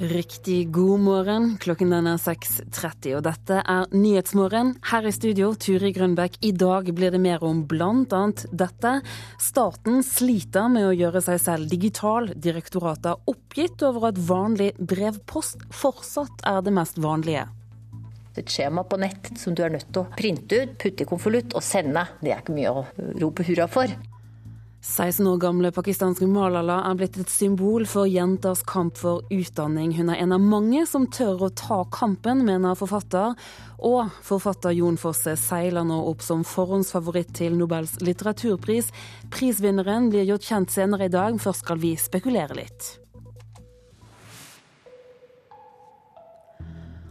[0.00, 1.58] Riktig god morgen.
[1.60, 4.70] Klokken den er 6.30, og dette er Nyhetsmorgen.
[4.88, 6.38] Her i studio, Turi Grønbekk.
[6.40, 8.94] I dag blir det mer om annet dette.
[9.36, 12.30] Staten sliter med å gjøre seg selv digital.
[12.32, 17.44] Direktoratet er oppgitt over at vanlig brevpost fortsatt er det mest vanlige.
[18.40, 21.52] Et skjema på nett som du er nødt til å printe ut, putte i konvolutt
[21.52, 22.06] og sende.
[22.24, 22.86] Det er ikke mye å
[23.20, 23.92] rope hurra for.
[24.80, 29.92] 16 år gamle pakistanske Malala er blitt et symbol for jenters kamp for utdanning.
[29.92, 33.36] Hun er en av mange som tør å ta kampen, mener forfatter.
[33.84, 38.88] Og forfatter Jon Fosse seiler nå opp som forhåndsfavoritt til Nobels litteraturpris.
[39.32, 42.99] Prisvinneren blir gjort kjent senere i dag, først skal vi spekulere litt.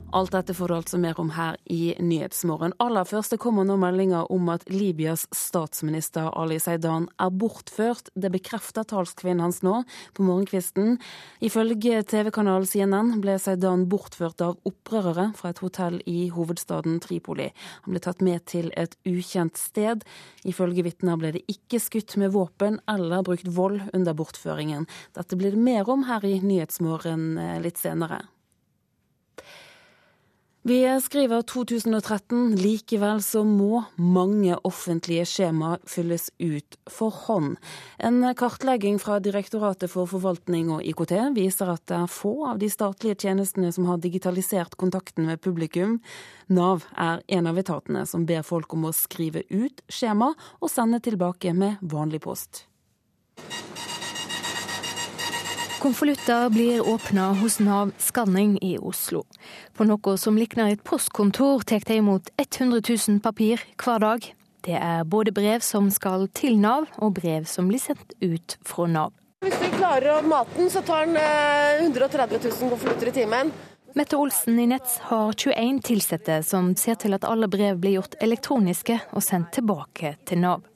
[0.10, 2.72] Alt dette får du altså mer om her i Nyhetsmorgen.
[2.82, 8.10] Aller først det kommer nå meldinger om at Libyas statsminister Ali Zeidan er bortført.
[8.18, 9.84] Det bekrefter talskvinnen hans nå
[10.18, 10.98] på morgenkvisten.
[11.46, 17.52] Ifølge TV-kanalen CNN ble Zeidan bortført av opprørere fra et hotell i hovedstaden Tripoli.
[17.86, 20.02] Han ble tatt med til et ukjent sted.
[20.42, 24.90] Ifølge vitner ble det ikke skutt med våpen eller brukt vold under bortføringen.
[25.14, 28.24] Dette blir det mer om her i Nyhetsmorgen litt senere.
[30.62, 32.56] Vi skriver 2013.
[32.56, 37.56] Likevel så må mange offentlige skjema fylles ut for hånd.
[37.98, 42.68] En kartlegging fra Direktoratet for forvaltning og IKT viser at det er få av de
[42.68, 46.02] statlige tjenestene som har digitalisert kontakten med publikum.
[46.52, 51.00] Nav er en av etatene som ber folk om å skrive ut skjema og sende
[51.00, 52.66] tilbake med vanlig post.
[55.80, 59.24] Konvolutter blir åpna hos Nav Skanning i Oslo.
[59.78, 64.28] På noe som likner et postkontor, tar de imot 100 000 papir hver dag.
[64.68, 68.90] Det er både brev som skal til Nav, og brev som blir sendt ut fra
[68.92, 69.16] Nav.
[69.48, 71.16] Hvis vi klarer å mate den, så tar den
[71.88, 73.56] 130 000 konvolutter i timen.
[73.96, 78.20] Mette Olsen i Nets har 21 ansatte som ser til at alle brev blir gjort
[78.20, 80.68] elektroniske og sendt tilbake til Nav.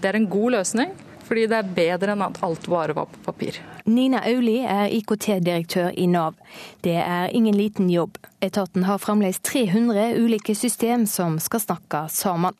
[0.00, 0.92] Det er en god løsning
[1.30, 3.60] fordi det er bedre enn at alt bare var på papir.
[3.86, 6.34] Nina Auli er IKT-direktør i Nav.
[6.82, 8.18] Det er ingen liten jobb.
[8.42, 12.58] Etaten har fremdeles 300 ulike system som skal snakke sammen.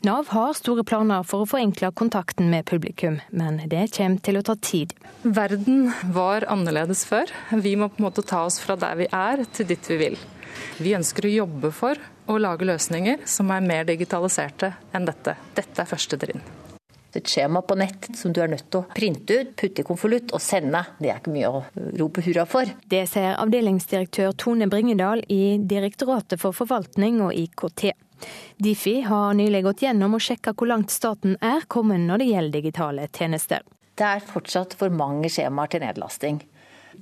[0.00, 4.44] Nav har store planer for å forenkle kontakten med publikum, men det kommer til å
[4.48, 4.94] ta tid.
[5.22, 7.28] Verden var annerledes før.
[7.52, 10.16] Vi må på en måte ta oss fra der vi er til dit vi vil.
[10.80, 15.36] Vi ønsker å jobbe for å lage løsninger som er mer digitaliserte enn dette.
[15.58, 16.40] Dette er første trinn
[17.16, 20.34] et skjema på nett som du er nødt til å printe ut, putte i konvolutt
[20.36, 20.82] og sende.
[20.98, 21.62] Det er ikke mye å
[22.00, 22.68] rope hurra for.
[22.90, 27.90] Det sier avdelingsdirektør Tone Bringedal i Direktoratet for forvaltning og IKT.
[28.58, 32.58] Difi har nylig gått gjennom og sjekka hvor langt staten er kommet når det gjelder
[32.58, 33.64] digitale tjenester.
[33.98, 36.42] Det er fortsatt for mange skjemaer til nedlasting.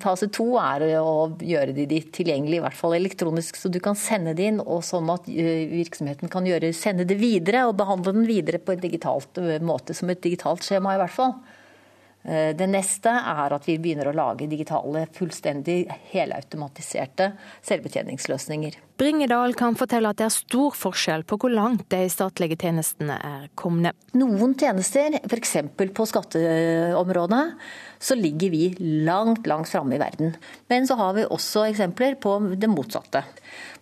[0.02, 4.34] Fase to er å gjøre de tilgjengelig, i hvert fall elektronisk, så du kan sende
[4.36, 4.62] det inn.
[4.62, 8.82] Og sånn at virksomheten kan gjøre, sende det videre og behandle den videre på en
[8.82, 11.38] digitalt måte, som et digitalt skjema i hvert fall.
[12.26, 17.28] Det neste er at vi begynner å lage digitale, fullstendig helautomatiserte
[17.68, 18.80] selvbetjeningsløsninger.
[18.98, 23.46] Bringedal kan fortelle at det er stor forskjell på hvor langt de statlige tjenestene er
[23.54, 23.94] kommet.
[24.18, 25.54] Noen tjenester, f.eks.
[25.76, 27.44] på skatteområdet,
[27.98, 28.64] så ligger vi
[29.06, 30.36] langt, langt framme i verden.
[30.68, 33.24] Men så har vi også eksempler på det motsatte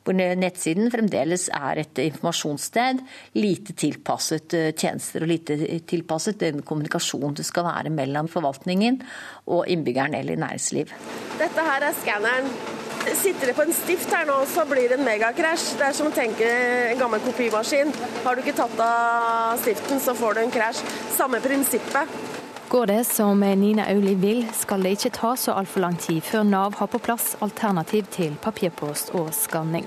[0.05, 3.01] hvor nettsiden fremdeles er et informasjonssted.
[3.41, 5.57] Lite tilpasset eh, tjenester og lite
[5.89, 9.01] tilpasset den kommunikasjonen det skal være mellom forvaltningen
[9.49, 10.93] og innbyggeren eller næringsliv.
[11.41, 12.51] Dette her er skanneren.
[13.05, 15.75] Sitter det på en stift her nå, så blir det en megakrasj.
[15.77, 16.47] Det er som å tenke
[16.93, 17.93] en gammel kopimaskin.
[18.25, 20.81] Har du ikke tatt av stiften, så får du en krasj.
[21.13, 22.44] Samme prinsippet.
[22.69, 26.47] Går det som Nina Auli vil, skal det ikke ta så altfor lang tid før
[26.49, 29.85] Nav har på plass alternativ til papirpost og skanning.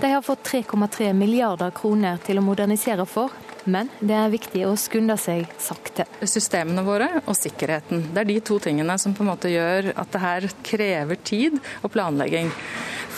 [0.00, 3.30] De har fått 3,3 milliarder kroner til å modernisere for,
[3.64, 6.08] men det er viktig å skunde seg sakte.
[6.22, 8.08] Systemene våre og sikkerheten.
[8.12, 11.58] Det er de to tingene som på en måte gjør at det her krever tid
[11.82, 12.50] og planlegging.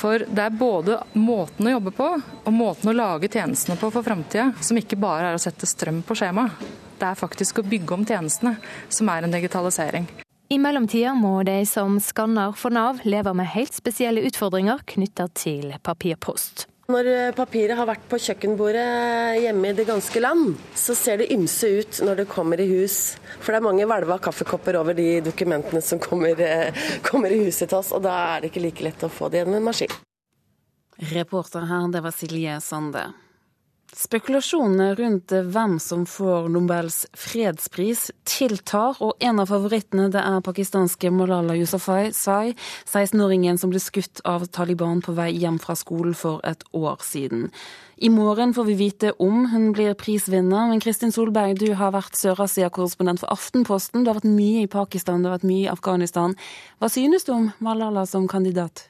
[0.00, 4.04] For det er både måten å jobbe på og måten å lage tjenestene på for
[4.04, 6.88] framtida, som ikke bare er å sette strøm på skjemaet.
[7.00, 8.58] Det er faktisk å bygge om tjenestene
[8.92, 10.08] som er en digitalisering.
[10.50, 15.76] I mellomtida må de som skanner for Nav leve med helt spesielle utfordringer knytta til
[15.86, 16.66] papirpost.
[16.90, 21.70] Når papiret har vært på kjøkkenbordet hjemme i det ganske land, så ser det ymse
[21.70, 23.14] ut når det kommer i hus.
[23.38, 26.34] For det er mange hvelva kaffekopper over de dokumentene som kommer,
[27.08, 29.44] kommer i huset til oss, og da er det ikke like lett å få det
[29.44, 29.94] gjennom en maskin.
[31.14, 33.06] Reporter her, det var Silje Sande.
[34.00, 41.10] Spekulasjonene rundt hvem som får Nobels fredspris tiltar, og en av favorittene det er pakistanske
[41.12, 42.54] Malala Yousafzai,
[42.88, 47.50] 16-åringen som ble skutt av Taliban på vei hjem fra skolen for et år siden.
[48.00, 52.16] I morgen får vi vite om hun blir prisvinner, men Kristin Solberg, du har vært
[52.16, 54.06] Sør-Asia-korrespondent for Aftenposten.
[54.06, 56.32] Du har vært mye i Pakistan, du har vært mye i Afghanistan.
[56.80, 58.86] Hva synes du om Malala som kandidat?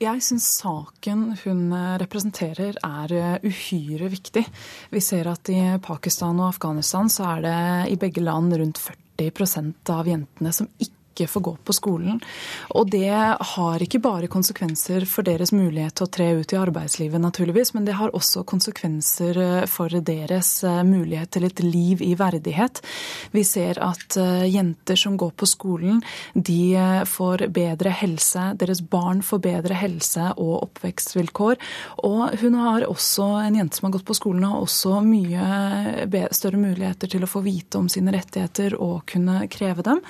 [0.00, 4.46] Jeg syns saken hun eh, representerer er eh, uhyre viktig.
[4.94, 7.58] Vi ser at i Pakistan og Afghanistan så er det
[7.92, 12.20] i begge land rundt 40% av jentene som ikke ikke får gå på skolen.
[12.76, 13.10] Og det
[13.54, 17.86] har ikke bare konsekvenser for deres mulighet til å tre ut i arbeidslivet, naturligvis, men
[17.86, 22.82] det har også konsekvenser eh, for deres eh, mulighet til et liv i verdighet.
[23.34, 26.00] Vi ser at eh, jenter som går på skolen,
[26.34, 26.60] de
[27.08, 31.58] får bedre helse, deres barn får bedre helse og oppvekstvilkår.
[32.06, 36.60] Og hun har også, en jente som har gått på skolen, har også mye større
[36.60, 40.00] muligheter til å få vite om sine rettigheter og kunne kreve dem.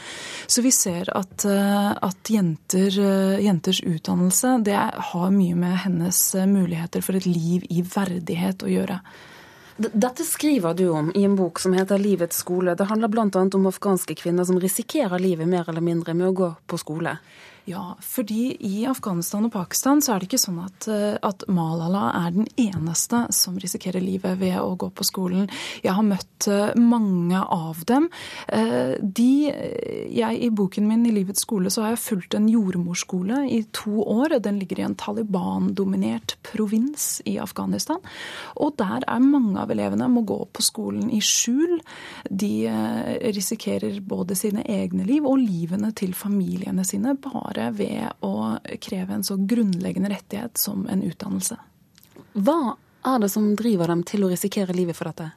[0.50, 4.78] Så vi ser ser at, eh, at jenter, eh, jenters utdannelse det
[5.10, 9.00] har mye med hennes eh, muligheter for et liv i verdighet å gjøre.
[9.80, 12.76] Dette skriver du om i en bok som heter 'Livets skole'.
[12.76, 13.48] Det handler bl.a.
[13.54, 17.18] om afghanske kvinner som risikerer livet mer eller mindre med å gå på skole.
[17.68, 22.06] Ja, fordi i Afghanistan og Pakistan så er det ikke sånn at, eh, at, Malala
[22.16, 25.48] er den eneste som risikerer livet ved å gå på skolen.
[25.84, 28.08] Jeg har møtt eh, mange av dem.
[28.48, 29.52] Eh, de,
[30.08, 34.06] jeg, I boken min i Livets skole så har jeg fulgt en jordmorskole i to
[34.06, 34.38] år.
[34.40, 38.00] Den ligger i en Taliban-dominert provins i Afghanistan.
[38.56, 41.80] Og der er mange av elevene må gå på skolen i skjul.
[42.30, 42.52] De
[43.34, 47.18] risikerer både sine egne liv og livene til familiene sine.
[47.20, 51.58] bare bare ved å kreve en så grunnleggende rettighet som en utdannelse.
[52.32, 52.76] Hva
[53.06, 55.30] er det som driver dem til å risikere livet for dette?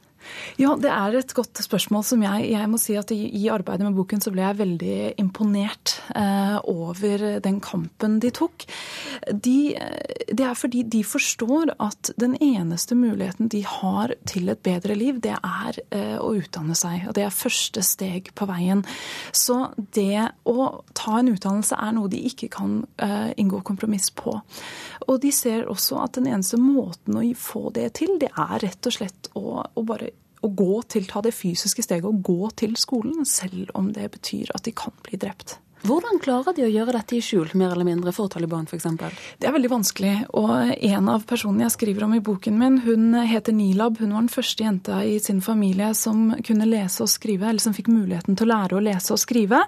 [0.62, 3.98] Ja, det er et godt spørsmål som jeg, jeg må si at i, arbeidet med
[3.98, 8.66] boken så ble jeg veldig imponert eh, over den kampen de tok.
[9.30, 9.58] De,
[10.30, 15.20] det er fordi de forstår at den eneste muligheten de har til et bedre liv,
[15.24, 17.08] det er eh, å utdanne seg.
[17.10, 18.84] Og det er første steg på veien.
[19.36, 24.40] Så det å ta en utdannelse er noe de ikke kan eh, inngå kompromiss på.
[25.08, 28.90] Og de ser også at den eneste måten å få det til, det er rett
[28.90, 30.13] og slett å, å bare
[30.44, 34.52] å gå til, ta det fysiske steget og gå til skolen, selv om det betyr
[34.56, 35.58] at de kan bli drept.
[35.84, 38.86] Hvordan klarer de å gjøre dette i skjul, mer eller mindre, for Taliban f.eks.?
[39.36, 40.12] Det er veldig vanskelig.
[40.40, 44.00] Og en av personene jeg skriver om i boken min, hun heter Nilab.
[44.00, 47.76] Hun var den første jenta i sin familie som kunne lese og skrive, eller som
[47.76, 49.60] fikk muligheten til å lære å lese og skrive.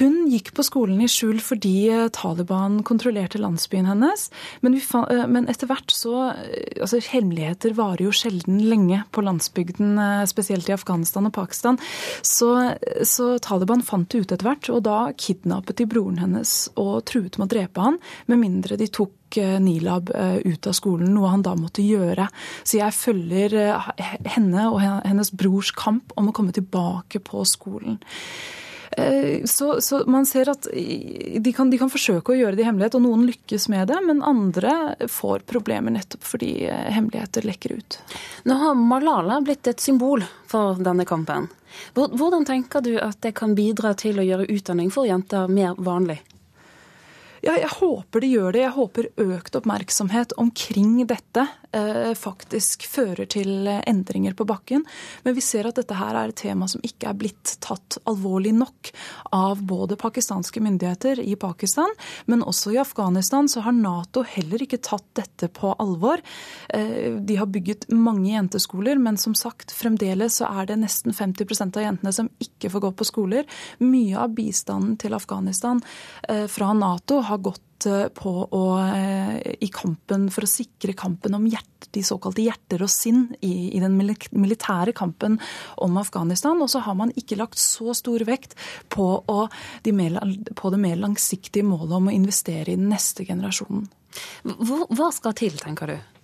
[0.00, 1.74] Hun gikk på skolen i skjul fordi
[2.16, 4.30] Taliban kontrollerte landsbyen hennes.
[4.64, 9.92] Men, eh, men etter hvert så eh, Altså, hemmeligheter varer jo sjelden lenge på landsbygden,
[10.00, 11.76] eh, spesielt i Afghanistan og Pakistan.
[12.24, 12.48] Så,
[13.04, 17.04] så Taliban fant det ut etter hvert, og da kidnappet kidnappet de broren hennes og
[17.08, 21.10] truet med å drepe han, med mindre de tok eh, Nilab eh, ut av skolen,
[21.14, 22.28] noe han da måtte gjøre.
[22.62, 23.90] Så jeg følger eh,
[24.36, 27.98] henne og hennes brors kamp om å komme tilbake på skolen.
[29.46, 32.96] Så, så, man ser at de kan, de kan, forsøke å gjøre det i hemmelighet,
[32.98, 34.72] og noen lykkes med det, men andre
[35.06, 38.00] får problemer nettopp fordi hemmeligheter lekker ut.
[38.50, 41.46] Nå har Malala blitt et symbol for denne kampen.
[41.94, 46.18] Hvordan tenker du at det kan bidra til å gjøre utdanning for jenter mer vanlig?
[47.40, 48.64] Ja, jeg håper de gjør det.
[48.66, 51.59] Jeg håper økt oppmerksomhet omkring dette eh,
[52.18, 54.82] faktisk fører til endringer på bakken.
[55.22, 58.52] Men vi ser at dette her er et tema som ikke er blitt tatt alvorlig
[58.56, 58.90] nok
[59.36, 61.92] av både pakistanske myndigheter i Pakistan,
[62.26, 66.22] men også i Afghanistan så har Nato heller ikke tatt dette på alvor.
[66.68, 71.78] Eh, de har bygget mange jenteskoler, men som sagt, fremdeles så er det nesten 50%
[71.78, 73.48] av jentene som ikke får gå på skoler.
[73.82, 75.82] Mye av bistanden til Afghanistan
[76.28, 77.64] eh, fra Nato har gått
[78.14, 82.90] på å, eh, i kampen for å sikre kampen om hjert, de såkalte hjerter og
[82.90, 85.38] sinn i, i, den militære kampen
[85.78, 86.60] om Afghanistan.
[86.60, 88.54] Og så har man ikke lagt så stor vekt
[88.88, 89.48] på, å,
[89.82, 90.20] de mer,
[90.54, 93.88] på det mer langsiktige målet om å investere i den neste generasjonen.
[94.44, 96.19] Hva skal til, tenker du?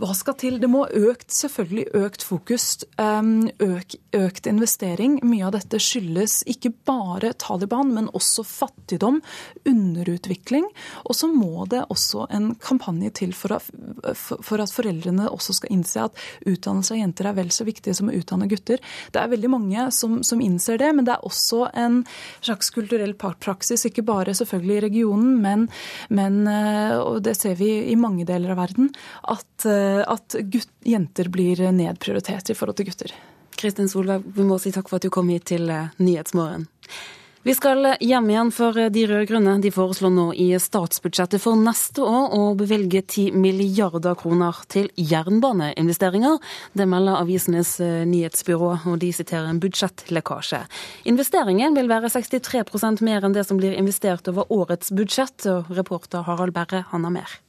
[0.00, 0.58] Hva skal til?
[0.62, 2.66] Det må økt, selvfølgelig økt fokus,
[2.98, 5.18] øk, økt investering.
[5.26, 9.20] Mye av dette skyldes ikke bare Taliban, men også fattigdom,
[9.68, 10.66] underutvikling.
[11.04, 13.68] Og så må det også en kampanje til for at,
[14.16, 18.10] for at foreldrene også skal innse at utdannelse av jenter er vel så viktig som
[18.10, 18.82] å utdanne gutter.
[19.12, 22.02] Det er veldig mange som, som innser det, men det er også en
[22.40, 25.66] slags kulturell praksis, ikke bare selvfølgelig i regionen, men,
[26.14, 28.90] men eh, og det ser vi i mange deler av verden,
[29.32, 33.14] at eh, at gutt, jenter blir nedprioritert i forhold til gutter.
[33.62, 36.68] Kristin Solveig, vi må si takk for at du kom hit til eh, Nyhetsmorgen.
[37.42, 42.04] Vi skal hjem igjen, for eh, de rød-grønne de foreslår nå i statsbudsjettet for neste
[42.06, 46.38] år å bevilge 10 milliarder kroner til jernbaneinvesteringer.
[46.78, 50.64] Det melder avisenes eh, nyhetsbyrå, og de siterer en budsjettlekkasje.
[51.12, 56.54] Investeringen vil være 63% mer enn det som blir investert over årets budsjett, reporter Harald
[56.56, 57.41] Berre han har mer.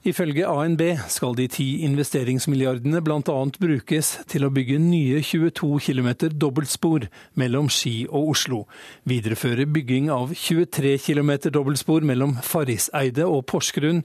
[0.00, 0.80] Ifølge ANB
[1.12, 3.34] skal de ti investeringsmilliardene bl.a.
[3.60, 6.08] brukes til å bygge nye 22 km
[6.40, 7.04] dobbeltspor
[7.36, 8.62] mellom Ski og Oslo,
[9.04, 14.00] videreføre bygging av 23 km dobbeltspor mellom Farriseidet og Porsgrunn,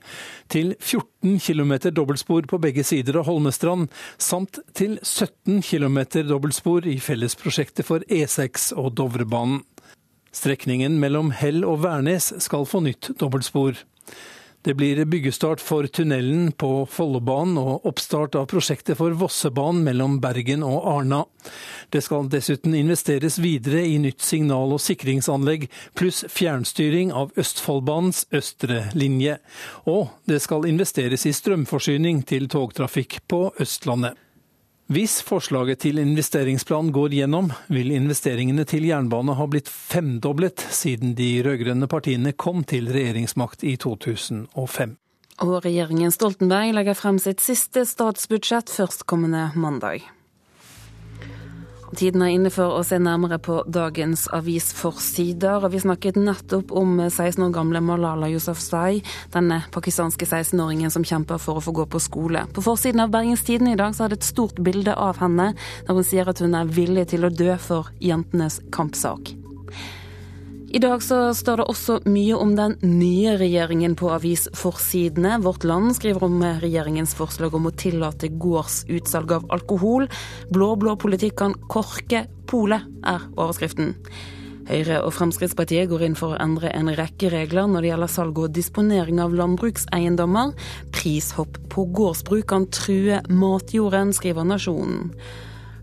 [0.51, 3.87] til 14 km dobbeltspor på begge sider av Holmestrand,
[4.19, 9.63] samt til 17 km dobbeltspor i fellesprosjektet for E6 og Dovrebanen.
[10.35, 13.79] Strekningen mellom Hell og Værnes skal få nytt dobbeltspor.
[14.65, 20.65] Det blir byggestart for tunnelen på Follobanen og oppstart av prosjektet for Vossebanen mellom Bergen
[20.65, 21.19] og Arna.
[21.93, 28.87] Det skal dessuten investeres videre i nytt signal- og sikringsanlegg, pluss fjernstyring av Østfoldbanens østre
[28.97, 29.37] linje.
[29.85, 34.17] Og det skal investeres i strømforsyning til togtrafikk på Østlandet.
[34.85, 41.39] Hvis forslaget til investeringsplan går gjennom, vil investeringene til jernbane ha blitt femdoblet siden de
[41.41, 44.93] rød-grønne partiene kom til regjeringsmakt i 2005.
[45.41, 50.05] Og regjeringen Stoltenberg legger frem sitt siste statsbudsjett førstkommende mandag.
[51.93, 55.67] Tiden er inne for å se nærmere på dagens avisforsider.
[55.69, 59.03] Vi snakket nettopp om 16 år gamle Malala Yousafzai,
[59.35, 62.47] denne pakistanske 16-åringen som kjemper for å få gå på skole.
[62.55, 65.53] På forsiden av Bergens Tidende i dag så er det et stort bilde av henne,
[65.85, 69.35] der hun sier at hun er villig til å dø for jentenes kampsak.
[70.75, 75.37] I dag så står det også mye om den nye regjeringen på avisforsidene.
[75.45, 80.09] Vårt Land skriver om regjeringens forslag om å tillate gårdsutsalg av alkohol.
[80.51, 83.95] Blå-blå politikk kan korke polet, er overskriften.
[84.67, 88.43] Høyre og Fremskrittspartiet går inn for å endre en rekke regler når det gjelder salg
[88.43, 90.51] og disponering av landbrukseiendommer.
[90.91, 95.13] Prishopp på gårdsbruk kan true matjorden, skriver Nasjonen.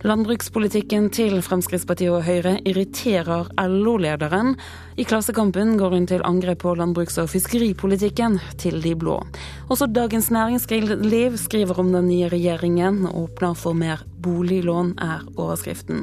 [0.03, 4.57] Landbrukspolitikken til Fremskrittspartiet og Høyre irriterer LO-lederen.
[4.99, 9.21] I Klassekampen går hun til angrep på landbruks- og fiskeripolitikken til de blå.
[9.71, 16.03] Også Dagens Næringsliv skriver om den nye regjeringen og åpner for mer boliglån, er overskriften.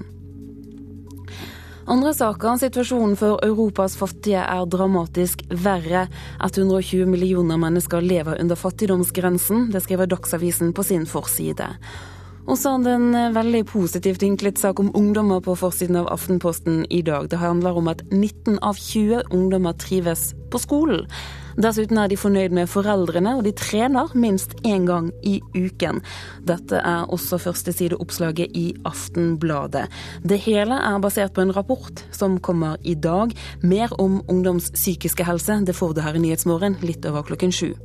[1.89, 2.55] Andre saker.
[2.61, 6.05] Situasjonen for Europas fattige er dramatisk verre.
[6.45, 9.67] 120 millioner mennesker lever under fattigdomsgrensen.
[9.73, 11.67] Det skriver Dagsavisen på sin forside.
[12.49, 16.07] Og så er det en eh, veldig positivt vinklet sak om ungdommer på forsiden av
[16.09, 17.27] Aftenposten i dag.
[17.29, 21.05] Det handler om at 19 av 20 ungdommer trives på skolen.
[21.61, 26.01] Dessuten er de fornøyd med foreldrene, og de trener minst én gang i uken.
[26.49, 29.85] Dette er også førstesideoppslaget i Aftenbladet.
[30.25, 33.35] Det hele er basert på en rapport som kommer i dag.
[33.61, 37.75] Mer om ungdoms psykiske helse, det får du her i Nyhetsmorgen litt over klokken sju.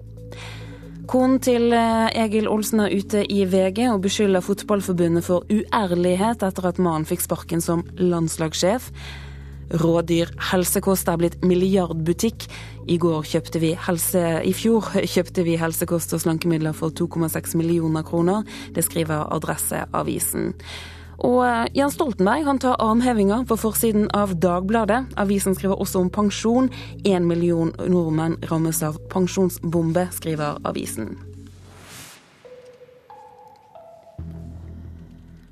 [1.10, 6.68] Konen til eh, Egil Olsen er ute i VG og beskylder Fotballforbundet for uærlighet etter
[6.70, 8.88] at mannen fikk sparken som landslagssjef.
[9.80, 12.46] Rådyr helsekost er blitt milliardbutikk.
[12.88, 18.44] I, helse, I fjor kjøpte vi helsekost og slankemidler for 2,6 millioner kroner.
[18.72, 20.54] Det skriver Adresseavisen.
[21.18, 25.04] Og Jens Jan Stoltenberg han tar armhevinga på forsiden av Dagbladet.
[25.20, 26.70] Avisen skriver også om pensjon.
[27.04, 31.14] Én million nordmenn rammes av pensjonsbombe, skriver avisen.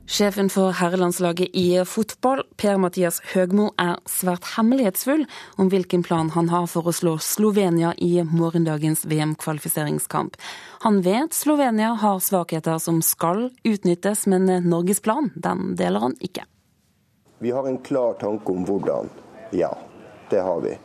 [0.06, 5.22] Sjefen for herrelandslaget i fotball, Per-Mathias Høgmo, er svært hemmelighetsfull
[5.62, 10.34] om hvilken plan han har for å slå Slovenia i morgendagens VM-kvalifiseringskamp.
[10.82, 16.48] Han vet Slovenia har svakheter som skal utnyttes, men Norges plan den deler han ikke.
[17.38, 19.08] Vi har en klar tanke om hvordan.
[19.54, 19.70] Ja,
[20.30, 20.76] det har vi.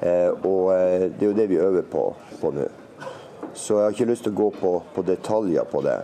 [0.00, 2.08] Eh, og eh, det er jo det vi øver på,
[2.40, 2.66] på nå.
[3.54, 6.00] Så jeg har ikke lyst til å gå på, på detaljer på det.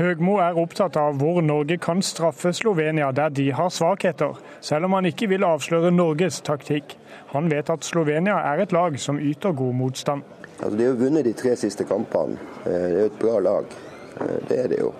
[0.00, 4.94] Høgmo er opptatt av hvor Norge kan straffe Slovenia der de har svakheter, selv om
[4.96, 6.94] han ikke vil avsløre Norges taktikk.
[7.34, 10.24] Han vet at Slovenia er et lag som yter god motstand.
[10.62, 12.40] Altså, de har vunnet de tre siste kampene.
[12.64, 13.76] Eh, det er et bra lag.
[14.48, 14.94] Det er det jo.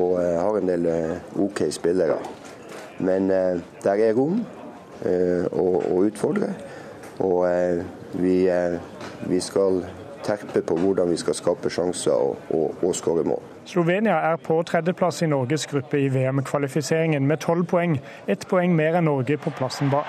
[0.00, 0.88] Og har en del
[1.36, 2.16] OK spillere.
[3.04, 4.40] Men der er rom
[5.52, 6.54] å utfordre.
[7.20, 7.44] Og
[8.16, 8.36] vi,
[9.28, 9.82] vi skal
[10.24, 13.51] terpe på hvordan vi skal skape sjanser og, og, og skåre mål.
[13.64, 18.00] Slovenia er på tredjeplass i Norges gruppe i VM-kvalifiseringen med tolv poeng.
[18.26, 20.08] Ett poeng mer enn Norge på plassen bak.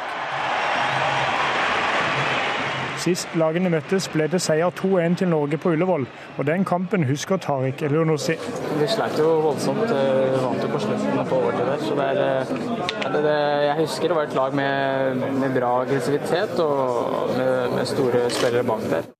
[3.03, 6.05] Sist lagene møttes ble det seier 2-1 til Norge på Ullevål,
[6.37, 8.37] og den kampen husker Tariq Elionossi.
[8.79, 11.83] Vi sleit jo voldsomt, eh, vant jo på slutten på overtid der.
[11.83, 15.73] Så det er, eh, det, det, jeg husker det var et lag med, med bra
[15.81, 19.11] aggressivitet og med, med store spillere bak der.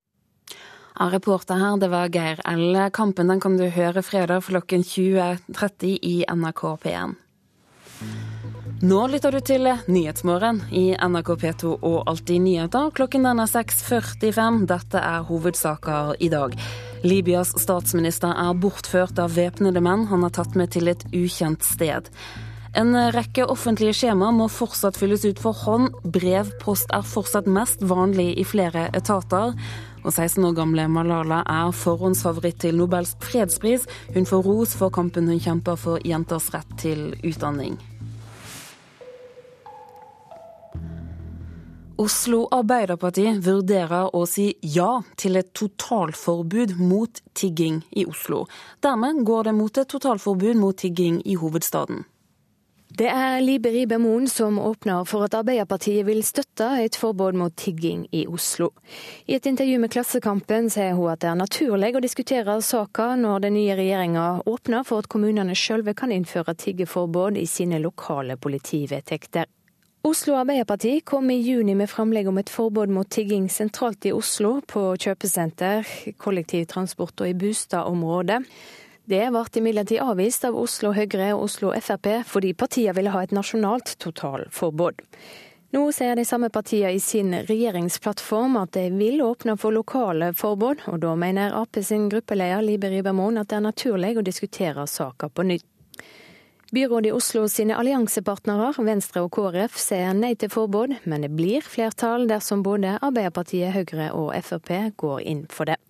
[0.93, 2.75] Ja, reporter her, det var Geir L.
[2.93, 7.15] Kampen den kan du høre fredag klokken 20.30 i NRK P1.
[8.83, 12.91] Nå lytter du til Nyhetsmorgen i NRK P2 og Alltid nyheter.
[12.93, 14.65] Klokken den er 6.45.
[14.69, 16.53] Dette er hovedsaker i dag.
[17.01, 22.11] Libyas statsminister er bortført av væpnede menn han har tatt med til et ukjent sted.
[22.77, 25.89] En rekke offentlige skjemaer må fortsatt fylles ut for hånd.
[26.03, 29.53] Brevpost er fortsatt mest vanlig i flere etater.
[30.03, 33.87] Og 16 år gamle Malala er forhåndsfavoritt til Nobels fredspris.
[34.13, 37.79] Hun får ros for kampen hun kjemper for jenters rett til utdanning.
[42.03, 48.47] Oslo Arbeiderparti vurderer å si ja til et totalforbud mot tigging i Oslo.
[48.83, 52.03] Dermed går det mot et totalforbud mot tigging i hovedstaden.
[52.93, 57.55] Det er Libe Ribe Moen som åpner for at Arbeiderpartiet vil støtte et forbud mot
[57.57, 58.67] tigging i Oslo.
[59.25, 63.47] I et intervju med Klassekampen sier hun at det er naturlig å diskutere saka når
[63.47, 69.49] den nye regjeringa åpner for at kommunene sjølve kan innføre tiggeforbud i sine lokale politivedtekter.
[70.05, 74.59] Oslo Arbeiderparti kom i juni med framlegg om et forbud mot tigging sentralt i Oslo,
[74.69, 75.87] på kjøpesenter,
[76.21, 78.43] kollektivtransport og i boligområdet.
[79.05, 83.33] Det ble imidlertid avvist av Oslo Høyre og Oslo Frp, fordi partiene ville ha et
[83.35, 85.01] nasjonalt totalforbud.
[85.73, 90.85] Nå sier de samme partiene i sin regjeringsplattform at de vil åpne for lokale forbud,
[90.87, 95.27] og da mener Ap sin gruppeleder Libe Ribermoen at det er naturlig å diskutere saka
[95.27, 95.67] på nytt.
[96.73, 101.65] Byrådet i Oslo sine alliansepartnere, Venstre og KrF, sier nei til forbud, men det blir
[101.65, 105.81] flertall dersom både Arbeiderpartiet, Høyre og Frp går inn for det.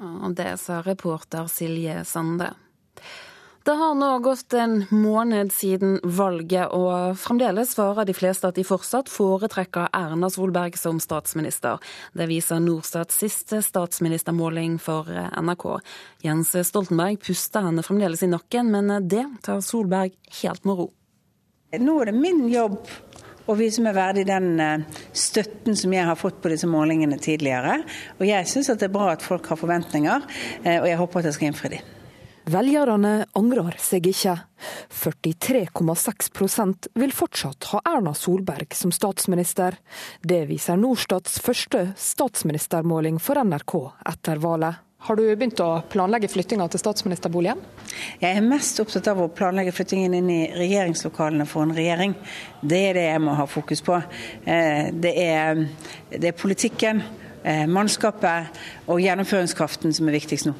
[0.00, 2.54] Ja, det sa reporter Silje Sande.
[3.64, 8.64] Det har nå gått en måned siden valget, og fremdeles svarer de fleste at de
[8.64, 11.76] fortsatt foretrekker Erna Solberg som statsminister.
[12.16, 15.66] Det viser Norstats siste statsministermåling for NRK.
[16.24, 20.88] Jens Stoltenberg puster henne fremdeles i nakken, men det tar Solberg helt med ro.
[21.76, 22.80] Nå er det min jobb
[23.50, 24.82] å vise meg verdig den eh,
[25.12, 27.80] støtten som jeg har fått på disse målingene tidligere.
[28.18, 30.28] Og jeg syns det er bra at folk har forventninger,
[30.62, 31.96] eh, og jeg håper at jeg skal innfri dem.
[32.50, 34.32] Velgerne angrer seg ikke.
[34.96, 39.76] 43,6% vil fortsatt ha Erna Solberg som statsminister.
[40.22, 43.76] Det viser Norstats første statsministermåling for NRK
[44.10, 44.89] etter valget.
[45.00, 47.60] Har du begynt å planlegge flyttinga til statsministerboligen?
[48.20, 52.12] Jeg er mest opptatt av å planlegge flyttingen inn i regjeringslokalene for en regjering.
[52.60, 53.96] Det er det jeg må ha fokus på.
[54.44, 55.62] Eh, det er,
[56.12, 57.00] det er politikken,
[57.42, 58.60] eh, mannskapet
[58.92, 60.54] og gjennomføringskraften som er viktigst nå.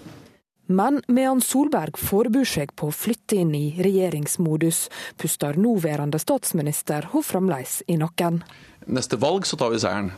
[0.70, 4.86] Men medan Solberg forbereder seg på å flytte inn i regjeringsmodus,
[5.20, 8.40] puster nåværende statsminister hun fremdeles i nakken.
[8.86, 10.12] Neste valg så tar vi seieren.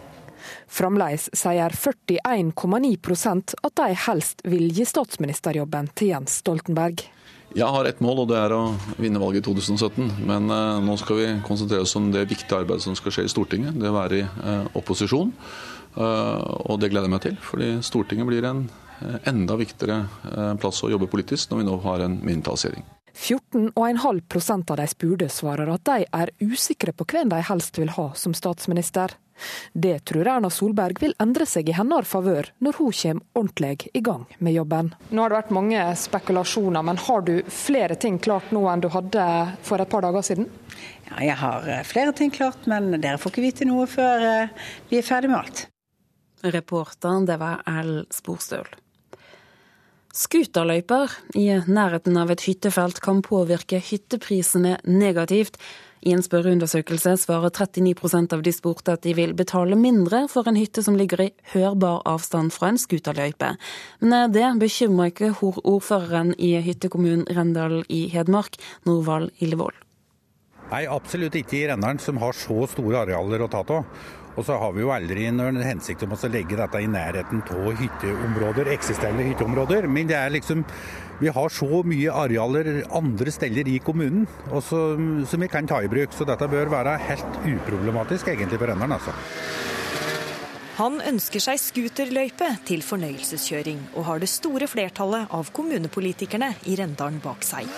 [0.71, 7.05] Fremdeles sier 41,9% at de helst vil gi statsministerjobben til Jens Stoltenberg.
[7.53, 8.63] Jeg har ett mål, og det er å
[8.97, 10.25] vinne valget i 2017.
[10.29, 13.33] Men eh, nå skal vi konsentrere oss om det viktige arbeidet som skal skje i
[13.33, 13.77] Stortinget.
[13.77, 15.35] Det å være i eh, opposisjon.
[15.93, 18.65] Eh, og det gleder jeg meg til, fordi Stortinget blir en
[19.27, 22.87] enda viktigere plass å jobbe politisk når vi nå har en mindretallsregjering.
[23.15, 28.11] 14,5% av de spurte svarer at de er usikre på hvem de helst vil ha
[28.19, 29.15] som statsminister.
[29.73, 34.03] Det tror Erna Solberg vil endre seg i hennes favør når hun kommer ordentlig i
[34.05, 34.93] gang med jobben.
[35.11, 38.91] Nå har det vært mange spekulasjoner, men har du flere ting klart nå enn du
[38.93, 39.27] hadde
[39.67, 40.49] for et par dager siden?
[41.09, 44.71] Ja, jeg har eh, flere ting klart, men dere får ikke vite noe før eh,
[44.91, 45.67] vi er ferdig med alt.
[46.43, 48.01] Reporteren, det var L.
[48.11, 48.67] Sporstøl.
[50.13, 51.09] Scooterløyper
[51.41, 55.57] i nærheten av et hyttefelt kan påvirke hytteprisene negativt.
[56.05, 60.59] I en spørreundersøkelse svarer 39% av de spurte at de vil betale mindre for en
[60.59, 63.55] hytte som ligger i hørbar avstand fra en skuterløype.
[64.03, 69.79] Men eh, det bekymrer ikke ordføreren i hyttekommunen Rendal i Hedmark, Norvald Illevold.
[70.73, 73.87] Nei, absolutt ikke i Rendalen, som har så store arealer å ta av.
[74.33, 77.73] Og så har vi jo aldri noen hensikt om å legge dette i nærheten av
[77.77, 79.89] hytteområder, eksisterende hytteområder.
[79.93, 80.65] Men det er liksom
[81.23, 84.25] vi har så mye arealer andre steder i kommunen
[84.67, 86.17] som, som vi kan ta i bruk.
[86.17, 88.97] Så dette bør være helt uproblematisk egentlig for Rendalen.
[88.97, 89.15] Altså.
[90.83, 97.21] Han ønsker seg scooterløype til fornøyelseskjøring, og har det store flertallet av kommunepolitikerne i Rendalen
[97.23, 97.69] bak seg.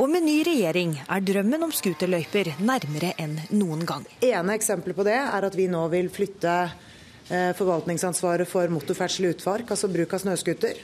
[0.00, 4.06] Og med ny regjering er drømmen om scooterløyper nærmere enn noen gang.
[4.24, 9.34] Ene eksempelet på det er at vi nå vil flytte eh, forvaltningsansvaret for motorferdsel i
[9.34, 10.80] utfark, altså bruk av snøscooter,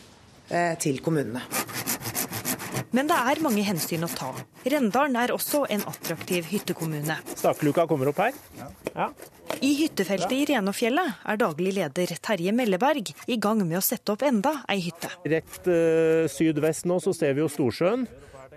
[0.53, 1.49] eh, til kommunene.
[2.97, 4.31] Men det er mange hensyn å ta.
[4.67, 7.17] Rendalen er også en attraktiv hyttekommune.
[7.37, 8.39] Stakeluka kommer opp her.
[8.95, 9.11] Ja.
[9.61, 14.25] I hyttefeltet i Renåfjellet er daglig leder Terje Melleberg i gang med å sette opp
[14.27, 15.11] enda ei hytte.
[15.29, 18.09] Rett uh, sydvest nå så ser vi jo Storsjøen.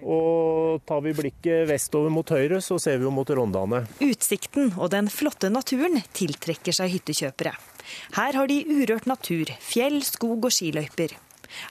[0.03, 3.85] Og tar vi blikket vestover mot høyre, så ser vi jo mot Rondane.
[4.03, 7.53] Utsikten og den flotte naturen tiltrekker seg hyttekjøpere.
[8.17, 11.15] Her har de urørt natur, fjell, skog og skiløyper.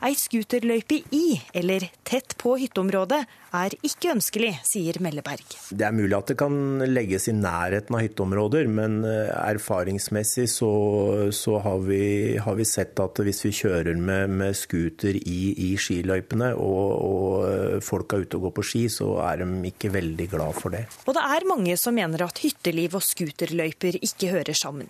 [0.04, 5.44] Ei scooterløype i eller tett på hytteområdet er ikke ønskelig, sier Melleberg.
[5.70, 6.54] Det er mulig at det kan
[6.88, 10.72] legges i nærheten av hytteområder, men eh, erfaringsmessig så,
[11.36, 15.70] så har, vi, har, vi, sett at hvis vi kjører med, med scooter i, i
[15.80, 19.92] skiløypene og, og eh, folk er ute og går på ski, så er de ikke
[19.92, 20.86] veldig glad for det.
[21.06, 24.88] Og det er mange som mener at hytteliv og scooterløyper ikke hører sammen.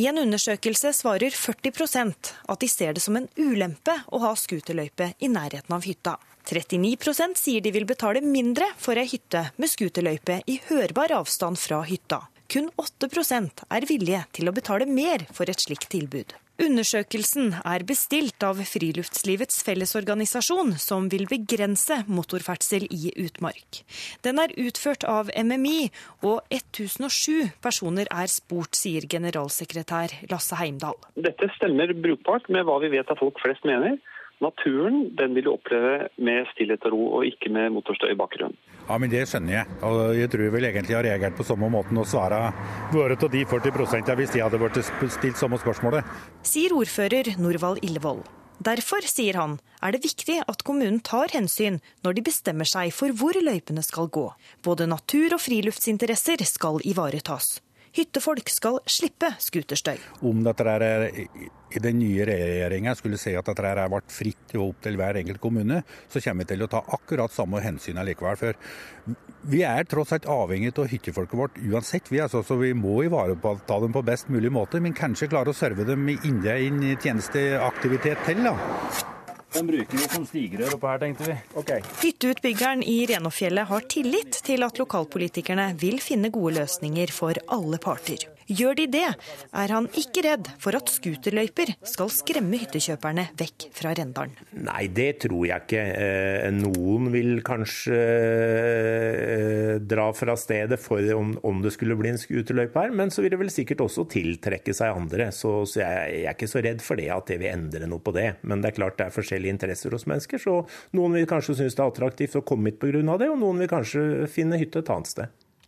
[0.00, 5.10] I en undersøkelse svarer 40% at de ser det som en ulempe å ha scooterløype
[5.20, 6.14] i nærheten av hytta.
[6.48, 11.82] 39% sier de vil betale mindre for ei hytte med scooterløype i hørbar avstand fra
[11.84, 12.22] hytta.
[12.48, 16.32] Kun 8% er villige til å betale mer for et slikt tilbud.
[16.62, 23.80] Undersøkelsen er bestilt av Friluftslivets Fellesorganisasjon, som vil begrense motorferdsel i utmark.
[24.22, 25.90] Den er utført av MMI,
[26.22, 30.94] og 1007 personer er spurt, sier generalsekretær Lasse Heimdal.
[31.18, 33.98] Dette stemmer brukbart med hva vi vet at folk flest mener.
[34.42, 38.58] Naturen den vil du oppleve med stillhet og ro, og ikke med motorstøy i bakgrunnen.
[38.88, 39.78] Ja, men Det skjønner jeg.
[39.86, 42.50] Og jeg tror jeg vel egentlig har reagert på samme måten og svara
[42.90, 46.02] vært av de 40 hvis de hadde vært stilt samme spørsmålet.
[46.42, 48.26] Sier ordfører Norvald Illevold.
[48.62, 53.14] Derfor, sier han, er det viktig at kommunen tar hensyn når de bestemmer seg for
[53.16, 54.28] hvor løypene skal gå.
[54.62, 57.60] Både natur- og friluftsinteresser skal ivaretas.
[57.92, 59.98] Hyttefolk skal slippe skuterstøy.
[60.24, 64.80] Om dette er, i den nye regjeringa skulle si at dette er vært fritt opp
[64.84, 68.40] til hver enkelt kommune, så kommer vi til å ta akkurat samme hensyn likevel.
[68.40, 69.14] For
[69.52, 73.80] vi er tross alt avhengig av hyttefolket vårt uansett, vi, altså, så vi må ivareta
[73.84, 74.80] dem på best mulig måte.
[74.80, 78.46] Men kanskje klare å serve dem inne i en tjenesteaktivitet til.
[78.48, 79.11] da.
[79.52, 81.38] Den bruker vi som stigerør oppe her, tenkte vi.
[81.60, 81.84] Okay.
[82.02, 88.28] Hytteutbyggeren i Renofjellet har tillit til at lokalpolitikerne vil finne gode løsninger for alle parter.
[88.52, 89.06] Gjør de det,
[89.54, 94.34] er han ikke redd for at scooterløyper skal skremme hyttekjøperne vekk fra Rendalen.
[94.66, 95.82] Nei, det tror jeg ikke.
[96.02, 102.82] Eh, noen vil kanskje eh, dra fra stedet for om det skulle bli en scooterløype
[102.82, 105.30] her, men så vil det vel sikkert også tiltrekke seg andre.
[105.34, 108.28] Så, jeg er ikke så redd for det at det vil endre noe på det.
[108.42, 111.74] Men det er klart det er forskjellige interesser hos mennesker, så noen vil kanskje synes
[111.74, 113.18] det er attraktivt å komme hit pga.
[113.18, 115.26] det, og noen vil kanskje finne hytte et annet sted.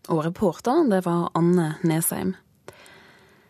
[0.08, 2.36] Og reporteren, det var Anne Nesheim.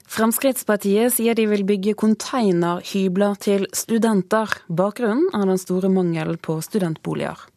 [0.07, 4.47] Fremskrittspartiet sier de vil bygge containerhybler til studenter.
[4.69, 7.49] Bakgrunnen er den store mangelen på studentboliger.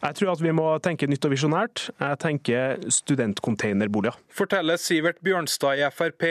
[0.00, 1.90] Jeg tror at vi må tenke nytt og visjonært.
[2.00, 4.16] Jeg tenker studentcontainerboliger.
[4.32, 6.24] Forteller Sivert Bjørnstad i Frp.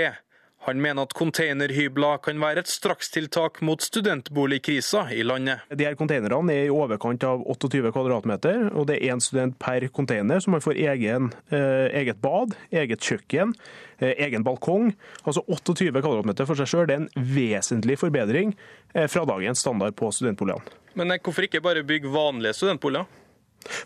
[0.68, 5.64] Han mener at containerhybler kan være et strakstiltak mot studentboligkrisa i landet.
[5.72, 9.88] De her Containerne er i overkant av 28 kvadratmeter, og det er én student per
[9.96, 13.54] container, så man får egen, eh, eget bad, eget kjøkken,
[14.00, 14.92] eh, egen balkong.
[15.24, 16.88] Altså 28 kvadratmeter for seg sjøl.
[16.88, 18.56] Det er en vesentlig forbedring
[18.94, 20.62] eh, fra dagens standard på studentboligene.
[20.96, 23.08] Men hvorfor ikke bare bygge vanlige studentboliger?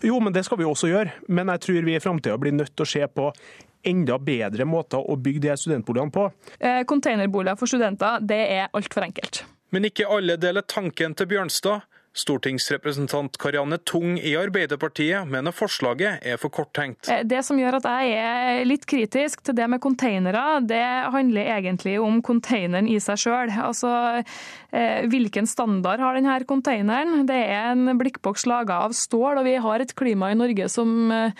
[0.02, 1.14] Jo, men det skal vi også gjøre.
[1.28, 3.30] Men jeg tror vi i framtida blir nødt til å se på
[3.84, 6.28] enda bedre måter å bygge de studentboligene på.
[6.58, 9.42] Eh, containerboliger for studenter, det er altfor enkelt.
[9.74, 11.84] Men ikke alle deler tanken til Bjørnstad.
[12.14, 17.08] Stortingsrepresentant Karianne Tung i Arbeiderpartiet mener forslaget er for korttenkt.
[17.10, 20.82] Eh, det som gjør at jeg er litt kritisk til det med konteinere, det
[21.14, 23.50] handler egentlig om konteineren i seg sjøl.
[23.50, 23.90] Altså,
[24.70, 27.26] eh, hvilken standard har denne konteineren?
[27.26, 31.10] Det er en blikkboks laga av stål, og vi har et klima i Norge som
[31.10, 31.34] eh,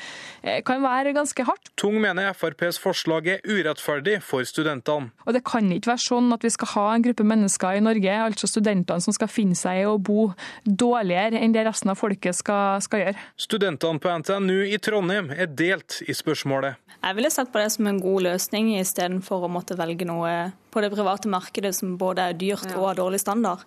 [0.67, 1.71] kan være ganske hardt.
[1.79, 5.13] Tung mener FrPs forslag er urettferdig for studentene.
[5.25, 8.19] Og Det kan ikke være sånn at vi skal ha en gruppe mennesker i Norge,
[8.27, 10.33] altså studentene, som skal finne seg i å bo
[10.65, 13.25] dårligere enn det resten av folket skal, skal gjøre.
[13.41, 16.81] Studentene på NTNU i Trondheim er delt i spørsmålet.
[17.05, 20.33] Jeg ville sett på det som en god løsning, istedenfor å måtte velge noe
[20.73, 23.67] på det private markedet som både er dyrt og har dårlig standard.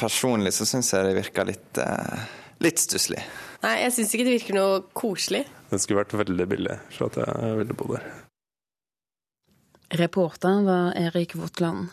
[0.00, 2.26] Personlig så syns jeg det virker litt, eh,
[2.64, 3.22] litt stusslig.
[3.62, 5.46] Nei, jeg syns ikke det virker noe koselig.
[5.70, 8.10] Det skulle vært veldig billig for at jeg ville bo der.
[9.92, 11.92] Reporter var Erik Votland.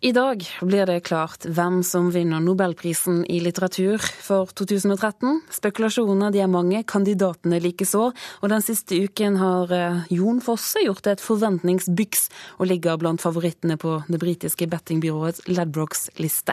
[0.00, 5.38] I dag blir det klart hvem som vinner nobelprisen i litteratur for 2013.
[5.56, 8.10] Spekulasjonene de er mange, kandidatene likeså.
[8.12, 12.28] Og den siste uken har eh, Jon Fosse gjort et forventningsbyks,
[12.60, 16.52] og ligger blant favorittene på det britiske bettingbyrået Ladbrokes liste.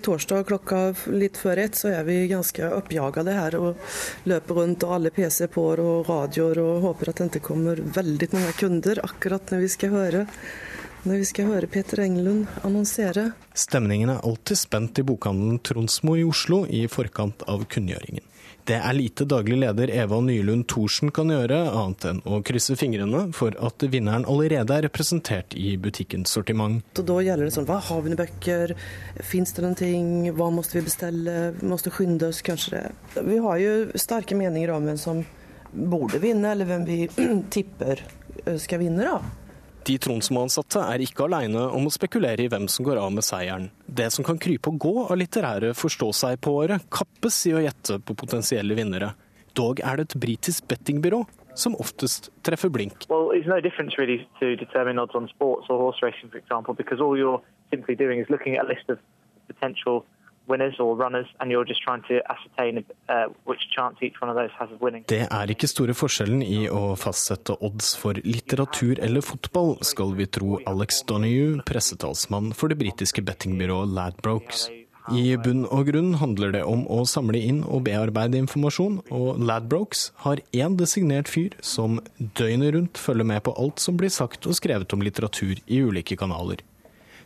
[0.00, 0.80] Torsdag klokka
[1.12, 3.92] litt før ett så er vi ganske oppjagede her og
[4.28, 8.28] løper rundt og alle PC på og radioer og håper at det ikke kommer veldig
[8.32, 10.26] mange kunder akkurat når vi skal høre
[11.06, 13.30] når vi skal høre Peter Engelund annonsere.
[13.54, 18.24] Stemningen er alltid spent i bokhandelen Tronsmo i Oslo i forkant av kunngjøringen.
[18.66, 23.28] Det er lite daglig leder Eva Nylund Thorsen kan gjøre, annet enn å krysse fingrene
[23.36, 26.82] for at vinneren allerede er representert i butikkens sortiment.
[26.98, 28.74] Og da gjelder det sånn, hva har vi noen bøker,
[29.22, 33.24] fins det noen ting, hva må vi bestille, vi må skynde oss, kanskje det.
[33.30, 35.22] Vi har jo sterke meninger om hvem som
[35.70, 37.02] burde vinne, eller hvem vi
[37.54, 38.02] tipper
[38.58, 39.06] skal vinne.
[39.06, 39.45] da.
[39.86, 43.68] De Tronsmo-ansatte er ikke alene om å spekulere i hvem som går av med seieren.
[43.86, 48.74] Det som kan krype og gå av litterære forstå-seg-på-året, kappes i å gjette på potensielle
[48.74, 49.12] vinnere.
[49.54, 51.22] Dog er det et britisk bettingbyrå
[51.54, 53.06] som oftest treffer blink.
[53.08, 53.54] Well, no
[53.96, 54.26] really
[55.30, 58.68] sports or horse racing, for example, because all you're simply doing is looking at a
[58.68, 58.98] list of
[59.46, 60.04] potential
[65.10, 70.28] Det er ikke store forskjellen i å fastsette odds for litteratur eller fotball, skal vi
[70.30, 74.68] tro Alex Donoghue, pressetalsmann for det britiske bettingbyrået Ladbrokes.
[75.14, 80.08] I bunn og grunn handler det om å samle inn og bearbeide informasjon, og Ladbrokes
[80.24, 84.58] har én designert fyr som døgnet rundt følger med på alt som blir sagt og
[84.58, 86.64] skrevet om litteratur i ulike kanaler.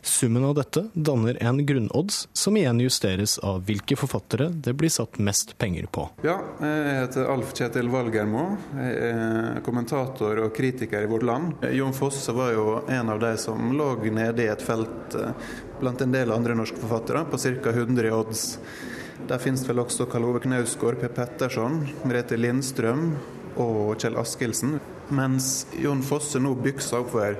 [0.01, 5.19] Summen av dette danner en grunnodds, som igjen justeres av hvilke forfattere det blir satt
[5.21, 6.07] mest penger på.
[6.25, 8.45] Ja, jeg heter Alf Kjetil Valgermo.
[8.77, 11.67] Jeg er kommentator og kritiker i Vårt Land.
[11.77, 15.35] Jon Fosse var jo en av de som lå nede i et felt eh,
[15.79, 17.69] blant en del andre norske forfattere, på ca.
[17.69, 18.47] 100 odds.
[19.29, 23.11] Der finnes vel også Karl Ove Knausgård, Per Petterson, Merete Lindstrøm
[23.61, 24.79] og Kjell Askildsen.
[25.13, 27.37] Mens Jon Fosse nå bykser oppover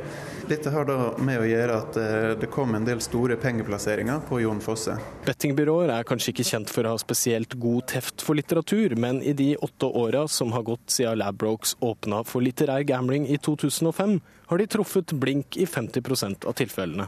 [0.47, 4.41] dette har da med å gjøre at eh, det kom en del store pengeplasseringer på
[4.43, 4.97] Jon Fosse.
[5.27, 9.35] Bettingbyråer er kanskje ikke kjent for å ha spesielt god teft for litteratur, men i
[9.37, 14.19] de åtte åra som har gått siden Labrokes åpna for litterær gambling i 2005,
[14.51, 17.07] har de truffet blink i 50% av tilfellene.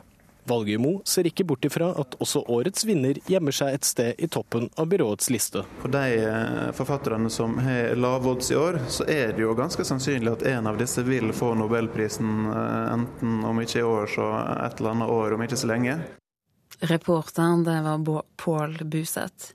[0.50, 4.70] Valgermo ser ikke bort ifra at også årets vinner gjemmer seg et sted i toppen
[4.80, 5.64] av byråets liste.
[5.82, 10.34] For de eh, forfatterne som har lavodds i år, så er det jo ganske sannsynlig
[10.34, 14.30] at en av disse vil få nobelprisen, eh, enten om ikke i år, så
[14.68, 15.98] et eller annet år om ikke så lenge.
[16.84, 19.54] Reporteren, det var Pål Buseth.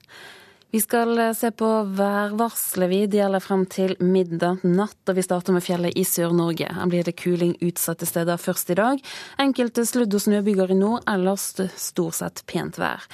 [0.71, 2.91] Vi skal eh, se på værvarselet.
[2.91, 6.69] Vi gjelder frem til middag natt, og vi starter med fjellet i Sør-Norge.
[6.77, 9.01] Her blir det kuling utsatte steder først i dag.
[9.41, 13.09] Enkelte sludd- og snøbyger i nord, ellers stort sett pent vær.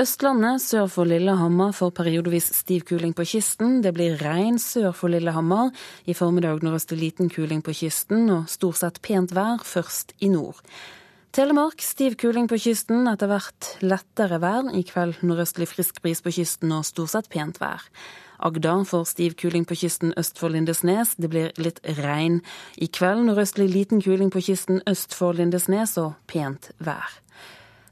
[0.00, 3.82] Østlandet sør for Lillehammer får periodevis stiv kuling på kysten.
[3.84, 5.76] Det blir regn sør for Lillehammer.
[6.08, 10.64] I formiddag nordøstlig liten kuling på kysten, og stort sett pent vær først i nord.
[11.34, 14.68] Telemark stiv kuling på kysten, etter hvert lettere vær.
[14.70, 17.82] I kveld nordøstlig frisk bris på kysten og stort sett pent vær.
[18.38, 21.16] Agder får stiv kuling på kysten øst for Lindesnes.
[21.18, 22.38] Det blir litt regn.
[22.78, 27.18] I kveld nordøstlig liten kuling på kysten øst for Lindesnes og pent vær.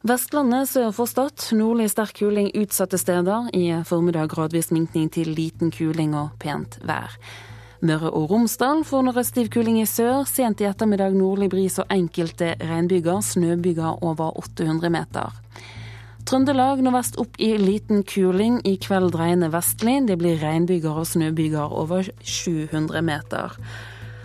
[0.07, 3.50] Vestlandet sør for Stad nordlig sterk kuling utsatte steder.
[3.59, 7.18] I formiddag gradvis minkning til liten kuling og pent vær.
[7.83, 10.21] Møre og Romsdal får nordøstiv kuling i sør.
[10.31, 13.18] Sent i ettermiddag nordlig bris og enkelte regnbyger.
[13.27, 15.33] Snøbyger over 800 meter.
[16.23, 18.61] Trøndelag nordvest opp i liten kuling.
[18.62, 19.97] I kveld dreiende vestlig.
[20.07, 23.59] Det blir regnbyger og snøbyger over 700 meter.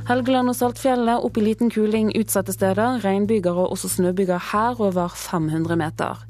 [0.07, 3.01] Helgeland og Saltfjellet opp i liten kuling utsatte steder.
[3.01, 6.21] Regnbyger og også snøbyger her over 500 meter.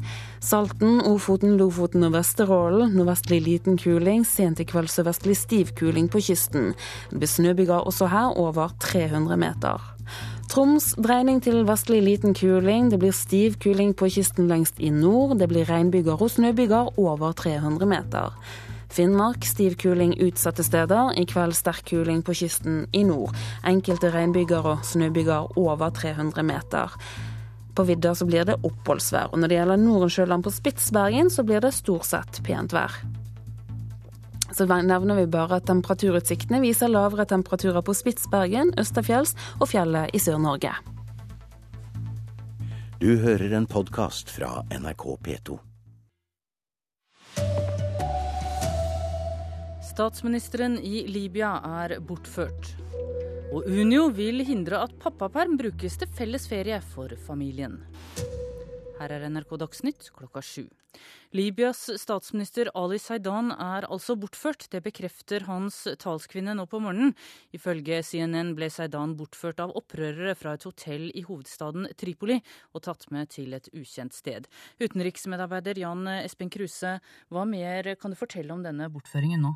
[0.48, 2.94] Salten, Ofoten, Lofoten og Vesterålen.
[2.96, 4.22] Nordvestlig liten kuling.
[4.24, 6.70] Sent i kveld sørvestlig stiv kuling på kysten.
[7.10, 9.84] Det blir snøbyger også her, over 300 meter.
[10.48, 12.88] Troms dreining til vestlig liten kuling.
[12.94, 15.36] Det blir stiv kuling på kysten lengst i nord.
[15.42, 18.32] Det blir regnbyger og snøbyger over 300 meter.
[18.88, 21.12] Finnmark stiv kuling utsatte steder.
[21.20, 23.36] I kveld sterk kuling på kysten i nord.
[23.68, 26.96] Enkelte regnbyger og snøbyger over 300 meter.
[27.78, 29.30] På vidda så blir det oppholdsvær.
[29.30, 32.96] Og når det gjelder Norensjøland på Spitsbergen, så blir det stort sett pent vær.
[34.50, 40.22] Så nevner vi bare at temperaturutsiktene viser lavere temperaturer på Spitsbergen, Østerfjells og fjellet i
[40.24, 40.74] Sør-Norge.
[42.98, 45.60] Du hører en podkast fra NRK P2.
[49.86, 52.74] Statsministeren i Libya er bortført.
[53.48, 57.78] Og Unio vil hindre at pappaperm brukes til felles ferie for familien.
[58.98, 60.66] Her er NRK Dagsnytt klokka sju.
[61.38, 64.66] Libyas statsminister Ali Saidan er altså bortført.
[64.74, 67.14] Det bekrefter hans talskvinne nå på morgenen.
[67.56, 72.42] Ifølge CNN ble Saidan bortført av opprørere fra et hotell i hovedstaden Tripoli
[72.74, 74.52] og tatt med til et ukjent sted.
[74.84, 76.98] Utenriksmedarbeider Jan Espen Kruse,
[77.32, 79.56] hva mer kan du fortelle om denne bortføringen nå?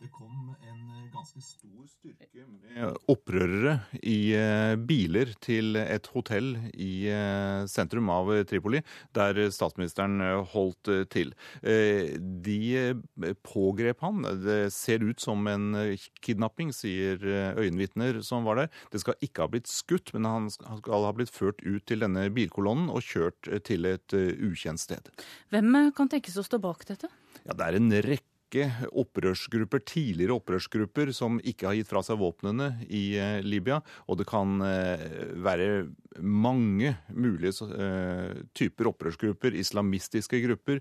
[0.00, 7.04] Det kom en ganske stor styrke med opprørere i eh, biler til et hotell i
[7.12, 8.80] eh, sentrum av Tripoli,
[9.12, 11.34] der statsministeren eh, holdt til.
[11.60, 14.24] De pågrep han.
[14.40, 15.76] Det ser ut som en
[16.24, 17.20] kidnapping, sier
[17.60, 18.72] øyenvitner som var der.
[18.94, 22.30] Det skal ikke ha blitt skutt, men han skal ha blitt ført ut til denne
[22.32, 25.12] bilkolonnen og kjørt til et ukjent sted.
[25.52, 27.12] Hvem kan tenkes å stå bak dette?
[27.44, 32.18] Ja, Det er en rekke rekke opprørsgrupper, tidligere opprørsgrupper som ikke har gitt fra seg
[32.18, 33.80] våpnene i eh, Libya.
[34.08, 35.86] Og det kan eh, være
[36.18, 40.80] mange mulige eh, typer opprørsgrupper, islamistiske grupper.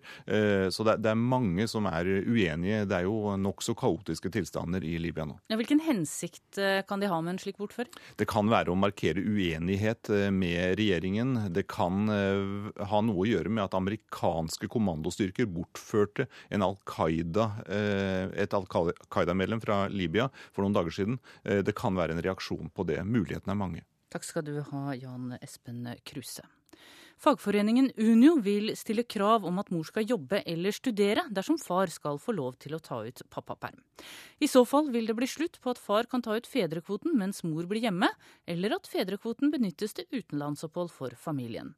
[0.73, 2.83] Så det er mange som er uenige.
[2.89, 5.37] Det er jo nokså kaotiske tilstander i Libya nå.
[5.49, 7.91] Hvilken hensikt kan de ha med en slik bortføring?
[8.19, 11.35] Det kan være å markere uenighet med regjeringen.
[11.53, 16.77] Det kan ha noe å gjøre med at amerikanske kommandostyrker bortførte en Al
[17.69, 21.19] Eh, et Al Qaida-medlem fra Libya for noen dager siden.
[21.43, 23.01] Eh, det kan være en reaksjon på det.
[23.05, 23.85] Mulighetene er mange.
[24.09, 26.45] Takk skal du ha, Jan Espen Kruse.
[27.19, 32.15] Fagforeningen Unio vil stille krav om at mor skal jobbe eller studere dersom far skal
[32.17, 33.75] få lov til å ta ut pappaperm.
[34.39, 37.43] I så fall vil det bli slutt på at far kan ta ut fedrekvoten mens
[37.43, 38.07] mor blir hjemme,
[38.47, 41.73] eller at fedrekvoten benyttes til utenlandsopphold for familien.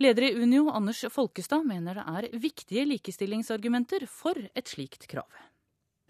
[0.00, 5.28] Leder i Unio, Anders Folkestad, mener det er viktige likestillingsargumenter for et slikt krav.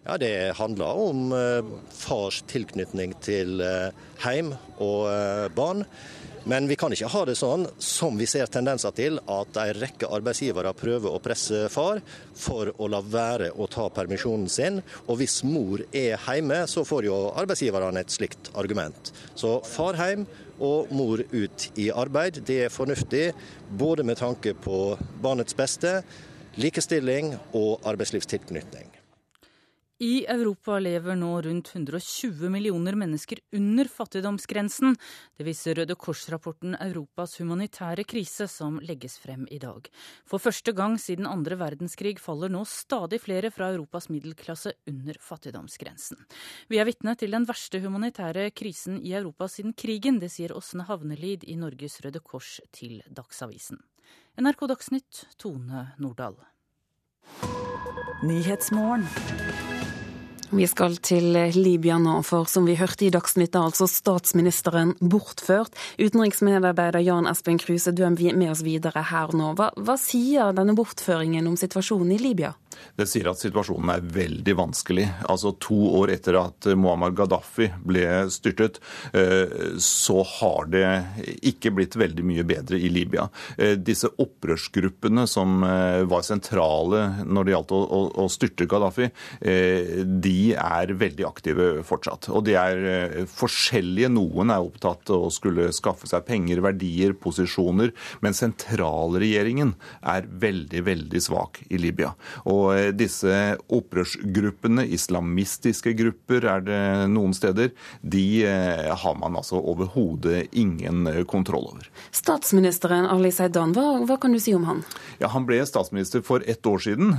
[0.08, 3.88] Ja, Det handler om eh, fars tilknytning til eh,
[4.22, 5.82] heim og eh, barn.
[6.46, 10.06] Men vi kan ikke ha det sånn som vi ser tendenser til, at en rekke
[10.14, 11.98] arbeidsgivere prøver å presse far
[12.38, 14.78] for å la være å ta permisjonen sin.
[15.08, 19.10] Og hvis mor er hjemme, så får jo arbeidsgiverne et slikt argument.
[19.34, 20.22] Så far hjem
[20.62, 23.32] og mor ut i arbeid, det er fornuftig
[23.74, 24.84] både med tanke på
[25.18, 25.98] barnets beste,
[26.62, 28.95] likestilling og arbeidslivstilknytning.
[29.98, 34.92] I Europa lever nå rundt 120 millioner mennesker under fattigdomsgrensen.
[35.38, 39.88] Det viser Røde Kors-rapporten Europas humanitære krise, som legges frem i dag.
[40.28, 46.20] For første gang siden andre verdenskrig faller nå stadig flere fra Europas middelklasse under fattigdomsgrensen.
[46.68, 50.20] Vi er vitne til den verste humanitære krisen i Europa siden krigen.
[50.20, 53.80] Det sier Åsne Havnelid i Norges Røde Kors til Dagsavisen.
[54.36, 56.36] NRK Dagsnytt, Tone Nordahl.
[58.22, 59.08] Nyhetsmorgen.
[60.50, 65.74] Vi skal til Libya nå, for som vi hørte i Dagsnytt, er altså statsministeren bortført.
[65.98, 69.56] Utenriksmedarbeider Jan Espen Kruse, du er med oss videre her nå.
[69.58, 72.54] Hva, hva sier denne bortføringen om situasjonen i Libya?
[72.96, 75.06] Det sier at situasjonen er veldig vanskelig.
[75.28, 78.78] Altså To år etter at Muammar Gaddafi ble styrtet,
[79.16, 80.84] eh, så har det
[81.50, 83.28] ikke blitt veldig mye bedre i Libya.
[83.56, 89.08] Eh, disse opprørsgruppene som eh, var sentrale når det gjaldt å styrte Gaddafi,
[89.40, 92.30] de er veldig aktive fortsatt.
[92.32, 94.10] Og de er forskjellige.
[94.16, 97.92] Noen er opptatt av å skulle skaffe seg penger, verdier, posisjoner.
[98.24, 99.74] Men sentralregjeringen
[100.06, 102.12] er veldig, veldig svak i Libya.
[102.44, 106.80] Og eh, disse opprørsgruppene, islamistiske grupper er det
[107.12, 107.72] noen steder,
[108.02, 111.90] de eh, har man altså overhodet ingen eh, kontroll over.
[112.14, 114.84] Statsministeren Ali Seidan, hva, hva, kan du si om han?
[115.20, 117.12] Ja, Han ble statsminister for ett år siden.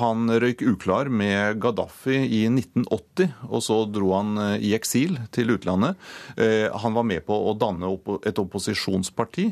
[0.00, 5.98] Han røyk uklar med Gaddafi i 1980, og så dro han i eksil til utlandet.
[6.84, 7.90] Han var med på å danne
[8.28, 9.48] et opposisjonsparti,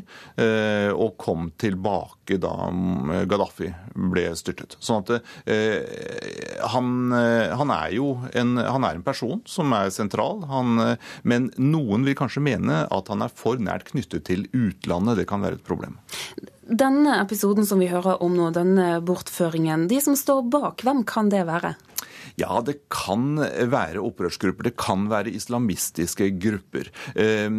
[0.95, 4.77] og kom tilbake da mm, Gaddafi ble styrtet.
[4.83, 5.11] Sånn at
[5.49, 10.79] eh, han, eh, han, er jo en, han er en person som er sentral, han,
[10.83, 15.19] eh, men noen vil kanskje mene at han er for nært knyttet til utlandet.
[15.19, 15.99] Det kan være et problem.
[16.69, 21.31] Denne episoden som vi hører om nå, denne bortføringen, de som står bak, hvem kan
[21.33, 21.75] det være?
[22.39, 24.69] Ja, det kan være opprørsgrupper.
[24.69, 26.87] Det kan være islamistiske grupper.
[27.19, 27.49] Eh,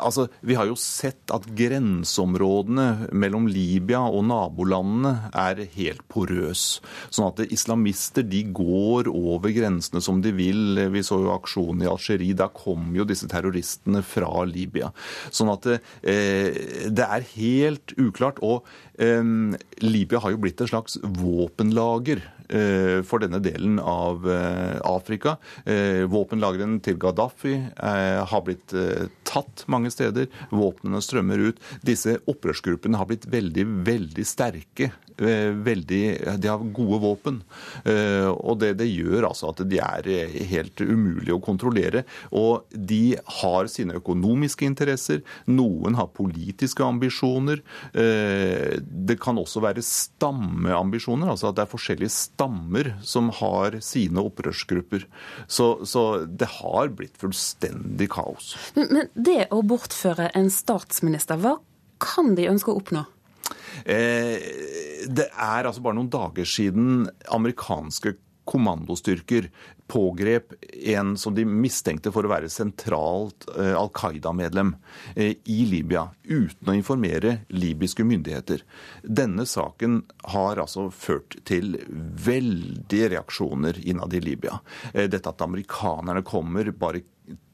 [0.00, 6.80] altså, vi har jo sett at grenseområdene mellom Libya og nabolandene er helt porøse.
[7.12, 10.80] Sånn at islamister de går over grensene som de vil.
[10.94, 12.38] Vi så jo aksjonen i Algerie.
[12.38, 14.92] Da kom jo disse terroristene fra Libya.
[15.28, 18.40] Sånn at eh, det er helt uklart.
[18.40, 18.64] Og
[18.96, 19.20] eh,
[19.84, 22.24] Libya har jo blitt et slags våpenlager
[23.06, 25.36] for denne delen av eh, Afrika.
[25.64, 28.74] Eh, våpenlagrene til Gaddafi har blitt
[29.28, 30.28] tatt mange steder.
[30.50, 31.60] Våpnene strømmer ut.
[31.86, 34.90] Disse opprørsgruppene har blitt veldig, veldig sterke.
[35.20, 36.02] Veldig,
[36.40, 37.40] de har gode våpen.
[38.32, 40.08] Og det, det gjør altså at de er
[40.50, 42.04] helt umulige å kontrollere.
[42.36, 45.20] Og de har sine økonomiske interesser.
[45.50, 47.60] Noen har politiske ambisjoner.
[47.92, 55.06] Det kan også være stammeambisjoner, altså at det er forskjellige stammer som har sine opprørsgrupper.
[55.46, 58.54] Så, så det har blitt fullstendig kaos.
[58.76, 61.58] Men, men det å bortføre en statsminister, hva
[62.00, 63.04] kan de ønske å oppnå?
[63.84, 68.16] Eh, det er altså bare noen dager siden amerikanske
[68.50, 69.46] kommandostyrker
[69.90, 70.54] pågrep
[70.90, 74.72] en som de mistenkte for å være sentralt eh, Al Qaida-medlem
[75.14, 78.64] eh, i Libya, uten å informere libyske myndigheter.
[79.02, 80.00] Denne saken
[80.34, 81.76] har altså ført til
[82.26, 84.58] veldige reaksjoner innad i Libya.
[84.94, 87.04] Dette at amerikanerne kommer, bare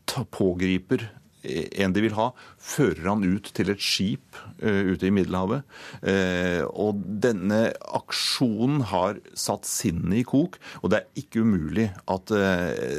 [0.07, 1.09] pågriper
[1.47, 5.67] en de vil ha, fører han ut til et skip uh, ute i Middelhavet.
[6.03, 12.31] Uh, og denne aksjonen har satt sinnet i kok, og det er ikke umulig at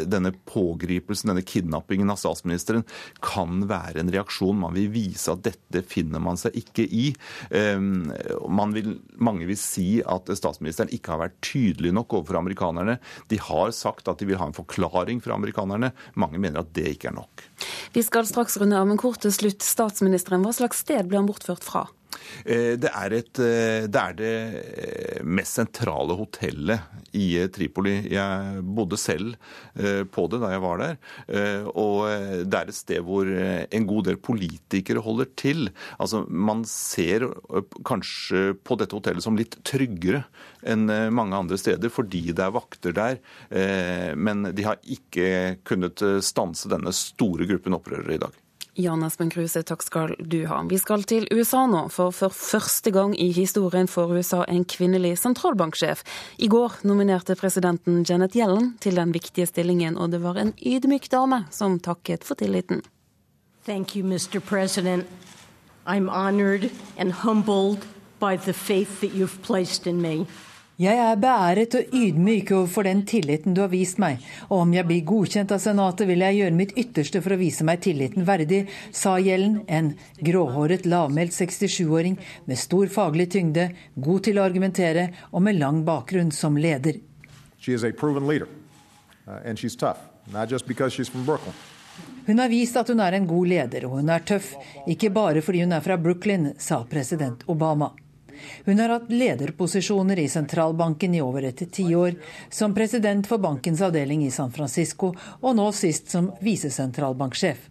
[0.10, 2.86] denne pågripelsen, denne kidnappingen av statsministeren,
[3.24, 4.60] kan være en reaksjon.
[4.62, 7.10] Man vil vise at dette finner man seg ikke i.
[7.52, 8.92] Vil,
[9.24, 12.98] mange vil si at statsministeren ikke har vært tydelig nok overfor amerikanerne.
[13.32, 15.94] De har sagt at de vil ha en forklaring fra amerikanerne.
[16.20, 17.46] Mange mener at det ikke er nok.
[17.96, 19.66] Vi skal straks runde av, men kort til slutt.
[19.66, 21.88] Statsministeren, hva slags sted ble han bortført fra?
[22.46, 24.32] Eh, det er, et, eh, det er, det
[24.72, 27.96] eh, mest sentrale hotellet i Tripoli.
[28.14, 29.36] Jeg bodde selv
[30.14, 30.96] på det da jeg var der.
[31.78, 32.02] Og
[32.50, 35.70] det er et sted hvor en god del politikere holder til.
[35.98, 37.28] Altså, Man ser
[37.88, 40.26] kanskje på dette hotellet som litt tryggere
[40.68, 43.22] enn mange andre steder, fordi det er vakter der.
[44.18, 48.44] Men de har ikke kunnet stanse denne store gruppen opprørere i dag.
[48.78, 50.60] Jan Espen Kruse, takk skal du ha.
[50.70, 55.16] Vi skal til USA nå, for for første gang i historien får USA en kvinnelig
[55.24, 56.04] sentralbanksjef.
[56.38, 61.10] I går nominerte presidenten Janet Yellen til den viktige stillingen, og det var en ydmyk
[61.10, 62.84] dame som takket for tilliten.
[63.66, 64.40] Thank you, Mr.
[64.40, 65.08] President.
[65.88, 67.86] I'm honored and humbled
[68.20, 70.28] by the faith that you've placed in me.
[70.78, 74.86] Jeg er beæret og ydmyk overfor den tilliten du har vist meg, og om jeg
[74.86, 78.60] blir godkjent av Senatet, vil jeg gjøre mitt ytterste for å vise meg tilliten verdig,
[78.94, 85.48] sa Gjellen, en gråhåret, lavmælt 67-åring med stor faglig tyngde, god til å argumentere og
[85.50, 87.02] med lang bakgrunn som leder.
[89.26, 89.42] Uh,
[92.30, 94.54] hun har vist at hun er en god leder, og hun er tøff,
[94.86, 97.96] ikke bare fordi hun er fra Brooklyn, sa president Obama.
[98.66, 102.18] Hun har hatt lederposisjoner i sentralbanken i over et tiår,
[102.50, 107.70] som president for bankens avdeling i San Francisco, og nå sist som visesentralbanksjef.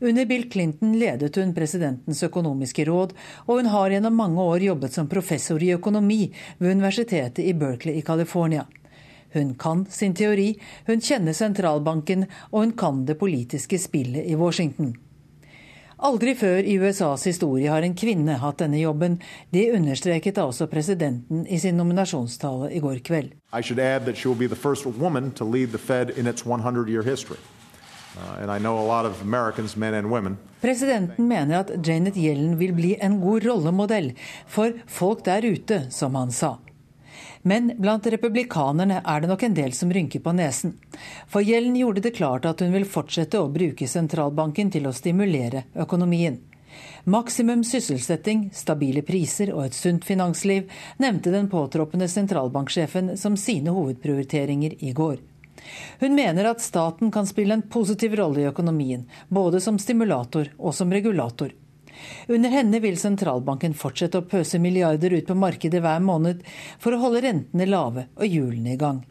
[0.00, 3.14] Under Bill Clinton ledet hun presidentens økonomiske råd,
[3.46, 6.26] og hun har gjennom mange år jobbet som professor i økonomi
[6.58, 8.66] ved universitetet i Berkeley i California.
[9.32, 10.50] Hun kan sin teori,
[10.86, 14.92] hun kjenner sentralbanken, og hun kan det politiske spillet i Washington.
[16.02, 19.20] Aldri før i USAs historie har en kvinne hatt denne jobben.
[19.54, 23.36] Det understreket også presidenten i sin nominasjonstale i går kveld.
[23.52, 23.60] Uh,
[30.66, 34.12] presidenten mener at Janet Yellen vil bli en god rollemodell
[34.50, 36.56] for folk der ute, som han sa.
[37.42, 40.76] Men blant republikanerne er det nok en del som rynker på nesen.
[41.26, 45.64] For Gjellen gjorde det klart at hun vil fortsette å bruke sentralbanken til å stimulere
[45.74, 46.38] økonomien.
[47.04, 50.70] Maksimum sysselsetting, stabile priser og et sunt finansliv
[51.02, 55.18] nevnte den påtroppende sentralbanksjefen som sine hovedprioriteringer i går.
[56.00, 60.74] Hun mener at staten kan spille en positiv rolle i økonomien, både som stimulator og
[60.74, 61.52] som regulator.
[62.28, 66.42] Under henne vil sentralbanken fortsette å pøse milliarder ut på markedet hver måned
[66.82, 69.02] for å holde rentene lave og hjulene i gang.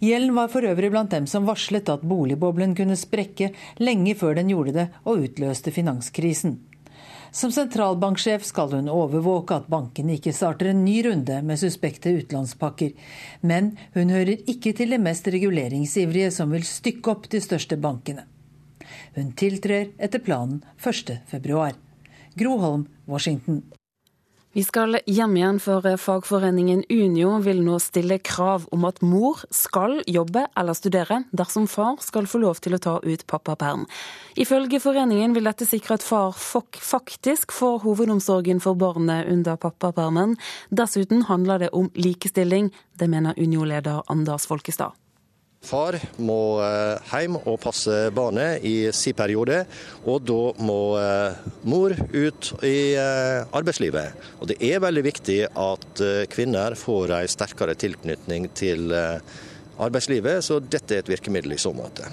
[0.00, 3.50] Gjelden var for øvrig blant dem som varslet at boligboblen kunne sprekke
[3.82, 6.58] lenge før den gjorde det og utløste finanskrisen.
[7.34, 12.92] Som sentralbanksjef skal hun overvåke at bankene ikke starter en ny runde med suspekte utlånspakker.
[13.42, 18.28] Men hun hører ikke til de mest reguleringsivrige som vil stykke opp de største bankene.
[19.16, 21.74] Hun tiltrer etter planen 1.2.
[22.34, 23.62] Gro Holm, Washington.
[24.54, 29.96] Vi skal hjem igjen, for fagforeningen Unio vil nå stille krav om at mor skal
[30.06, 33.82] jobbe eller studere dersom far skal få lov til å ta ut pappaperm.
[34.38, 40.38] Ifølge foreningen vil dette sikre at far faktisk får hovedomsorgen for barnet under pappapermen.
[40.70, 42.70] Dessuten handler det om likestilling.
[42.94, 44.94] Det mener Unio-leder Anders Folkestad.
[45.64, 49.62] Far må eh, hjem og passe barnet i sin periode,
[50.04, 51.40] og da må eh,
[51.70, 54.20] mor ut i eh, arbeidslivet.
[54.40, 60.96] Og Det er veldig viktig at kvinner får en sterkere tilknytning til arbeidslivet, så dette
[60.98, 62.10] er et virkemiddel i så måte.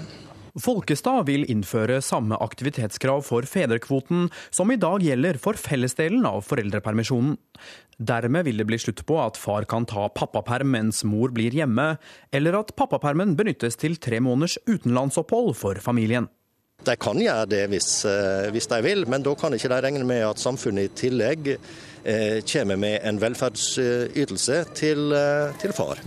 [0.60, 7.38] Folkestad vil innføre samme aktivitetskrav for fedrekvoten som i dag gjelder for fellesdelen av foreldrepermisjonen.
[7.96, 11.94] Dermed vil det bli slutt på at far kan ta pappaperm mens mor blir hjemme,
[12.34, 16.28] eller at pappapermen benyttes til tre måneders utenlandsopphold for familien.
[16.84, 20.04] De kan gjøre det hvis, eh, hvis, de vil, men da kan ikke de regne
[20.04, 26.02] med at samfunnet i tillegg eh, kommer med en velferdsytelse til, eh, til far.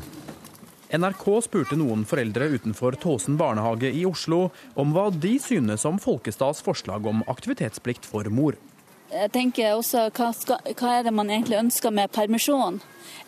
[0.96, 6.62] NRK spurte noen foreldre utenfor Tåsen barnehage i Oslo om hva de synes om Folkestads
[6.64, 8.56] forslag om aktivitetsplikt for mor.
[9.12, 12.80] Jeg tenker også, hva, skal, hva er det man egentlig ønsker med permisjon?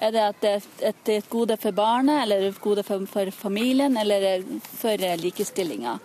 [0.02, 3.98] Er det at det er et, gode for barnet, eller et gode for, for familien,
[3.98, 5.98] eller for likestillinga?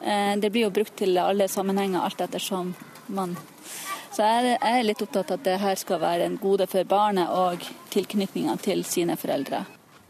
[0.00, 2.74] Eh, det blir jo brukt til alle sammenhenger, alt ettersom
[3.10, 3.36] man
[4.10, 7.30] Så jeg er litt opptatt av at det her skal være en gode for barnet
[7.30, 7.62] og
[7.94, 9.62] tilknytninga til sine foreldre.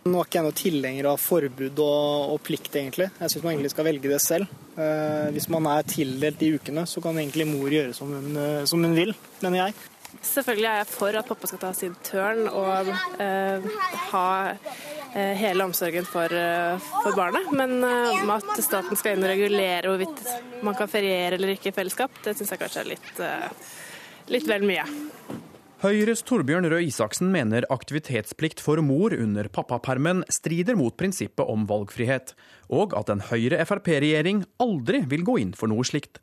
[0.08, 3.10] Nå er ikke jeg noe tilhenger av forbud og, og, plikt, egentlig.
[3.20, 4.52] Jeg syns man egentlig skal velge det selv.
[4.80, 8.62] Eh, hvis man er tildelt de ukene, så kan egentlig mor gjøre som hun, eh,
[8.70, 9.76] som hun vil, mener jeg.
[10.24, 12.88] Selvfølgelig er jeg for at pappa skal ta sin tørn og
[13.20, 13.68] eh,
[14.08, 17.52] ha eh, hele omsorgen for, eh, for barnet.
[17.52, 20.24] Men eh, at staten skal inn og regulere hvorvidt
[20.64, 23.24] man kan feriere eller ikke i fellesskap, det syns jeg kanskje er litt,
[24.32, 24.88] litt vel mye.
[25.80, 32.34] Høyres Torbjørn Røe Isaksen mener aktivitetsplikt for mor under pappapermen strider mot prinsippet om valgfrihet,
[32.68, 36.20] og at en Høyre-Frp-regjering aldri vil gå inn for noe slikt.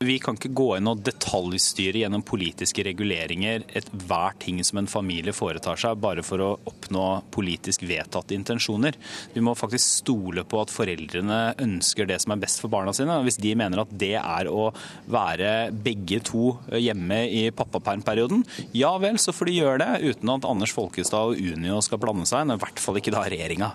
[0.00, 5.34] Vi kan ikke gå inn og detaljstyre gjennom politiske reguleringer ethver ting som en familie
[5.36, 7.02] foretar seg, bare for å oppnå
[7.36, 8.96] politisk vedtatte intensjoner.
[9.34, 13.18] Vi må faktisk stole på at foreldrene ønsker det som er best for barna sine.
[13.28, 14.70] Hvis de mener at det er å
[15.04, 15.52] være
[15.84, 20.72] begge to hjemme i pappapermperioden, ja vel, så får de gjøre det, uten at Anders
[20.80, 23.74] Folkestad og Unio skal blande seg i hvert fall ikke da regjeringa.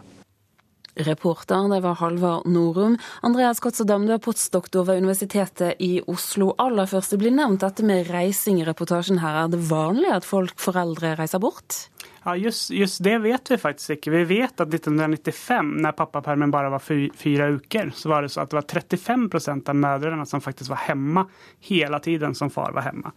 [0.96, 2.98] Reporter det var Halvard Norum.
[3.22, 6.54] Andreas Kotsadam, du er postdoktor ved Universitetet i Oslo.
[6.62, 9.44] Aller først, det blir nevnt dette med reising i reportasjen her.
[9.44, 11.86] Er det vanlig at folk, foreldre, reiser bort?
[12.26, 14.12] Ja, just, just, det vet vi faktisk ikke.
[14.12, 18.50] Vi vet at 1995, når pappapermen bare var fire uker, så var det så at
[18.50, 21.28] det var 35% av mødrene som faktisk var hjemme
[21.70, 23.12] hele tiden som far var hjemme.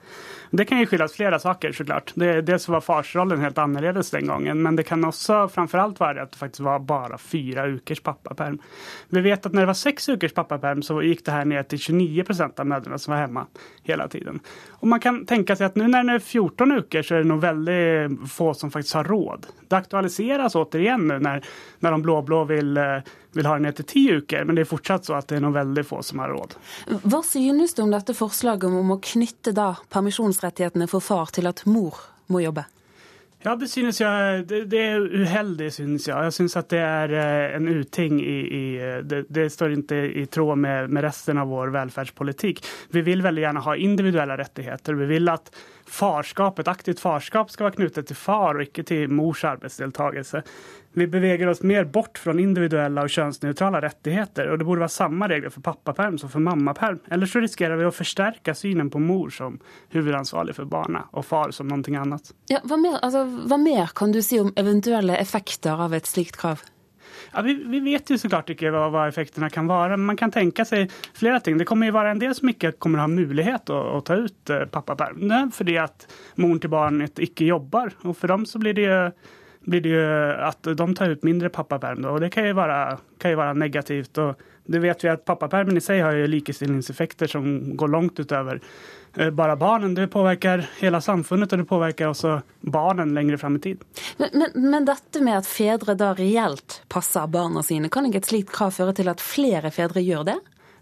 [0.51, 2.13] Det kan jo skyldes flere saker, så klart.
[2.21, 6.37] Dels var farsrollen helt annerledes den gangen, men det kan også framfor alt være at
[6.37, 8.59] det faktisk var bare fire ukers pappaperm.
[9.15, 11.83] Vi vet at når det var seks ukers pappaperm, så gikk det her ned til
[12.01, 13.47] 29% av mødrene som var hjemme
[13.89, 14.41] hele tiden.
[14.81, 17.31] Og man kan tenke seg at nå når det er 14 uker, så er det
[17.33, 19.49] noe veldig få som faktisk har råd.
[19.69, 21.45] Det aktualiseres återigen nu när,
[21.79, 22.83] när de blå-blå vil eh,
[23.45, 25.57] ha det ned til ti uker, men det er fortsatt så at det er noen
[25.57, 26.57] veldig få som har råd.
[27.05, 31.65] Hva synes du om dette forslaget om å knytte da permisjonsrettighetene for far til at
[31.69, 32.01] mor
[32.33, 32.67] må jobbe?
[33.45, 36.17] Ja, det synes jeg det, er uheldig, synes jeg.
[36.27, 38.63] Jeg synes at det er eh, en uting i, i
[39.07, 42.65] det, det, står ikke i tråd med, med resten av vår velferdspolitikk.
[42.95, 44.99] Vi vil veldig gjerne ha individuelle rettigheter.
[44.99, 45.53] Vi vil at
[45.91, 50.43] farskap, et aktivt farskap skal være knyttet til far og ikke til mors arbeidsdeltakelse.
[50.99, 55.29] Vi beveger oss mer bort fra individuelle og kjønnsnøytrale rettigheter, og det burde være samme
[55.31, 56.99] regler for pappaperm som for mammaperm.
[57.13, 59.61] Ellers så risikerer vi å forsterke synen på mor som
[59.95, 62.33] hovedansvarlig for barna, og far som noe annet.
[62.51, 66.41] Ja, hva, mer, altså, hva mer kan du si om eventuelle effekter av et slikt
[66.41, 66.65] krav?
[67.39, 69.95] Ja, vi, vi, vet jo så klart ikke hva, hva, effektene kan være.
[69.95, 71.55] men Man kan tenke seg flere ting.
[71.61, 74.51] Det kommer jo være en del som ikke kommer ha mulighet å, å ta ut
[74.51, 75.23] eh, pappaperm.
[75.55, 76.09] Fordi at
[76.43, 77.95] moren til barnet ikke jobber.
[78.03, 78.99] Og for dem så blir det jo
[79.69, 80.03] blir det jo
[80.49, 82.03] at de tar ut mindre pappaperm.
[82.11, 84.19] Og det kan jo være, kan jo være negativt.
[84.19, 87.49] og det vet vi at Pappapermen i seg har jo likestillingseffekter som
[87.79, 88.61] går langt utover
[89.17, 89.95] Eh, bare barnen.
[89.95, 93.83] Det påvirker hele samfunnet, og det påvirker også barnen lenger fram i tid.
[94.17, 98.31] Men, men, men, dette med at fedre da reelt passer barna sine, kan ikke et
[98.31, 100.39] slikt krav føre til at flere fedre gjør det?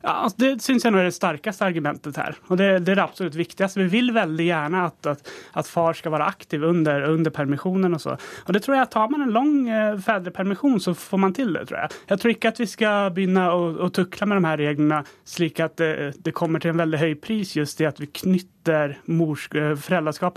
[0.07, 2.37] Ja, altså, det syns jeg er det sterkeste argumentet her.
[2.47, 3.81] Og det, det, er det absolutt viktigste.
[3.81, 8.05] Vi vil veldig gjerne at, at, at far skal være aktiv under, under permisjonen og
[8.05, 8.15] så.
[8.47, 11.81] Og det tror jeg Tar man en lang eh, så får man til det, tror
[11.81, 11.99] jeg.
[12.13, 15.59] Jeg tror ikke at vi skal begynne å, å tukle med de her reglene slik
[15.65, 15.93] at det,
[16.23, 19.75] det, kommer til en veldig høy pris, just det at vi knytter mors, eh,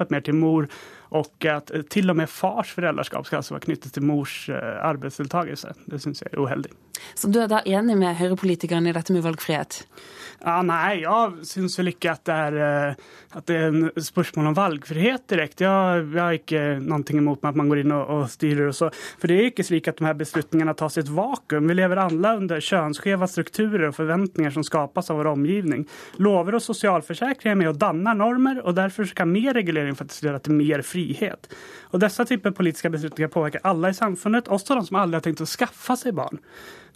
[0.10, 0.66] mer til mor
[1.10, 5.74] og at til og med fars foreldreskap skal altså være knyttet til mors eh, arbeidsdeltakelse.
[5.90, 6.72] Det syns jeg er uheldig.
[7.16, 9.82] Så du er da enig med høyrepolitikerne i dette med valgfrihet?
[10.40, 14.52] Ja, nei, jeg syns vel ikke at det, er, eh, at det er en spørsmål
[14.52, 15.66] om valgfrihet direkte.
[15.66, 18.70] Jeg, jeg har ikke noe imot at man går inn og, og styrer.
[18.70, 18.90] Og så.
[19.20, 21.68] For det er ikke slik at de her beslutningene tas i et vakuum.
[21.68, 25.84] Vi lever alle under kjønnsskjeve strukturer og forventninger som skapes av vår omgivning.
[26.24, 30.44] Lover og sosialforsikring er med og danner normer, og derfor kan mer regulering faktisk gjøre
[30.46, 31.52] til mer frihet.
[31.92, 35.44] Og Disse typer politiske beslutninger påvirker alle i samfunnet, også de som aldri har tenkt
[35.44, 36.40] å skaffe seg barn.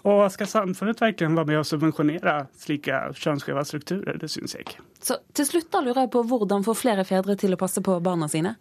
[0.04, 4.18] Og skal samfunnet virkelig være med å subvensjonere slike kjønnsskjeve strukturer?
[4.20, 4.76] Det syns jeg.
[5.00, 7.96] Så til slutt da lurer jeg på hvordan få flere fedre til å passe på
[8.04, 8.58] barna sine?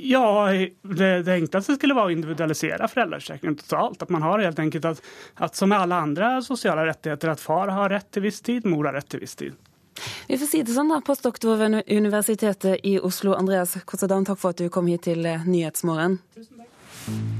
[0.00, 0.52] Ja,
[0.82, 4.04] det, det enkleste skulle være å individualisere foreldreforsikringen totalt.
[4.04, 5.00] At man har helt enkelt at,
[5.42, 8.86] at som med alle andre sosiale rettigheter, at far har rett til viss tid, mor
[8.86, 9.56] har rett til viss tid.
[10.28, 11.00] Vi får si det sånn, da.
[11.02, 16.20] Postdoktor ved Universitetet i Oslo, Andreas Kotsadan, takk for at du kom hit til Nyhetsmorgen.
[16.36, 17.37] Tusen takk.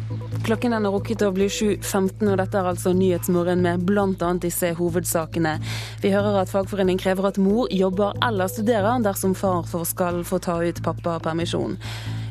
[0.48, 4.30] Klokken er rukket å bli 7.15, og dette er altså Nyhetsmorgen med bl.a.
[4.40, 5.58] disse hovedsakene.
[6.00, 10.56] Vi hører at fagforening krever at mor jobber eller studerer dersom far skal få ta
[10.64, 11.76] ut pappapermisjon.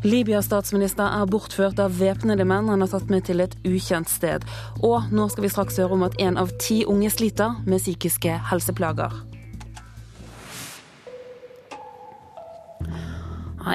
[0.02, 4.50] Libyas statsminister er bortført av væpnede menn han har tatt med til et ukjent sted.
[4.82, 8.42] Og nå skal vi straks høre om at én av ti unge sliter med psykiske
[8.50, 9.27] helseplager.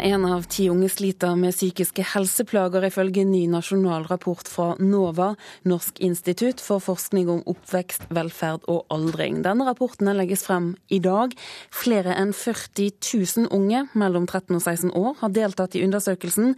[0.01, 5.33] En av ti unge sliter med psykiske helseplager, ifølge ny nasjonal rapport fra NOVA,
[5.69, 9.43] Norsk institutt for forskning om oppvekst, velferd og aldring.
[9.45, 11.35] Denne rapporten legges frem i dag.
[11.75, 16.55] Flere enn 40 000 unge mellom 13 og 16 år har deltatt i undersøkelsen.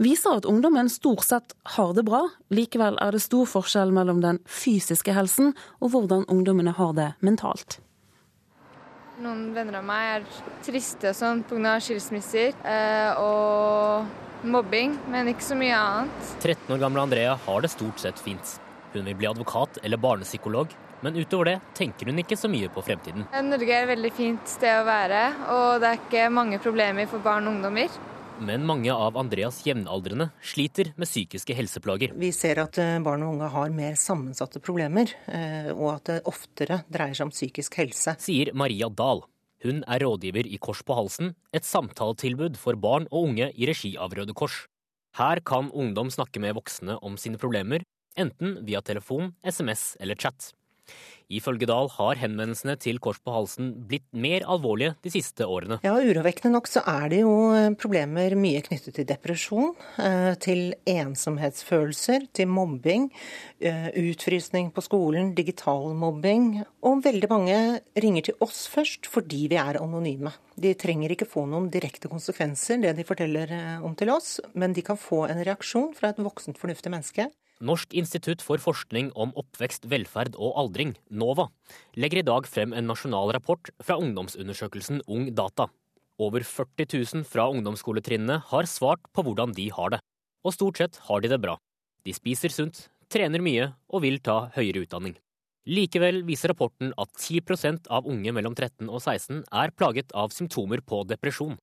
[0.00, 2.24] Viser at ungdommen stort sett har det bra.
[2.54, 7.82] Likevel er det stor forskjell mellom den fysiske helsen og hvordan ungdommene har det mentalt.
[9.18, 10.26] Noen venner av meg er
[10.62, 11.72] triste og sånn pga.
[11.82, 16.28] skilsmisser eh, og mobbing, men ikke så mye annet.
[16.38, 18.52] 13 år gamle Andrea har det stort sett fint.
[18.92, 20.70] Hun vil bli advokat eller barnepsykolog,
[21.02, 23.26] men utover det tenker hun ikke så mye på fremtiden.
[23.48, 27.24] Norge er et veldig fint sted å være, og det er ikke mange problemer for
[27.24, 27.98] barn og ungdommer.
[28.40, 32.12] Men mange av Andreas jevnaldrende sliter med psykiske helseplager.
[32.14, 36.18] Vi ser at eh, barn og unge har mer sammensatte problemer, eh, og at det
[36.30, 38.14] oftere dreier seg om psykisk helse.
[38.22, 39.24] Sier Maria Dahl.
[39.64, 43.96] Hun er rådgiver i Kors på halsen, et samtaletilbud for barn og unge i regi
[43.98, 44.66] av Røde Kors.
[45.18, 47.82] Her kan ungdom snakke med voksne om sine problemer,
[48.18, 50.52] enten via telefon, SMS eller chat.
[51.28, 55.76] Ifølge Dahl har henvendelsene til Kors på halsen blitt mer alvorlige de siste årene.
[55.84, 60.72] Ja, Urovekkende nok så er det jo eh, problemer mye knyttet til depresjon, eh, til
[60.88, 63.10] ensomhetsfølelser, til mobbing,
[63.60, 66.62] eh, utfrysning på skolen, digital mobbing.
[66.88, 67.58] Og veldig mange
[68.00, 70.32] ringer til oss først fordi vi er anonyme.
[70.56, 73.52] De trenger ikke få noen direkte konsekvenser, det de forteller
[73.84, 77.28] om til oss, men de kan få en reaksjon fra et voksent, fornuftig menneske.
[77.58, 81.48] Norsk institutt for forskning om oppvekst, velferd og aldring, NOVA,
[81.98, 85.66] legger i dag frem en nasjonal rapport fra ungdomsundersøkelsen Ung Data.
[86.22, 90.00] Over 40 000 fra ungdomsskoletrinnene har svart på hvordan de har det.
[90.46, 91.56] Og stort sett har de det bra.
[92.06, 95.18] De spiser sunt, trener mye og vil ta høyere utdanning.
[95.68, 100.78] Likevel viser rapporten at 10% av unge mellom 13 og 16 er plaget av symptomer
[100.80, 101.58] på depresjon.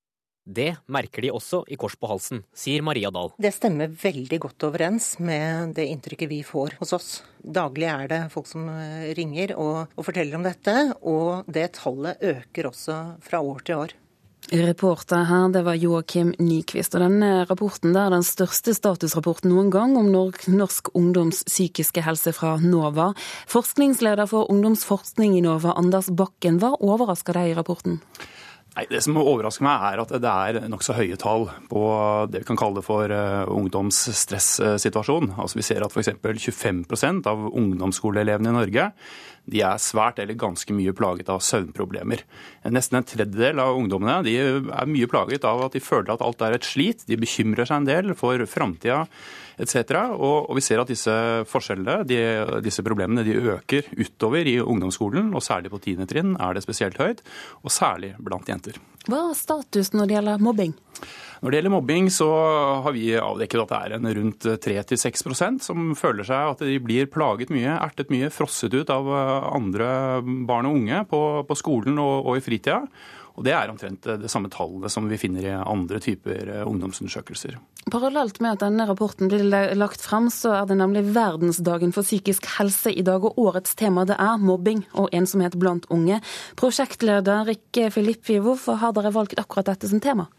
[0.45, 3.31] Det merker de også i Kors på halsen, sier Maria Dahl.
[3.41, 7.09] Det stemmer veldig godt overens med det inntrykket vi får hos oss.
[7.41, 12.21] Daglig er det folk som eh, ringer og, og forteller om dette, og det tallet
[12.21, 13.95] øker også fra år til år.
[14.53, 16.93] Reporter her, det var Joakim Nyquist.
[16.93, 22.55] Og denne rapporten er den største statusrapporten noen gang om norsk ungdoms psykiske helse fra
[22.61, 23.15] NOVA.
[23.49, 27.97] Forskningsleder for ungdomsforskning i NOVA, Anders Bakken, hva overrasker deg i rapporten?
[28.75, 31.83] Nei, Det som overrasker meg, er at det er nokså høye tall på
[32.27, 35.31] det vi kan kalle for uh, ungdomsstressituasjon.
[35.39, 36.11] Altså Vi ser at f.eks.
[36.19, 38.89] 25% av ungdomsskoleelevene i Norge
[39.45, 42.23] de er svært eller ganske mye plaget av søvnproblemer.
[42.73, 46.41] Nesten en tredjedel av ungdommene de er mye plaget av at de føler at alt
[46.41, 47.05] er et slit.
[47.05, 49.03] De bekymrer seg en del for framtida
[49.61, 49.97] etc.
[50.15, 51.13] Og, og vi ser at disse
[51.49, 52.19] forskjellene, de,
[52.65, 56.07] disse problemene, de øker utover i ungdomsskolen, og særlig på 10.
[56.11, 57.23] trinn er det spesielt høyt,
[57.63, 58.79] og særlig blant jenter.
[59.05, 60.73] Hva er status når det gjelder mobbing?
[61.43, 62.27] Når det gjelder mobbing, så
[62.85, 67.09] har vi avdekket at det er en rundt 3-6% som føler seg at de blir
[67.11, 69.11] plaget mye, ertet mye, frosset ut av
[69.51, 69.89] andre
[70.47, 72.81] barn og unge på, på skolen og, og i fritida.
[73.35, 77.57] Og Det er omtrent det samme tallet som vi finner i andre typer eh, ungdomsundersøkelser.
[77.91, 79.43] Parallelt med at denne rapporten blir
[79.77, 83.21] lagt frem, så er det nemlig verdensdagen for psykisk helse i dag.
[83.27, 86.21] Og årets tema det er mobbing og ensomhet blant unge.
[86.57, 90.29] Prosjektleder Rikke Filippi, hvorfor har dere valgt akkurat dette som tema?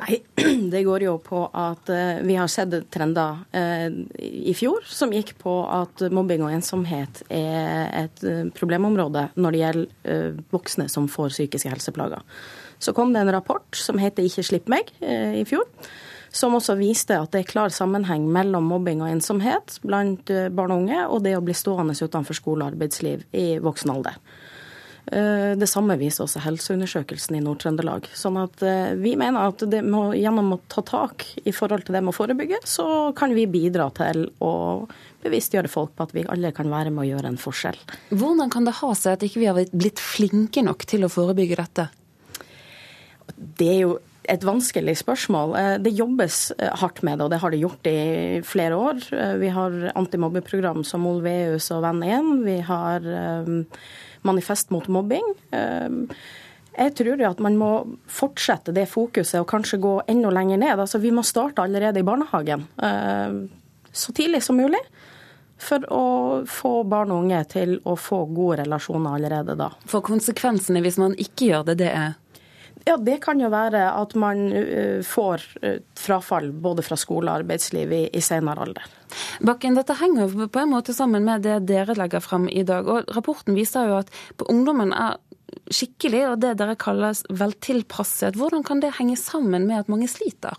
[0.00, 0.22] Nei,
[0.72, 5.34] det går jo på at uh, vi har sett trender uh, i fjor som gikk
[5.40, 11.34] på at mobbing og ensomhet er et uh, problemområde når det gjelder voksne som får
[11.34, 12.22] psykiske helseplager.
[12.80, 15.66] Så kom det en rapport som heter Ikke slipp meg i fjor.
[16.32, 20.86] Som også viste at det er klar sammenheng mellom mobbing og ensomhet blant barn og
[20.86, 24.16] unge, og det å bli stående utenfor skole og arbeidsliv i voksen alder.
[25.10, 28.06] Eh, det samme viser også helseundersøkelsen i Nord-Trøndelag.
[28.14, 32.02] Sånn at eh, vi mener at må, gjennom å ta tak i forhold til det
[32.04, 32.86] med å forebygge, så
[33.18, 34.52] kan vi bidra til å
[35.24, 37.80] bevisstgjøre folk på at vi alle kan være med å gjøre en forskjell.
[38.12, 41.58] Hvordan kan det ha seg at ikke vi har blitt flinke nok til å forebygge
[41.58, 41.88] dette?
[43.34, 43.96] Det er jo
[44.30, 45.56] et vanskelig spørsmål.
[45.58, 46.38] Eh, det jobbes
[46.84, 47.98] hardt med det, og det har det gjort i
[48.46, 49.02] flere år.
[49.42, 52.30] Vi har antimobbeprogram som Olveus og Venn1.
[52.46, 53.10] Vi har
[54.26, 55.26] manifest mot mobbing.
[55.56, 56.04] Ehm,
[56.76, 57.70] jeg tror at man må
[58.08, 60.76] fortsette det fokuset og kanskje gå enda lenger ned.
[60.78, 63.40] Altså, vi må starte allerede i barnehagen ehm,
[63.92, 64.80] så tidlig som mulig.
[65.60, 66.04] For å
[66.48, 69.68] få barn og unge til å få gode relasjoner allerede da.
[69.90, 72.14] For konsekvensene hvis man ikke gjør det, det er?
[72.86, 77.42] Ja, Det kan jo være at man uh, får uh, frafall både fra skole og
[77.42, 78.86] arbeidsliv i, i senere alder.
[79.44, 82.88] Bakken, dette henger jo på en måte sammen med det dere legger frem i dag.
[82.88, 84.12] og Rapporten viser jo at
[84.48, 85.18] ungdommen er
[85.70, 88.38] skikkelig, og det dere kaller veltilpasset.
[88.38, 90.54] Hvordan kan det henge sammen med at mange sliter?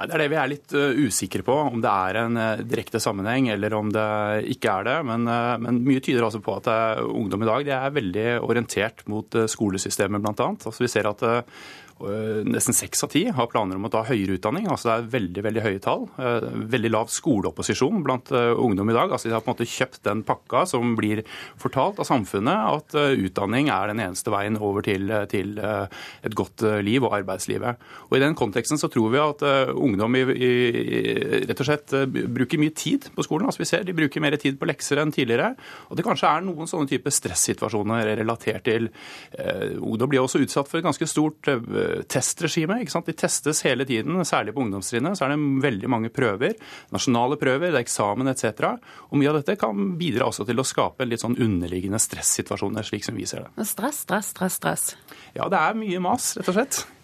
[0.00, 2.62] Nei, Det er det vi er litt uh, usikre på, om det er en uh,
[2.64, 4.06] direkte sammenheng eller om det
[4.54, 4.96] ikke er det.
[5.10, 6.70] Men, uh, men mye tyder altså på at
[7.04, 10.48] ungdom i dag er veldig orientert mot skolesystemet, bl.a.
[10.56, 11.42] Altså, vi ser at Eh,
[12.00, 14.68] nesten seks av ti har planer om å ta høyere utdanning.
[14.70, 16.06] altså Det er veldig veldig høye tall.
[16.18, 19.12] Eh, veldig lav skoleopposisjon blant eh, ungdom i dag.
[19.12, 21.22] altså De har på en måte kjøpt den pakka som blir
[21.60, 27.04] fortalt av samfunnet at utdanning er den eneste veien over til, til et godt liv
[27.04, 27.80] og arbeidslivet.
[28.08, 29.44] Og I den konteksten så tror vi at
[29.74, 30.50] ungdom i, i,
[31.48, 33.46] rett og slett bruker mye tid på skolen.
[33.46, 35.52] altså vi ser De bruker mer tid på lekser enn tidligere.
[35.90, 38.88] Og det kanskje er noen sånne type stressituasjoner relatert til
[39.36, 41.60] eh, Ungdom blir også utsatt for et ganske stort eh,
[42.10, 42.80] testregime.
[42.80, 43.08] ikke sant?
[43.08, 45.18] De testes hele tiden, særlig på ungdomstrinnet.
[45.18, 46.54] Så er det veldig mange prøver.
[46.94, 48.76] Nasjonale prøver, det er eksamen etc.
[49.10, 53.06] Og mye av dette kan bidra også til å skape litt sånn underliggende stressituasjoner, slik
[53.06, 53.68] som vi ser det.
[53.68, 54.88] Stress, stress, stress, stress.
[55.36, 56.82] Ja, det er mye mas, rett og slett.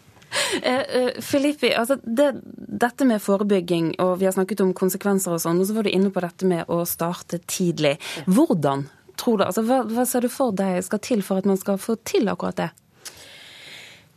[0.62, 5.40] Eh, eh, Filippi, altså det, dette med forebygging, og vi har snakket om konsekvenser og
[5.40, 7.94] sånn, og så var du inne på dette med å starte tidlig.
[8.26, 11.60] Hvordan tror du, altså hva, hva ser du for deg skal til for at man
[11.60, 12.68] skal få til akkurat det?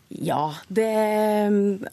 [0.09, 0.89] Ja, det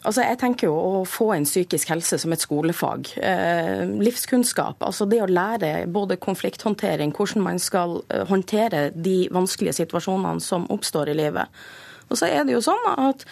[0.01, 3.11] Altså, jeg tenker jo å få en psykisk helse som et skolefag.
[3.21, 4.81] Eh, livskunnskap.
[4.81, 10.65] Altså det å lære både konflikthåndtering, hvordan man skal eh, håndtere de vanskelige situasjonene som
[10.73, 11.61] oppstår i livet.
[12.07, 13.25] Og så er det jo sånn at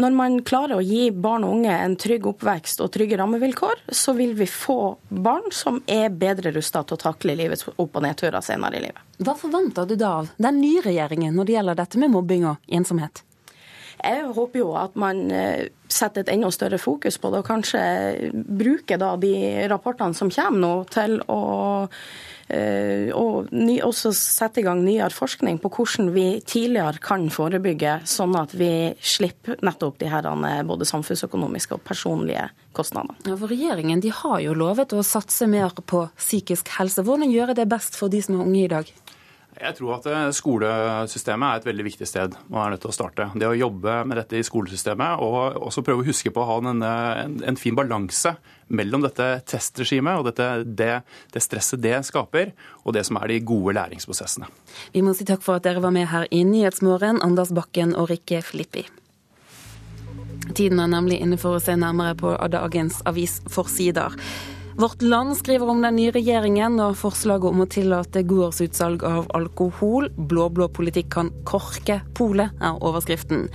[0.00, 4.14] når man klarer å gi barn og unge en trygg oppvekst og trygge rammevilkår, så
[4.16, 8.40] vil vi få barn som er bedre rusta til å takle livets opp- og nedturer
[8.44, 9.04] senere i livet.
[9.22, 12.72] Hva forventer du da av den nye regjeringen når det gjelder dette med mobbing og
[12.72, 13.22] ensomhet?
[14.02, 17.82] Jeg håper jo at man eh, setter et enda større fokus på det, og kanskje
[18.32, 19.34] bruker da de
[19.70, 21.40] rapportene som kommer nå, til å
[22.48, 28.34] eh, og også sette i gang nyere forskning på hvordan vi tidligere kan forebygge, sånn
[28.38, 33.18] at vi slipper nettopp de her eh, både samfunnsøkonomiske og personlige kostnadene.
[33.28, 37.04] Ja, for Regjeringen de har jo lovet å satse mer på psykisk helse.
[37.06, 38.92] Hvordan gjøre det best for de som er unge i dag?
[39.62, 42.96] Jeg tror at eh, skolesystemet er et veldig viktig sted man er nødt til å
[42.96, 43.28] starte.
[43.38, 46.56] Det å jobbe med dette i skolesystemet og også prøve å huske på å ha
[46.58, 48.34] en, en, en, fin balanse
[48.74, 50.90] mellom dette testregimet og dette, det,
[51.34, 52.50] det, stresset det skaper,
[52.82, 54.48] og det som er de gode læringsprosessene.
[54.96, 58.10] Vi må si takk for at dere var med her i Nyhetsmorgen, Anders Bakken og
[58.10, 58.88] Rikke Filippi.
[60.56, 64.18] Tiden er nemlig inne for å se nærmere på dagens avisforsider.
[64.76, 70.08] Vårt Land skriver om den nye regjeringen og forslaget om å tillate gårdsutsalg av alkohol.
[70.16, 73.50] Blå-blå politikk kan korke polet, er overskriften.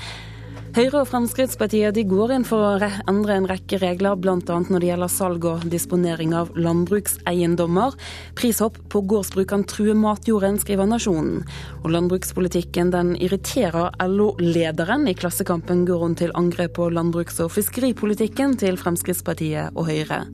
[0.78, 4.38] Høyre og Fremskrittspartiet går inn for å endre en rekke regler, bl.a.
[4.46, 7.98] når det gjelder salg og disponering av landbrukseiendommer.
[8.38, 11.42] Prishopp på gårdsbruk kan true matjorden, skriver Nasjonen.
[11.82, 15.10] Og landbrukspolitikken den irriterer LO-lederen.
[15.10, 20.28] I Klassekampen går hun til angrep på landbruks- og fiskeripolitikken til Fremskrittspartiet og Høyre.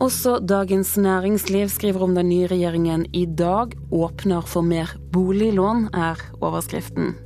[0.00, 6.20] Også Dagens Næringsliv skriver om den nye regjeringen i dag åpner for mer boliglån, er
[6.40, 7.18] overskriften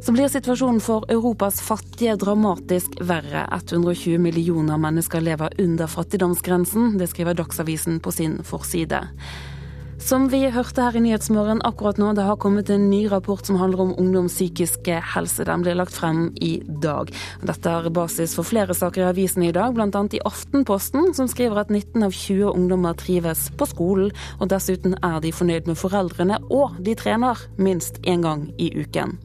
[0.00, 3.44] så blir situasjonen for Europas fattige dramatisk verre.
[3.52, 6.94] 120 millioner mennesker lever under fattigdomsgrensen.
[6.98, 9.02] Det skriver Dagsavisen på sin forside.
[10.00, 13.58] Som vi hørte her i Nyhetsmorgen akkurat nå, det har kommet en ny rapport som
[13.60, 15.44] handler om ungdoms psykiske helse.
[15.44, 17.12] Den blir lagt frem i dag.
[17.44, 20.04] Dette er basis for flere saker i avisen i dag, bl.a.
[20.16, 24.10] i Aftenposten, som skriver at 19 av 20 ungdommer trives på skolen.
[24.40, 29.20] Og dessuten er de fornøyd med foreldrene, og de trener minst én gang i uken.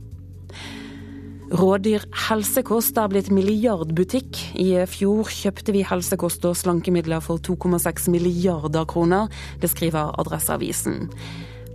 [1.55, 4.39] Rådyr helsekost er blitt milliardbutikk.
[4.59, 9.29] I fjor kjøpte vi helsekost og slankemidler for 2,6 milliarder kroner.
[9.61, 11.07] Det skriver Adresseavisen.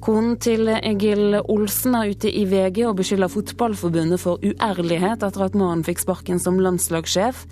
[0.04, 5.56] Konen til Egil Olsen er ute i VG og beskylder Fotballforbundet for uærlighet etter at
[5.56, 7.46] mannen fikk sparken som landslagssjef.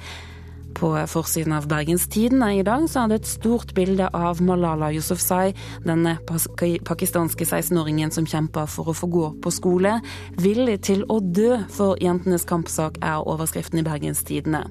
[0.79, 4.93] På forsiden av Bergens Tidende i dag så er det et stort bilde av Malala
[4.95, 5.51] Yousafzai,
[5.83, 6.13] denne
[6.87, 9.97] pakistanske 16-åringen som kjemper for å få gå på skole.
[10.39, 14.69] 'Villig til å dø for jentenes kampsak' er overskriften i Bergens Tidende.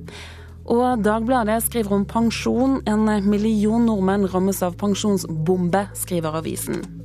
[0.68, 2.80] Og Dagbladet skriver om pensjon.
[2.88, 6.97] En million nordmenn rammes av pensjonsbombe, skriver avisen.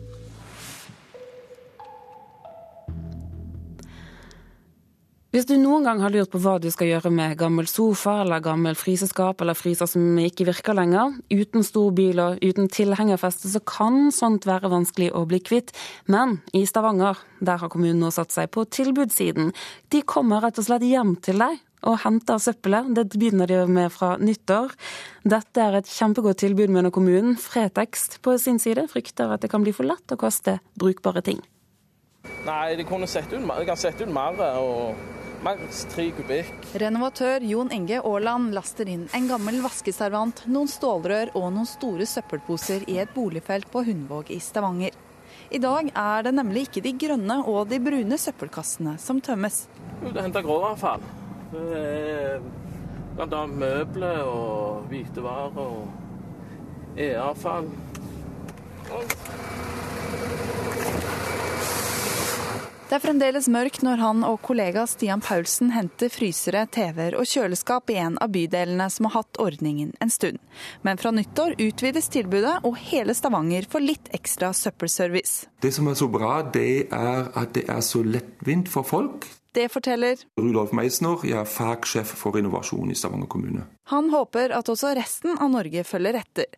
[5.33, 8.43] Hvis du noen gang har lurt på hva du skal gjøre med gammel sofa eller
[8.45, 13.63] gammel fryseskap eller fryser som ikke virker lenger, uten stor bil og uten tilhengerfeste, så
[13.65, 15.73] kan sånt være vanskelig å bli kvitt.
[16.05, 19.55] Men i Stavanger, der har kommunen nå satt seg på tilbudssiden.
[19.89, 22.93] De kommer rett og slett hjem til deg og henter søppelet.
[22.93, 24.77] Det begynner de med fra nyttår.
[25.25, 27.41] Dette er et kjempegodt tilbud, mener kommunen.
[27.41, 31.41] Fretex på sin side frykter at det kan bli for lett å kaste brukbare ting.
[32.45, 34.37] Nei, de kunne sett ut, de kan sette ut mer.
[34.61, 36.53] og Maks tre kubikk.
[36.79, 42.85] Renovatør Jon Inge Aaland laster inn en gammel vaskeservant, noen stålrør og noen store søppelposer
[42.87, 44.95] i et boligfelt på Hundvåg i Stavanger.
[45.51, 49.65] I dag er det nemlig ikke de grønne og de brune søppelkassene som tømmes.
[50.05, 51.03] Det henter gråavfall.
[53.13, 53.43] Bl.a.
[53.51, 57.67] møbler og hvitevarer og e-avfall.
[62.93, 67.89] Det er fremdeles mørkt når han og kollega Stian Paulsen henter frysere, TV-er og kjøleskap
[67.89, 70.37] i en av bydelene som har hatt ordningen en stund.
[70.85, 75.49] Men fra nyttår utvides tilbudet, og hele Stavanger får litt ekstra søppelservice.
[75.65, 79.25] Det som er så bra, det er at det er så lettvint for folk.
[79.57, 83.65] Det forteller Rudolf Meisner, jeg er fagsjef for innovasjon i Stavanger kommune.
[83.89, 86.53] Han håper at også resten av Norge følger etter.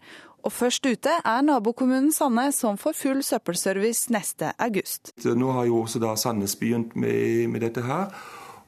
[0.44, 5.14] Og først ute er nabokommunen Sandnes, som får full søppelservice neste august.
[5.24, 8.12] Nå har jo også da Sandnes begynt med, med, dette her.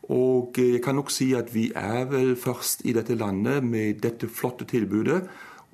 [0.09, 4.31] Og jeg kan nok si at vi er vel først i dette landet med dette
[4.31, 5.21] flotte tilbudet.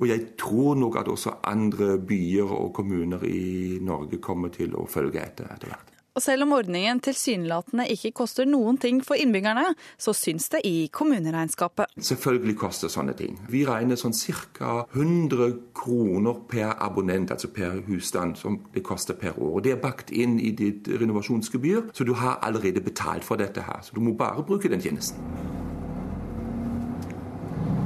[0.01, 4.89] Og jeg tror nok at også andre byer og kommuner i Norge kommer til å
[4.91, 5.92] følge etter etter hvert.
[6.13, 10.91] Og selv om ordningen tilsynelatende ikke koster noen ting for innbyggerne, så syns det i
[10.93, 11.95] kommuneregnskapet.
[11.97, 13.39] Selvfølgelig koster sånne ting.
[13.49, 14.75] Vi regner sånn ca.
[14.93, 19.63] 100 kroner per abonnent, altså per husstand, som det koster per år.
[19.65, 23.81] Det er bakt inn i ditt renovasjonsgebyr, så du har allerede betalt for dette her.
[23.81, 25.17] Så du må bare bruke den tjenesten.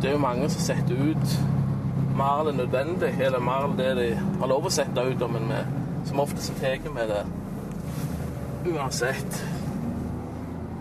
[0.03, 1.39] Det er jo mange som setter ut
[2.19, 5.53] mer enn nødvendig, eller mer enn det de har lov å sette ut, men
[6.07, 7.25] som oftest tar vi det
[8.75, 9.41] uansett.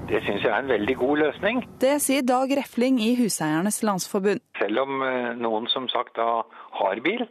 [0.09, 1.63] Det syns jeg er en veldig god løsning.
[1.81, 4.43] Det sier Dag Refling i Huseiernes Landsforbund.
[4.59, 6.43] Selv om eh, noen som sagt da
[6.79, 7.25] har bil,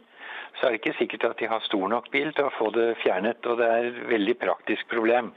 [0.59, 2.89] så er det ikke sikkert at de har stor nok bil til å få det
[3.03, 3.47] fjernet.
[3.47, 5.31] Og det er et veldig praktisk problem.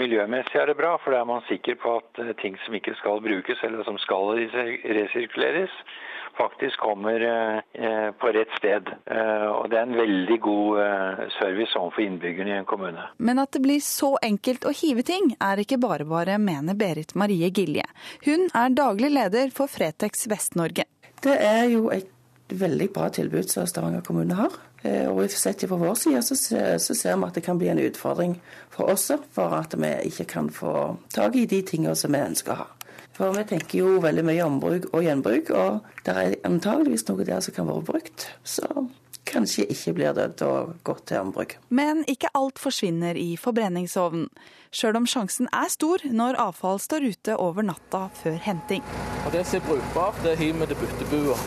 [0.00, 2.96] Miljømessig er det bra, for da er man sikker på at eh, ting som ikke
[2.98, 4.34] skal brukes, eller som skal
[4.98, 5.74] resirkuleres,
[6.36, 8.88] faktisk kommer eh, på rett sted.
[9.06, 13.04] Eh, og det er en veldig god eh, service overfor innbyggerne i en kommune.
[13.16, 17.14] Men at det blir så enkelt å hive ting, er ikke bare bare, mener Berit
[17.14, 17.86] Marie Gilje.
[18.26, 20.88] Hun er daglig leder for Fretex Vest-Norge.
[21.22, 22.10] Det er jo et
[22.52, 24.60] veldig bra tilbud som Stavanger kommune har.
[24.82, 28.34] Og sett fra vår side så, så, ser vi at det kan bli en utfordring
[28.72, 32.56] for oss for at vi ikke kan få tak i de tingene som vi ønsker
[32.56, 32.66] å ha.
[33.22, 37.38] For vi tenker jo veldig mye ombruk og gjenbruk, og det er antageligvis noe der
[37.44, 38.24] som kan være brukt.
[38.42, 38.66] Så
[39.30, 40.48] kanskje ikke blir det da
[40.82, 41.54] godt til ombruk.
[41.70, 44.26] Men ikke alt forsvinner i forbrenningsovnen,
[44.74, 48.82] sjøl om sjansen er stor når avfall står ute over natta før henting.
[49.22, 51.38] Og Det som er brukbart, det hiver vi til byttebua.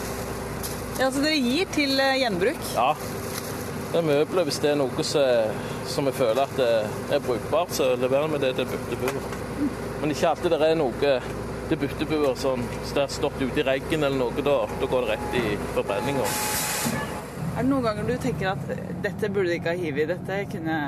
[1.01, 2.67] Ja, Så dere gir til eh, gjenbruk?
[2.71, 2.93] Ja.
[3.91, 4.47] Det er møbler.
[4.47, 5.59] Hvis det er noe som,
[5.91, 9.31] som vi føler at det er brukbart, så leverer vi det til byttebua.
[9.99, 11.19] Men ikke alltid det er noe
[11.69, 15.05] til byttebuer sånn, så det har stått ute i reggen eller noe, da, da går
[15.05, 16.27] det rett i forbrenninga.
[17.55, 18.71] Er det noen ganger du tenker at
[19.03, 20.79] dette burde du ikke ha hivet i, dette kunne,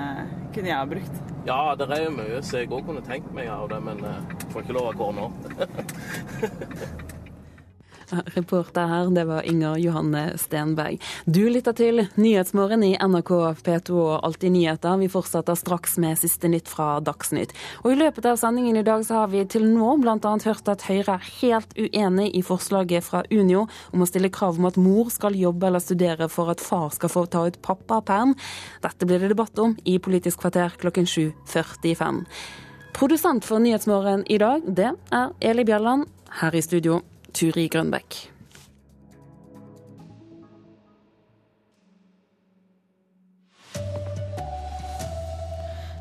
[0.52, 1.22] kunne, jeg ha brukt?
[1.48, 4.50] Ja, det er jo mye så jeg òg kunne tenkt meg av det, men jeg
[4.52, 5.30] får ikke lov av nå.
[8.38, 11.02] Reporter her, det var Inger Johanne Stenberg.
[11.26, 13.32] Du lytter til Nyhetsmorgen i NRK
[13.66, 14.98] P2 og Alltid nyheter.
[15.02, 17.54] Vi fortsetter straks med siste nytt fra Dagsnytt.
[17.84, 20.18] Og I løpet av sendingen i dag så har vi til nå bl.a.
[20.46, 24.70] hørt at Høyre er helt uenig i forslaget fra Unio om å stille krav om
[24.70, 28.38] at mor skal jobbe eller studere for at far skal få ta ut pappaperm.
[28.86, 32.24] Dette blir det debatt om i Politisk kvarter klokken 7.45.
[32.98, 36.08] Produsent for Nyhetsmorgen i dag, det er Eli Bjelland.
[36.40, 37.02] Her i studio
[37.38, 38.16] Turi Grønbekk.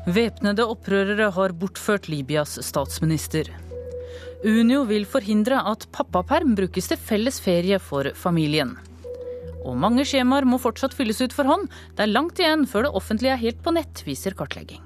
[0.07, 3.51] Væpnede opprørere har bortført Libyas statsminister.
[4.47, 8.73] Unio vil forhindre at pappaperm brukes til felles ferie for familien.
[9.61, 11.69] Og mange skjemaer må fortsatt fylles ut for hånd.
[11.93, 14.81] Det er langt igjen før det offentlige er helt på nett, viser kartlegging.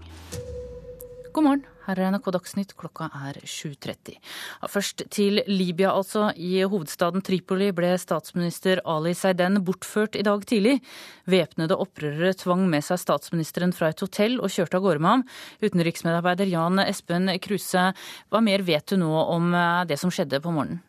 [1.32, 1.71] God morgen.
[1.88, 4.20] Her er NRK Dagsnytt, klokka er 7.30.
[4.70, 6.28] Først til Libya, altså.
[6.38, 10.78] I hovedstaden Tripoli ble statsminister Ali Seiden bortført i dag tidlig.
[11.26, 15.26] Væpnede opprørere tvang med seg statsministeren fra et hotell og kjørte av gårde med ham.
[15.66, 17.90] Utenriksmedarbeider Jan Espen Kruse,
[18.30, 20.84] hva mer vet du nå om eh, det som skjedde på morgenen?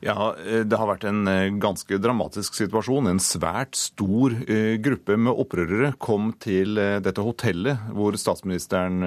[0.00, 3.08] Ja, eh, Det har vært en eh, ganske dramatisk situasjon.
[3.10, 9.02] En svært stor eh, gruppe med opprørere kom til dette hotellet hvor statsministeren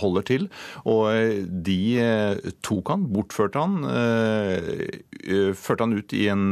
[0.00, 0.46] holder til.
[0.88, 1.10] Og
[1.64, 1.80] de
[2.64, 3.84] tok han, bortførte han,
[5.58, 6.46] førte han ut i en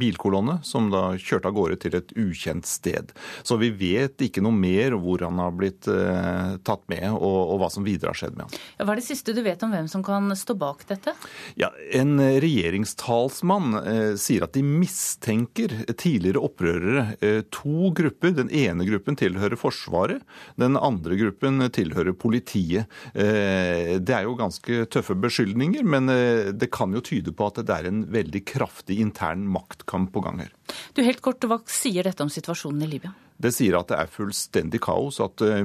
[0.00, 3.12] bilkolonne som da kjørte av gårde til et ukjent sted.
[3.42, 7.70] Så vi vet ikke noe mer hvor han har blitt tatt med, og, og hva
[7.72, 8.62] som videre har skjedd med han.
[8.82, 11.14] Hva er det siste du vet om hvem som kan stå bak dette?
[11.60, 17.16] Ja, En regjerings regjerings eh, sier at de mistenker tidligere opprørere.
[17.20, 18.34] Eh, to grupper.
[18.36, 20.22] Den ene gruppen tilhører Forsvaret,
[20.56, 22.86] den andre gruppen tilhører politiet.
[23.14, 27.62] Eh, det er jo ganske tøffe beskyldninger, men eh, det kan jo tyde på at
[27.64, 30.52] det er en veldig kraftig intern maktkamp på gang her.
[30.94, 33.14] Du, helt kort, Hva sier dette om situasjonen i Libya?
[33.38, 35.62] Det sier at det er fullstendig kaos, at eh,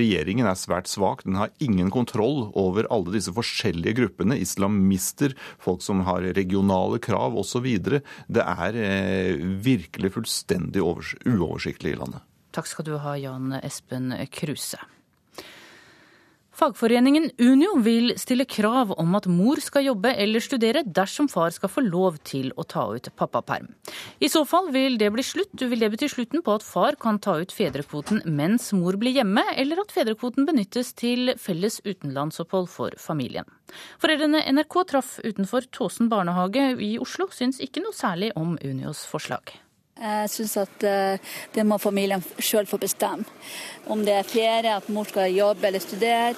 [0.00, 1.26] regjeringen er svært svak.
[1.26, 4.38] Den har ingen kontroll over alle disse forskjellige gruppene.
[4.40, 7.68] Islamister, folk som har regionale krav osv.
[7.90, 12.24] Det er eh, virkelig fullstendig uoversiktlig i landet.
[12.56, 14.80] Takk skal du ha, Jan Espen Kruse.
[16.60, 21.70] Fagforeningen Unio vil stille krav om at mor skal jobbe eller studere dersom far skal
[21.72, 23.70] få lov til å ta ut pappaperm.
[24.20, 27.16] I så fall vil det, bli slutt, vil det bety slutten på at far kan
[27.16, 33.00] ta ut fedrekvoten mens mor blir hjemme, eller at fedrekvoten benyttes til felles utenlandsopphold for
[33.00, 33.48] familien.
[34.02, 39.56] Foreldrene NRK traff utenfor Tåsen barnehage i Oslo, syns ikke noe særlig om Unios forslag.
[40.00, 43.26] Jeg syns at eh, det må familien sjøl få bestemme.
[43.90, 46.34] Om det er ferie, at mor skal jobbe eller studere,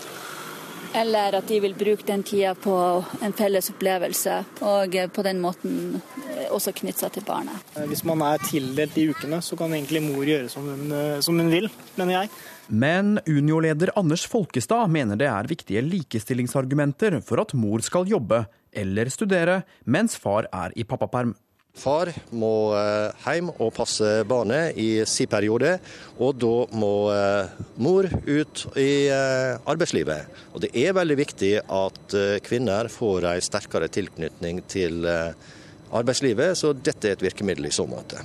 [0.99, 2.75] eller at de vil bruke den tida på
[3.23, 7.71] en felles opplevelse, og eh, på den måten eh, også knytte seg til barnet.
[7.87, 10.91] Hvis man er tildelt de ukene, så kan egentlig mor gjøre som hun,
[11.23, 12.33] som hun vil, mener jeg.
[12.73, 18.43] Men Unio-leder Anders Folkestad mener det er viktige likestillingsargumenter for at mor skal jobbe
[18.73, 21.35] eller studere mens far er i pappaperm.
[21.73, 25.79] Far må eh, hjem og passe barnet i sin periode,
[26.21, 30.29] og da må eh, mor ut i eh, arbeidslivet.
[30.53, 37.09] Og Det er veldig viktig at kvinner får en sterkere tilknytning til arbeidslivet, så dette
[37.09, 38.21] er et virkemiddel i så måte.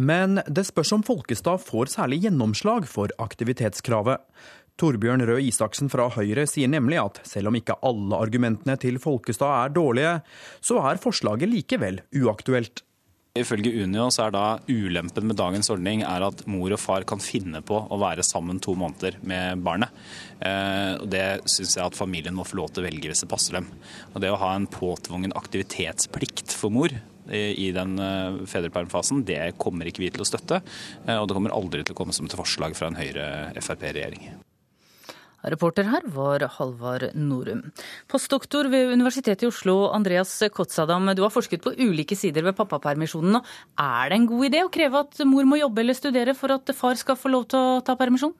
[0.00, 4.22] Men det spørs om Folkestad får særlig gjennomslag for aktivitetskravet.
[4.80, 9.66] Torbjørn Røe Isaksen fra Høyre sier nemlig at selv om ikke alle argumentene til Folkestad
[9.66, 10.14] er dårlige,
[10.64, 12.80] så er forslaget likevel uaktuelt.
[13.38, 17.20] Ifølge Unio så er da ulempen med dagens ordning er at mor og far kan
[17.22, 19.94] finne på å være sammen to måneder med barnet.
[20.40, 23.60] Eh, Det syns jeg at familien må få lov til å velge hvis det passer
[23.60, 23.70] dem.
[24.14, 26.90] Og Det å ha en påtvungen aktivitetsplikt for mor
[27.30, 30.64] i den eh, fedrepermfasen, det kommer ikke vi til å støtte.
[31.06, 34.32] Eh, og det kommer aldri til å komme som et forslag fra en Høyre-Frp-regjering.
[35.42, 37.62] Reporter her var Halvard Norum.
[38.10, 43.40] Postdoktor ved Universitetet i Oslo, Andreas Kotsadam, du har forsket på ulike sider ved pappapermisjonen.
[43.80, 46.74] Er det en god idé å kreve at mor må jobbe eller studere for at
[46.76, 48.34] far skal få lov til å ta permisjon?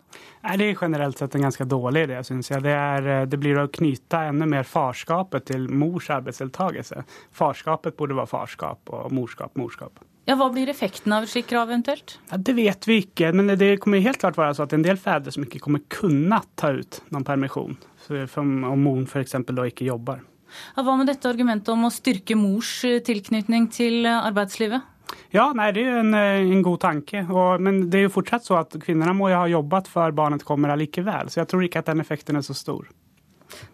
[0.44, 2.62] Nei, Det er generelt sett en ganske dårlig idé, syns jeg.
[2.68, 7.04] Det, er, det, blir å knytte enda mer farskapet til mors arbeidsdeltakelse.
[7.32, 10.04] Farskapet burde være farskap, og morskap morskap.
[10.30, 12.12] Ja, Hva blir effekten av et slikt krav eventuelt?
[12.30, 15.00] Ja, det vet vi ikke, men det kommer helt klart være så at en del
[15.00, 17.74] fedre som ikke kommer kunne ta ut noen permisjon,
[18.38, 18.54] om
[18.84, 19.34] moren f.eks.
[19.50, 20.22] da ikke jobber.
[20.76, 24.86] Ja, hva med dette argumentet om å styrke mors eh, tilknytning til eh, arbeidslivet?
[25.34, 27.26] Ja, nei, det er en, eh, en god tanke.
[27.26, 30.46] Og, men det er jo fortsatt så at kvinnene må jo ha jobbet før barnet
[30.46, 31.30] kommer allikevel.
[31.30, 32.86] Så jeg tror ikke at den effekten er så stor.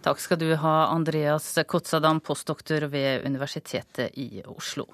[0.04, 4.88] Takk skal du ha, Andreas Kotsadam, postdoktor ved Universitetet i Oslo.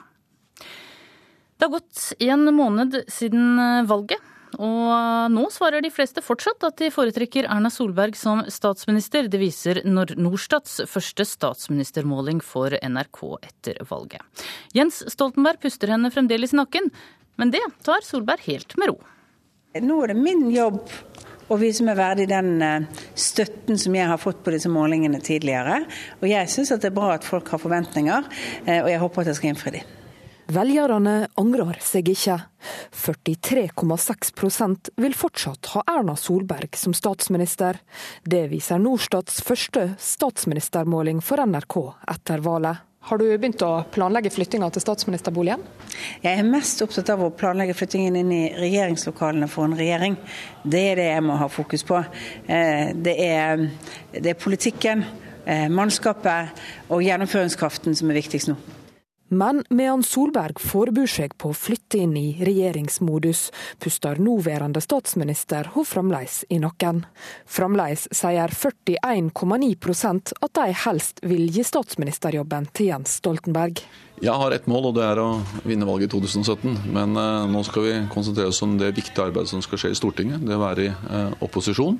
[1.62, 4.18] Det har gått en måned siden eh, valget,
[4.58, 9.28] og nå svarer de fleste fortsatt at de foretrekker Erna Solberg som statsminister.
[9.30, 14.42] Det viser Norstats første statsministermåling for NRK etter valget.
[14.74, 16.90] Jens Stoltenberg puster henne fremdeles i nakken,
[17.38, 18.98] men det tar Solberg helt med ro.
[19.86, 20.82] Nå er det min jobb
[21.46, 25.84] å vise meg verdig den eh, støtten som jeg har fått på disse målingene tidligere.
[26.18, 28.32] Og jeg syns det er bra at folk har forventninger,
[28.66, 29.98] eh, og jeg håper at jeg skal innfri dem.
[30.53, 32.34] Velgerne angrer seg ikke.
[32.92, 37.78] 43,6% vil fortsatt ha Erna Solberg som statsminister.
[38.24, 41.76] Det viser Norstats første statsministermåling for NRK
[42.12, 42.82] etter valget.
[43.09, 45.64] Har du begynt å planlegge flyttinga til statsministerboligen?
[46.22, 50.18] Jeg er mest opptatt av å planlegge flyttingen inn i regjeringslokalene for en regjering.
[50.62, 51.98] Det er det jeg må ha fokus på.
[52.46, 53.66] Eh, det er,
[54.14, 55.03] det er politikken,
[55.46, 58.61] eh, mannskapet og gjennomføringskraften som er viktigst nå.
[59.33, 63.47] Men medan Solberg forbereder seg på å flytte inn i regjeringsmodus,
[63.80, 67.07] puster nåværende statsminister hun fremdeles i nakken.
[67.49, 73.80] Fremdeles sier 41,9% at de helst vil gi statsministerjobben til Jens Stoltenberg.
[74.22, 75.30] Jeg har ett mål, og det er å
[75.64, 76.93] vinne valget i 2017.
[76.93, 79.97] Men uh, nå skal vi konsentrere oss om det viktige arbeidet som skal skje i
[79.99, 80.45] Stortinget.
[80.45, 81.97] Det å være i uh, opposisjon.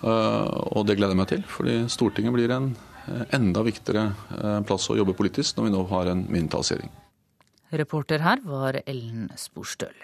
[0.00, 2.91] Uh, og det gleder jeg meg til, fordi Stortinget blir en Eh,
[3.34, 6.92] enda viktigere eh, plass å jobbe politisk når vi nå har en mindretallsregjering.
[7.72, 9.94] Reporter her var Ellen Sporstøl.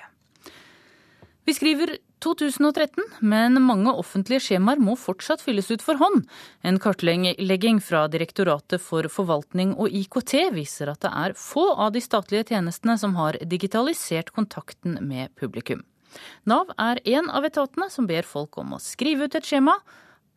[1.48, 6.26] Vi skriver 2013, men mange offentlige skjemaer må fortsatt fylles ut for hånd.
[6.66, 12.02] En kartlegging fra Direktoratet for forvaltning og IKT viser at det er få av de
[12.04, 15.86] statlige tjenestene som har digitalisert kontakten med publikum.
[16.48, 19.76] Nav er en av etatene som ber folk om å skrive ut et skjema,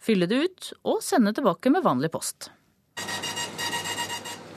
[0.02, 2.50] fylle det ut og sende tilbake med vanlig post.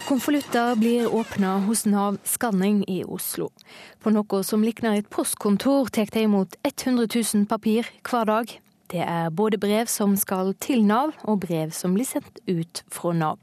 [0.05, 3.49] Konvolutter blir åpna hos Nav Skanning i Oslo.
[4.05, 8.53] På noe som likner et postkontor, tar de imot 100 000 papir hver dag.
[8.93, 13.15] Det er både brev som skal til Nav, og brev som blir sendt ut fra
[13.17, 13.39] Nav.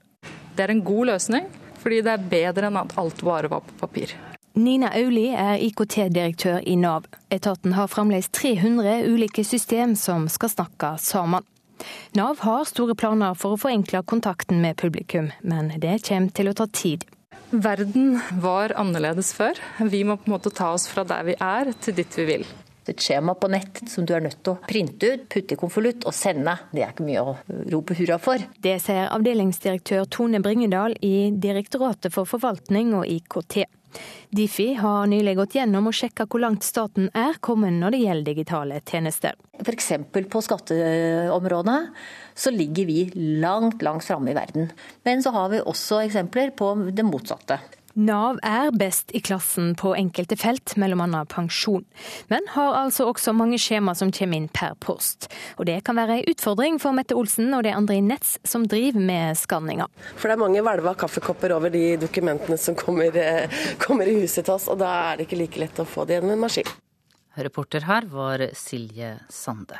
[0.53, 1.49] Det er en god løsning,
[1.81, 4.13] fordi det er bedre enn at alt bare var på papir.
[4.53, 7.07] Nina Auli er IKT-direktør i Nav.
[7.33, 11.47] Etaten har fremdeles 300 ulike system som skal snakke sammen.
[12.17, 16.57] Nav har store planer for å forenkle kontakten med publikum, men det kommer til å
[16.57, 17.05] ta tid.
[17.51, 19.59] Verden var annerledes før.
[19.83, 22.45] Vi må på en måte ta oss fra der vi er, til dit vi vil.
[22.89, 26.07] Et skjema på nett som du er nødt til å printe ut, putte i konvolutt
[26.09, 26.55] og sende.
[26.71, 27.35] Det er ikke mye å
[27.73, 28.41] rope hurra for.
[28.63, 33.65] Det sier avdelingsdirektør Tone Bringedal i Direktoratet for forvaltning og IKT.
[34.31, 38.29] Difi har nylig gått gjennom og sjekka hvor langt staten er kommet når det gjelder
[38.31, 39.35] digitale tjenester.
[39.61, 39.91] F.eks.
[40.11, 41.79] på skatteområdet
[42.35, 42.99] så ligger vi
[43.43, 44.71] langt, langt framme i verden.
[45.03, 47.59] Men så har vi også eksempler på det motsatte.
[47.93, 51.23] Nav er best i klassen på enkelte felt, bl.a.
[51.29, 51.83] pensjon,
[52.31, 55.27] men har altså også mange skjema som kommer inn per post.
[55.59, 58.67] Og Det kan være en utfordring for Mette Olsen og de andre i Nets som
[58.67, 59.89] driver med skanninga.
[60.15, 64.45] For det er mange hvelva kaffekopper over de dokumentene som kommer, eh, kommer i huset
[64.45, 66.75] til oss, og da er det ikke like lett å få det gjennom en maskin.
[67.35, 69.79] Reporter her var Silje Sande.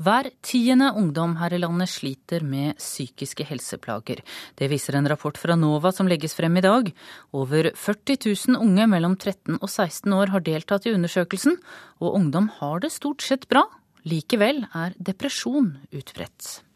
[0.00, 4.22] Hver tiende ungdom her i landet sliter med psykiske helseplager.
[4.56, 6.88] Det viser en rapport fra NOVA som legges frem i dag.
[7.36, 8.16] Over 40
[8.54, 11.60] 000 unge mellom 13 og 16 år har deltatt i undersøkelsen,
[12.00, 13.66] og ungdom har det stort sett bra.
[14.08, 16.69] Likevel er depresjon utbredt.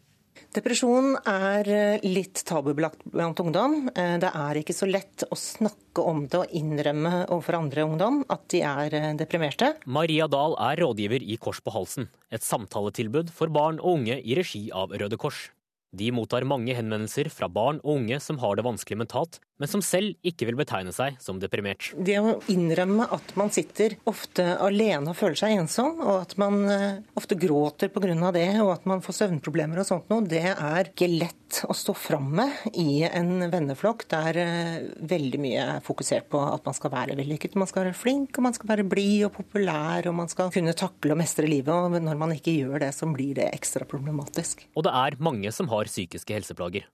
[0.55, 3.89] Depresjon er eh, litt tabubelagt blant ungdom.
[3.91, 8.21] Eh, det er ikke så lett å snakke om det og innrømme overfor andre ungdom
[8.31, 9.73] at de er eh, deprimerte.
[9.83, 14.37] Maria Dahl er rådgiver i Kors på halsen, et samtaletilbud for barn og unge i
[14.39, 15.49] regi av Røde Kors.
[15.95, 19.83] De mottar mange henvendelser fra barn og unge som har det vanskelig mentalt, men som
[19.85, 21.91] selv ikke vil betegne seg som deprimert.
[21.95, 26.59] Det å innrømme at man sitter ofte alene og føler seg ensom, og at man
[26.71, 28.31] eh, ofte gråter pga.
[28.35, 31.95] det, og at man får søvnproblemer og sånt noe, det er ikke lett å stå
[31.95, 36.93] fram med i en venneflokk der eh, veldig mye er fokusert på at man skal
[36.93, 37.55] være vellykket.
[37.59, 40.75] Man skal være flink, og man skal være blid og populær, og man skal kunne
[40.77, 41.71] takle og mestre livet.
[41.71, 44.67] Og når man ikke gjør det, så blir det ekstra problematisk.
[44.75, 46.89] Og det er mange som har psykiske helseplager.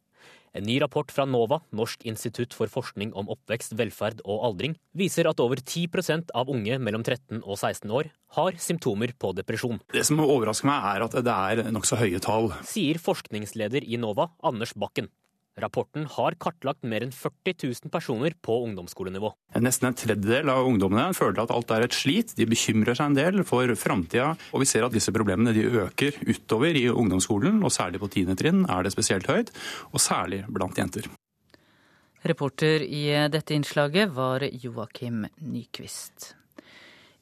[0.52, 5.30] En ny rapport fra NOVA, Norsk institutt for forskning om oppvekst, velferd og aldring, viser
[5.30, 9.80] at over 10% av unge mellom 13 og 16 år har symptomer på depresjon.
[9.96, 12.52] Det som overrasker meg, er at det er nokså høye tall.
[12.68, 15.08] Sier forskningsleder i NOVA, Anders Bakken.
[15.60, 19.34] Rapporten har kartlagt mer enn 40 000 personer på ungdomsskolenivå.
[19.60, 22.32] Nesten en tredjedel av ungdommene føler at alt er et slit.
[22.38, 24.32] De bekymrer seg en del for framtida.
[24.56, 28.38] Og vi ser at disse problemene de øker utover i ungdomsskolen, og særlig på tiende
[28.40, 29.52] trinn er det spesielt høyt.
[29.92, 31.12] Og særlig blant jenter.
[32.24, 36.36] Reporter i dette innslaget var Joakim Nyquist.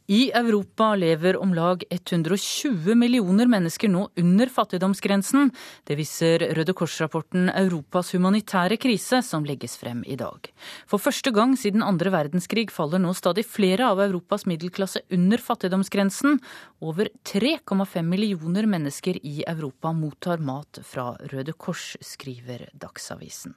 [0.10, 5.52] I Europa lever om lag 120 millioner mennesker nå under fattigdomsgrensen.
[5.86, 10.50] Det viser Røde Kors-rapporten Europas humanitære krise, som legges frem i dag.
[10.90, 16.42] For første gang siden andre verdenskrig faller nå stadig flere av Europas middelklasse under fattigdomsgrensen.
[16.82, 23.54] Over 3,5 millioner mennesker i Europa mottar mat fra Røde Kors, skriver Dagsavisen.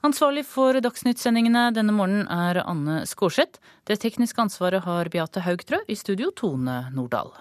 [0.00, 3.60] Ansvarlig for Dagsnytt-sendingene denne morgenen er Anne Skårseth.
[3.84, 5.82] Det tekniske ansvaret har Beate Haugtrø.
[5.92, 7.34] I studio Tone Nordahl.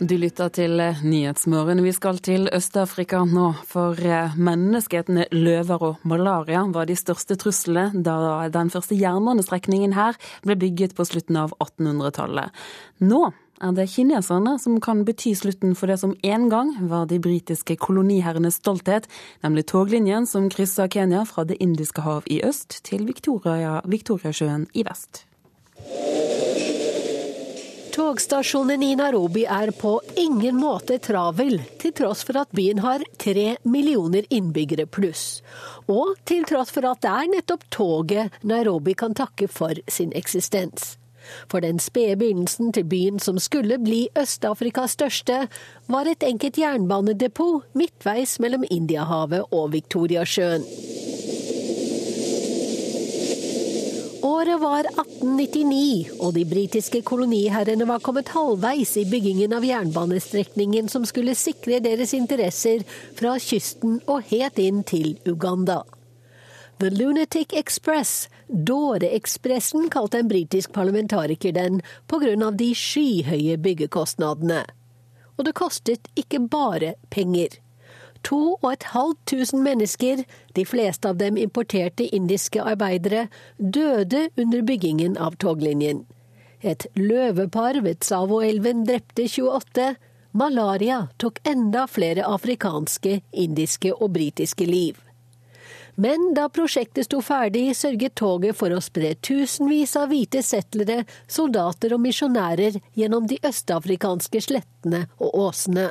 [0.00, 1.80] Du lytter til Nyhetsmorgen.
[1.84, 3.50] Vi skal til Øst-Afrika nå.
[3.68, 10.16] For eh, menneskehetene løver og malaria var de største truslene da den første jernbanestrekningen her
[10.44, 12.52] ble bygget på slutten av 1800-tallet.
[13.04, 13.30] Nå
[13.60, 17.76] er det kineserne som kan bety slutten for det som en gang var de britiske
[17.76, 19.08] koloniherrenes stolthet,
[19.44, 24.84] nemlig toglinjen som krysser Kenya fra Det indiske hav i øst til Victoria, Victoriasjøen i
[24.86, 25.26] vest.
[27.90, 33.56] Togstasjonen i Nairobi er på ingen måte travel, til tross for at byen har tre
[33.66, 35.42] millioner innbyggere pluss.
[35.90, 40.99] Og til tross for at det er nettopp toget Nairobi kan takke for sin eksistens.
[41.50, 45.48] For den spede begynnelsen til byen som skulle bli Øst-Afrikas største,
[45.88, 50.64] var et enkelt jernbanedepot midtveis mellom Indiahavet og Viktoriasjøen.
[54.22, 61.06] Året var 1899, og de britiske koloniherrene var kommet halvveis i byggingen av jernbanestrekningen som
[61.08, 62.84] skulle sikre deres interesser
[63.16, 65.82] fra kysten og helt inn til Uganda.
[66.80, 72.50] The Lunatic Express, Dåreekspressen, kalte en britisk parlamentariker den pga.
[72.50, 74.64] de skyhøye byggekostnadene.
[75.38, 77.48] Og det kostet ikke bare penger.
[78.22, 84.62] To og et halvt tusen mennesker, de fleste av dem importerte indiske arbeidere, døde under
[84.62, 86.04] byggingen av toglinjen.
[86.60, 89.94] Et løvepar ved Tsavo-elven drepte 28.
[90.32, 94.98] Malaria tok enda flere afrikanske, indiske og britiske liv.
[96.00, 101.92] Men da prosjektet sto ferdig, sørget toget for å spre tusenvis av hvite settlere, soldater
[101.92, 105.90] og misjonærer gjennom de østafrikanske slettene og åsene.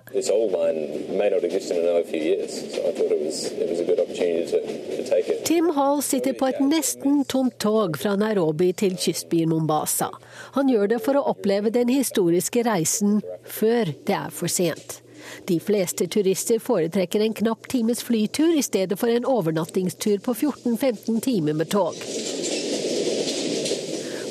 [5.46, 10.10] Tim Hall sitter på et nesten tomt tog fra Nairobi til kystbyen Mombasa.
[10.58, 15.04] Han gjør det for å oppleve den historiske reisen før det er for sent.
[15.50, 21.20] De fleste turister foretrekker en knapp times flytur i stedet for en overnattingstur på 14-15
[21.26, 21.98] timer med tog.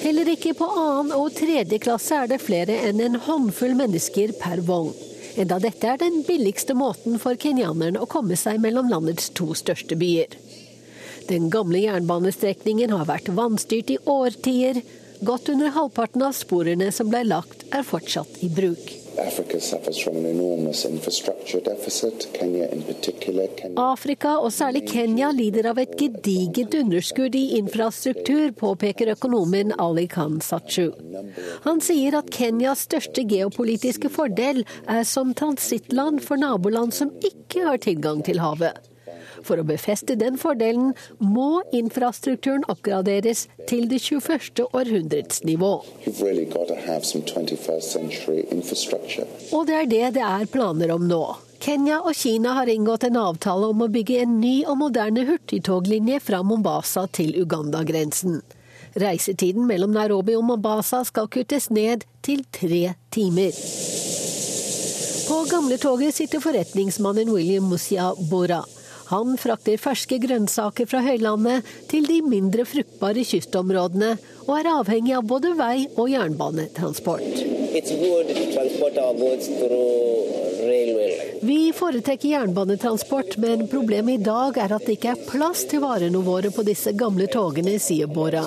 [0.02, 4.62] Heller ikke på annen og tredje klasse er det flere enn en håndfull mennesker per
[4.64, 4.94] vogn.
[5.38, 9.98] Enda dette er den billigste måten for kenyanerne å komme seg mellom landets to største
[9.98, 10.32] byer.
[11.28, 14.80] Den gamle jernbanestrekningen har vært vannstyrt i årtier.
[15.28, 19.07] Godt under halvparten av sporene som ble lagt, er fortsatt i bruk.
[23.76, 30.38] Afrika, og særlig Kenya, lider av et gedigent underskudd i infrastruktur, påpeker økonomen Ali Khan
[30.44, 30.92] Sachu.
[31.66, 37.82] Han sier at Kenyas største geopolitiske fordel er som transittland for naboland som ikke har
[37.82, 38.87] tilgang til havet.
[39.48, 40.92] For å befeste den fordelen
[41.24, 44.66] må infrastrukturen oppgraderes til det 21.
[44.76, 45.72] århundrets nivå.
[49.56, 51.22] Og det er det det er planer om nå.
[51.58, 56.20] Kenya og Kina har inngått en avtale om å bygge en ny og moderne hurtigtoglinje
[56.22, 58.42] fra Mombasa til Uganda-grensen.
[58.98, 63.56] Reisetiden mellom Nairobi og Mombasa skal kuttes ned til tre timer.
[65.28, 68.62] På gamletoget sitter forretningsmannen William Musia Bora.
[69.08, 74.10] Han frakter ferske grønnsaker fra høylandet til de mindre fruktbare kystområdene,
[74.44, 77.40] og er avhengig av både vei- og jernbanetransport.
[81.48, 86.20] Vi foretrekker jernbanetransport, men problemet i dag er at det ikke er plass til varene
[86.24, 88.44] våre på disse gamle togene, sier Bora.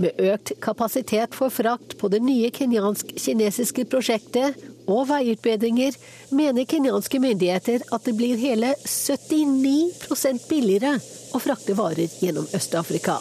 [0.00, 5.96] Med økt kapasitet for frakt på det nye kenyansk-kinesiske prosjektet og veiutbedringer,
[6.34, 10.96] mener kenyanske myndigheter at det blir hele 79% billigere
[11.34, 13.18] å frakte varer gjennom Øst-Afrika.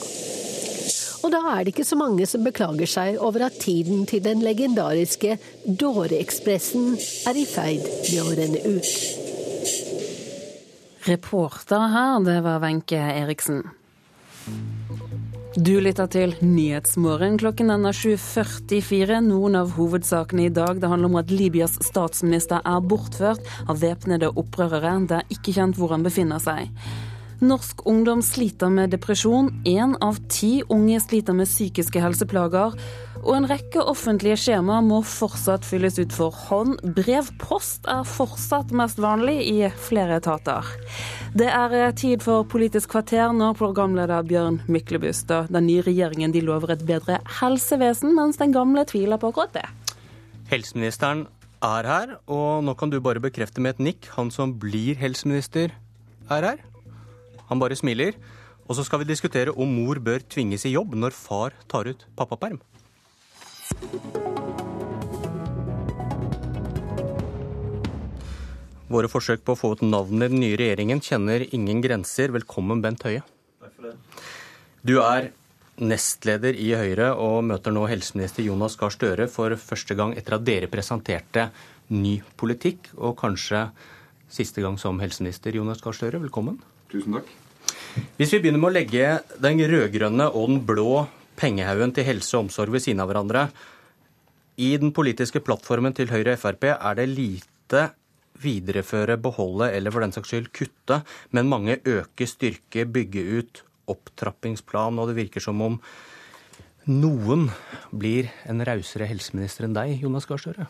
[1.20, 4.44] Og da er det ikke så mange som beklager seg over at tiden til den
[4.46, 5.36] legendariske
[5.68, 6.94] Dåreekspressen
[7.28, 8.94] er i ferd med å renne ut.
[11.10, 13.64] Reporter her, det var Wenche Eriksen.
[15.58, 17.40] Du lytter til Nyhetsmorgen.
[17.42, 19.16] Klokken er 7.44.
[19.26, 24.30] Noen av hovedsakene i dag det handler om at Libyas statsminister er bortført av væpnede
[24.38, 24.92] opprørere.
[25.10, 26.70] Det er ikke kjent hvor han befinner seg.
[27.42, 29.50] Norsk ungdom sliter med depresjon.
[29.66, 32.78] Én av ti unge sliter med psykiske helseplager.
[33.20, 36.78] Og en rekke offentlige skjemaer må fortsatt fylles ut for hånd.
[36.96, 40.68] Brevpost er fortsatt mest vanlig i flere etater.
[41.36, 46.46] Det er tid for Politisk kvarter når programleder Bjørn Myklebust og den nye regjeringen de
[46.46, 49.68] lover et bedre helsevesen, mens den gamle tviler på akkurat det.
[50.50, 51.28] Helseministeren
[51.66, 54.10] er her, og nå kan du bare bekrefte med et nikk.
[54.16, 55.76] Han som blir helseminister,
[56.32, 56.64] er her.
[57.52, 58.16] Han bare smiler.
[58.70, 62.06] Og så skal vi diskutere om mor bør tvinges i jobb når far tar ut
[62.16, 62.62] pappaperm.
[68.90, 72.32] Våre forsøk på å få ut navnet i den nye regjeringen kjenner ingen grenser.
[72.34, 73.22] Velkommen, Bent Høie.
[73.62, 73.94] Takk for det.
[74.82, 75.30] Du er
[75.80, 80.48] nestleder i Høyre og møter nå helseminister Jonas Gahr Støre for første gang etter at
[80.48, 81.50] dere presenterte
[81.94, 83.68] ny politikk, og kanskje
[84.30, 85.56] siste gang som helseminister.
[85.56, 86.60] Jonas Gahr Støre, velkommen.
[86.92, 87.30] Tusen takk.
[88.18, 91.06] Hvis vi begynner med å legge den rød-grønne og den blå
[91.40, 93.48] pengehaugen til helse og omsorg ved siden av hverandre.
[94.60, 97.88] I den politiske plattformen til Høyre og Frp er det lite
[98.40, 101.02] videreføre, beholde eller for den saks skyld kutte,
[101.36, 105.80] men mange øke, styrke, bygge ut, opptrappingsplan, og det virker som om
[106.90, 107.50] noen
[107.92, 110.68] blir en rausere helseminister enn deg, Jonas Gahr Støre.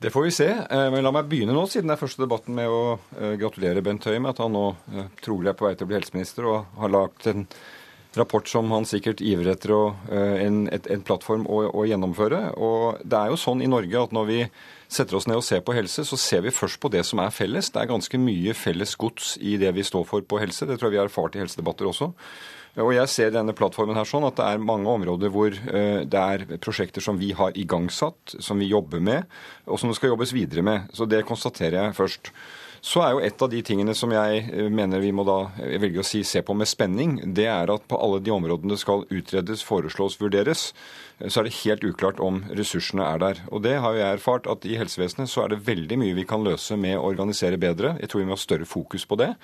[0.00, 0.48] Det får vi se.
[0.48, 3.82] Eh, men la meg begynne nå, siden det er første debatten, med å eh, gratulere
[3.84, 6.48] Bent Høie med at han nå eh, trolig er på vei til å bli helseminister
[6.48, 7.44] og har lagt en
[8.18, 9.80] rapport som han sikkert ivrer etter å,
[10.10, 12.40] en, et, en plattform å, å, gjennomføre.
[12.58, 14.38] Og det er jo sånn i Norge at når vi
[14.90, 17.34] setter oss ned og ser på helse, så ser vi først på det som er
[17.34, 17.70] felles.
[17.70, 20.66] Det er ganske mye felles gods i det vi står for på helse.
[20.66, 22.10] Det tror jeg vi har erfart i helsedebatter også.
[22.80, 26.44] Og jeg ser denne plattformen her sånn at det er mange områder hvor det er
[26.62, 29.26] prosjekter som vi har igangsatt, som vi jobber med,
[29.66, 30.90] og som det skal jobbes videre med.
[30.94, 32.30] Så det konstaterer jeg først.
[32.80, 36.06] Så er jo et av de tingene som jeg mener vi må da velge å
[36.06, 39.64] si se på med spenning, det er at på alle de områdene det skal utredes,
[39.66, 40.70] foreslås, vurderes,
[41.20, 43.42] så er det helt uklart om ressursene er der.
[43.52, 46.24] Og det har jo jeg erfart at i helsevesenet så er det veldig mye vi
[46.28, 47.92] kan løse med å organisere bedre.
[48.00, 49.34] Jeg tror vi må ha større fokus på det.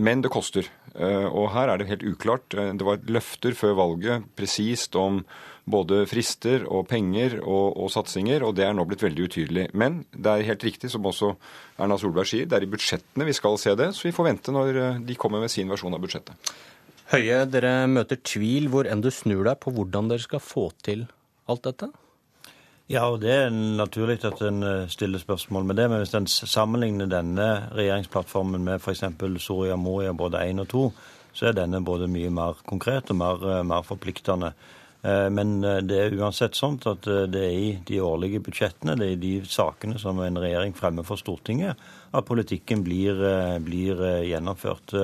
[0.00, 0.66] Men det koster.
[0.98, 2.50] Og her er det helt uklart.
[2.50, 5.22] Det var løfter før valget presist om
[5.70, 9.66] både frister og penger og, og, satsinger, og det er nå blitt veldig utydelig.
[9.78, 11.34] Men det er helt riktig, som også
[11.78, 14.54] Erna Solberg sier, det er i budsjettene vi skal se det, så vi får vente
[14.54, 16.52] når de kommer med sin versjon av budsjettet.
[17.08, 21.06] Høie, dere møter tvil hvor enn du snur deg på hvordan dere skal få til
[21.48, 21.88] alt dette?
[22.88, 25.86] Ja, og det er naturlig at en stiller spørsmål med det.
[25.92, 29.04] Men hvis en sammenligner denne regjeringsplattformen med f.eks.
[29.44, 30.84] Soria Moria både 1 og 2,
[31.36, 34.54] så er denne både mye mer konkret og mer, mer forpliktende.
[35.02, 39.20] Men det er uansett sånn at det er i de årlige budsjettene, det er i
[39.22, 41.78] de sakene som en regjering fremmer for Stortinget,
[42.10, 43.20] at politikken blir,
[43.62, 44.96] blir, gjennomført.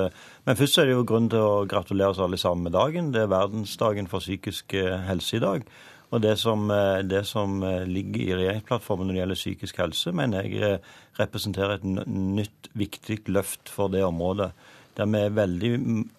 [0.49, 3.13] Men først er det jo grunn til å gratulere oss alle sammen med dagen.
[3.15, 4.75] Det er verdensdagen for psykisk
[5.07, 5.69] helse i dag.
[6.15, 6.69] Og det som,
[7.07, 10.79] det som ligger i regjeringsplattformen når det gjelder psykisk helse, mener jeg
[11.19, 14.51] representerer et nytt, viktig løft for det området
[14.95, 15.73] der vi er veldig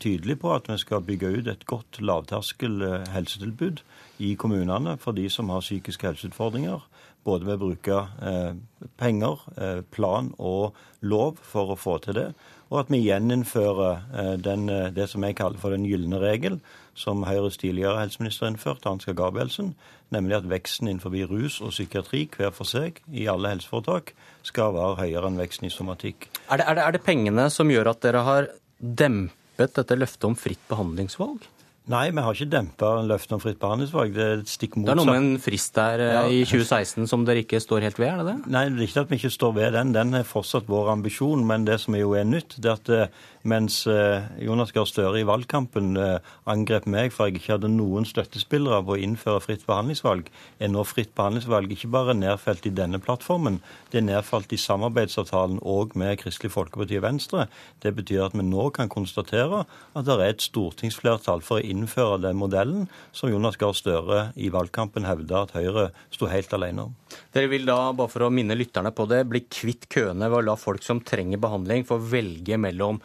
[0.03, 2.83] tydelige på at vi skal bygge ut et godt lavterskel
[3.13, 3.83] helsetilbud
[4.23, 6.83] i kommunene for de som har psykiske helseutfordringer.
[7.25, 8.51] Både ved å bruke eh,
[9.01, 12.27] penger, eh, plan og lov for å få til det.
[12.69, 16.59] Og at vi gjeninnfører eh, den, det som jeg kaller for den gylne regel,
[16.95, 19.73] som Høyres tidligere helseminister innførte, Ansgar Gabrielsen,
[20.13, 24.13] nemlig at veksten innenfor rus og psykiatri hver for seg i alle helseforetak
[24.45, 26.29] skal være høyere enn veksten i somatikk.
[26.45, 30.27] Er det, er det, er det pengene som gjør at dere har dempet dette løftet
[30.27, 31.45] om fritt behandlingsvalg?
[31.85, 34.15] Nei, vi har ikke dempa løftet om fritt behandlingsvalg.
[34.15, 34.87] Det er stikk motsatt.
[34.89, 36.23] Det er noe med en frist der ja.
[36.25, 38.53] i 2016 som dere ikke står helt ved, er det det?
[38.55, 39.93] Nei, det er ikke at vi ikke står ved den.
[39.93, 41.45] Den er fortsatt vår ambisjon.
[41.45, 43.83] Men det som jo er nytt, det er at mens
[44.41, 45.93] Jonas Gahr Støre i valgkampen
[46.49, 50.83] angrep meg for jeg ikke hadde noen støttespillere på å innføre fritt behandlingsvalg, er nå
[50.87, 53.61] fritt behandlingsvalg ikke bare nedfelt i denne plattformen,
[53.91, 57.45] det er nedfelt i samarbeidsavtalen òg med Kristelig Folkeparti og Venstre.
[57.83, 62.21] Det betyr at vi nå kan konstatere at det er et stortingsflertall for å innføre
[62.25, 66.95] den modellen som Jonas Gahr Støre i valgkampen hevda at Høyre sto helt alene om.
[67.35, 70.47] Dere vil da, bare for å minne lytterne på det, bli kvitt køene ved å
[70.49, 72.99] la folk som trenger behandling, få velge mellom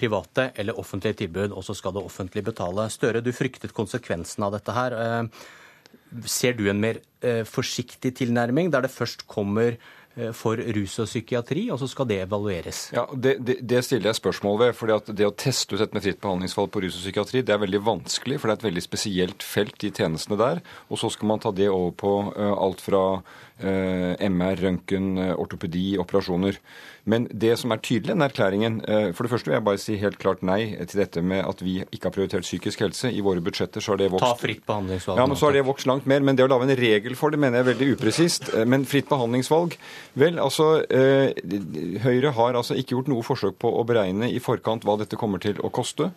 [0.00, 2.88] private eller offentlige tilbud, og så skal det offentlige betale.
[2.90, 4.96] Støre, du fryktet konsekvensen av dette her.
[4.96, 9.76] Eh, ser du en mer eh, forsiktig tilnærming, der det først kommer
[10.18, 12.88] Eh, for rus og psykiatri, og så skal det evalueres?
[12.92, 14.72] Ja, Det, det, det stiller jeg spørsmål ved.
[14.74, 17.54] fordi at Det å teste ut dette med fritt behandlingsvalg på rus og psykiatri det
[17.54, 20.62] er veldig vanskelig, for det er et veldig spesielt felt i tjenestene der.
[20.90, 23.22] Og så skal man ta det over på alt fra
[23.60, 26.58] MR, røntgen, uh, ortopedi, operasjoner.
[27.10, 28.74] Men det som er tydelig i den erklæringen
[29.16, 31.78] For det første vil jeg bare si helt klart nei til dette med at vi
[31.80, 33.08] ikke har prioritert psykisk helse.
[33.08, 35.18] I våre budsjetter så har det vokst Ta fritt behandlingsvalg.
[35.18, 36.20] Ja, men så har det vokst langt mer.
[36.20, 38.52] Men det å lage en regel for det mener jeg er veldig upresist.
[38.68, 39.78] Men fritt behandlingsvalg
[40.20, 41.32] Vel, altså eh,
[42.04, 45.42] Høyre har altså ikke gjort noe forsøk på å beregne i forkant hva dette kommer
[45.42, 46.10] til å koste.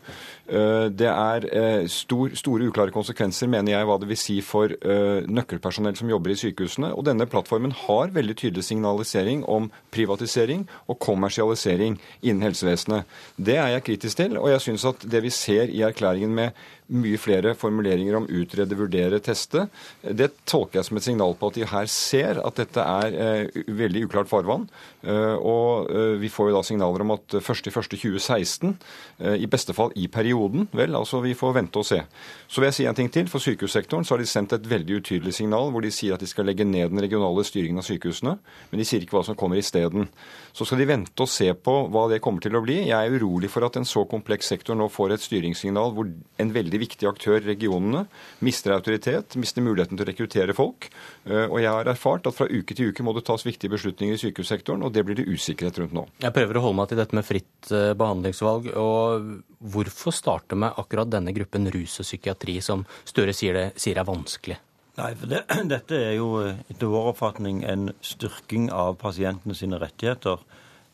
[0.44, 4.74] Eh, det er eh, stor, store uklare konsekvenser, mener jeg, hva det vil si for
[4.76, 6.92] eh, nøkkelpersonell som jobber i sykehusene.
[6.98, 13.08] Og denne plattformen har veldig tydelig signalisering om privatisering og kommersialisering innen helsevesenet.
[13.38, 16.52] Det er jeg kritisk til, og jeg syns at det vi ser i erklæringen med
[16.94, 19.68] mye flere formuleringer om utrede, vurdere, teste.
[20.04, 23.62] Det tolker jeg som et signal på at de her ser at dette er eh,
[23.68, 24.68] veldig uklart farvann.
[25.04, 28.76] Eh, og eh, vi får jo da signaler om at 1.1.2016,
[29.20, 32.00] eh, i beste fall i perioden, vel, altså vi får vente og se.
[32.48, 33.28] Så vil jeg si en ting til.
[33.32, 36.30] For sykehussektoren så har de sendt et veldig utydelig signal hvor de sier at de
[36.30, 38.38] skal legge ned den regionale styringen av sykehusene,
[38.72, 40.08] men de sier ikke hva som kommer isteden.
[40.54, 42.84] Så skal de vente og se på hva det kommer til å bli.
[42.88, 46.10] Jeg er urolig for at en så kompleks sektor nå får et styringssignal hvor
[46.40, 48.06] en veldig viktig aktør, regionene,
[48.46, 50.90] mister autoritet, mister muligheten til å rekruttere folk.
[51.26, 54.22] Og jeg har erfart at fra uke til uke må det tas viktige beslutninger i
[54.22, 56.06] sykehussektoren, og det blir det usikkerhet rundt nå.
[56.24, 58.70] Jeg prøver å holde meg til dette med fritt behandlingsvalg.
[58.80, 59.32] og
[59.74, 64.08] Hvorfor starte med akkurat denne gruppen rus og psykiatri, som Støre sier, det, sier er
[64.08, 64.60] vanskelig?
[65.00, 65.44] Nei, for det,
[65.74, 70.42] Dette er jo etter vår oppfatning en styrking av pasientene sine rettigheter.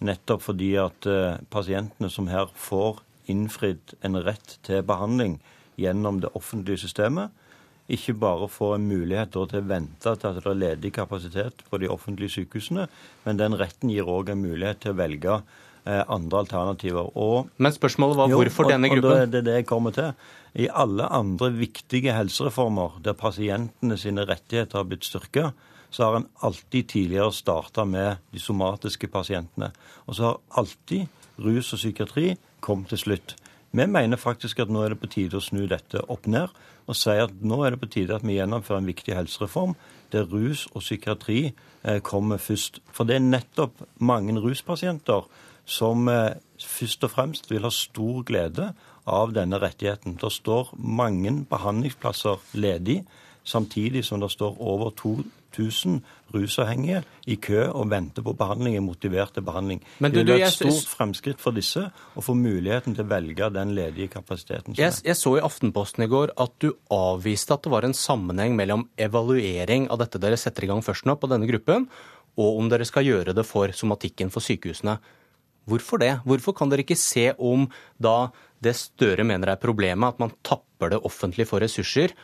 [0.05, 5.39] Nettopp fordi at uh, pasientene som her får innfridd en rett til behandling
[5.79, 7.31] gjennom det offentlige systemet,
[7.89, 11.79] ikke bare får en mulighet til å vente til at det er ledig kapasitet på
[11.81, 12.85] de offentlige sykehusene,
[13.25, 15.39] men den retten gir òg en mulighet til å velge
[15.89, 17.07] Eh, andre alternativer.
[17.17, 19.11] Og, Men spørsmålet var hvorfor jo, denne gruppen?
[19.11, 20.11] Og det er det jeg kommer til.
[20.59, 25.55] I alle andre viktige helsereformer der pasientene sine rettigheter har blitt styrket,
[25.89, 29.71] så har en alltid tidligere starta med de somatiske pasientene.
[30.05, 31.07] Og så har alltid
[31.39, 33.35] rus og psykiatri kommet til slutt.
[33.71, 36.49] Vi mener faktisk at nå er det på tide å snu dette opp ned
[36.89, 39.75] og si at nå er det på tide at vi gjennomfører en viktig helsereform
[40.13, 41.51] der rus og psykiatri
[41.83, 42.81] eh, kommer først.
[42.89, 45.27] For det er nettopp mange ruspasienter
[45.69, 48.71] som eh, først og fremst vil ha stor glede
[49.05, 50.17] av denne rettigheten.
[50.17, 53.03] Det står mange behandlingsplasser ledig,
[53.45, 54.89] samtidig som det står over
[55.55, 55.99] 2000
[56.33, 59.81] rusavhengige i kø og venter på behandling, er motivert til behandling.
[59.99, 63.49] Men du, det er et stort fremskritt for disse å få muligheten til å velge
[63.55, 64.75] den ledige kapasiteten.
[64.75, 67.97] Som Jeg, jeg, så i Aftenposten i går at du avviste at det var en
[67.97, 71.89] sammenheng mellom evaluering av dette dere setter i gang først nå på denne gruppen,
[72.39, 74.99] og om dere skal gjøre det for somatikken for sykehusene.
[75.69, 76.13] Hvorfor det?
[76.25, 77.67] Hvorfor kan dere ikke se om
[78.01, 78.31] da
[78.63, 82.15] det Støre mener er problemet, at man tapper det offentlige for ressurser?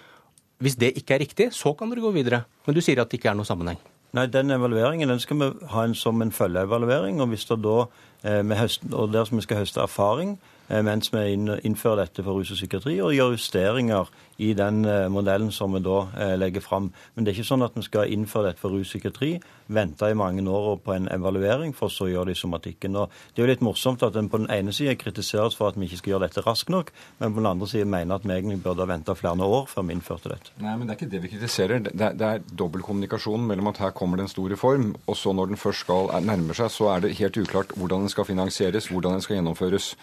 [0.64, 2.46] Hvis det ikke er riktig, så kan dere gå videre.
[2.66, 3.80] Men du sier at det ikke er noe sammenheng.
[4.16, 7.20] Nei, Den evalueringen den skal vi ha en, som en følgeevaluering.
[7.22, 7.86] Og hvis det da,
[8.24, 10.38] eh, og der som vi skal høste erfaring
[10.70, 15.52] mens vi innfører dette for rus og psykiatri, og gjør justeringer i den eh, modellen
[15.52, 16.90] som vi da eh, legger fram.
[17.16, 19.38] Men det er ikke sånn at vi skal innføre dette for ruspsykiatri,
[19.76, 22.98] vente i mange år på en evaluering, for så å gjøre det i somatikken.
[23.00, 25.80] Og det er jo litt morsomt at en på den ene siden kritiseres for at
[25.80, 28.36] vi ikke skal gjøre dette raskt nok, men på den andre siden mener at vi
[28.36, 30.54] egentlig burde ha venta flere år før vi innførte dette.
[30.62, 31.86] Nei, men det er ikke det vi kritiserer.
[31.88, 35.34] Det er, det er dobbeltkommunikasjonen mellom at her kommer det en stor reform, og så
[35.36, 38.92] når den først skal nærme seg, så er det helt uklart hvordan den skal finansieres,
[38.92, 39.94] hvordan den skal gjennomføres.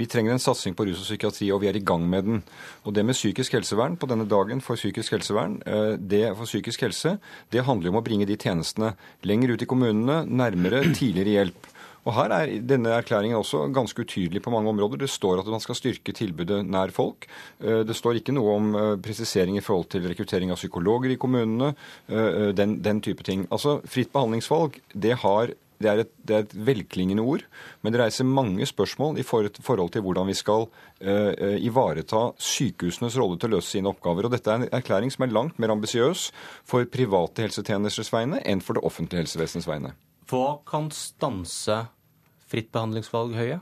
[0.00, 2.42] Vi trenger en satsing på rus og psykiatri, og vi er i gang med den.
[2.84, 6.84] Og det med psykisk helsevern på denne dagen for psykisk helsevern, eh, det for psykisk
[6.86, 7.18] helse,
[7.52, 8.94] det handler om å bringe de tjenestene
[9.24, 11.68] lenger ut i kommunene, nærmere, tidligere hjelp.
[12.02, 14.98] Og Her er denne erklæringen også ganske utydelig på mange områder.
[14.98, 17.28] Det står at man skal styrke tilbudet nær folk.
[17.62, 21.76] Det står ikke noe om presisering i forhold til rekruttering av psykologer i kommunene.
[22.58, 23.46] Den, den type ting.
[23.54, 27.44] Altså, Fritt behandlingsvalg det har det er, et, det er, et, velklingende ord,
[27.82, 33.40] men det reiser mange spørsmål i forhold til hvordan vi skal uh, ivareta sykehusenes rolle
[33.40, 34.28] til å løse sine oppgaver.
[34.28, 36.28] Og Dette er en erklæring som er langt mer ambisiøs
[36.68, 39.94] for private helsetjenesters vegne enn for det offentlige helsevesenets vegne.
[40.30, 41.82] Hva kan stanse
[42.48, 43.60] fritt behandlingsvalg, Høie?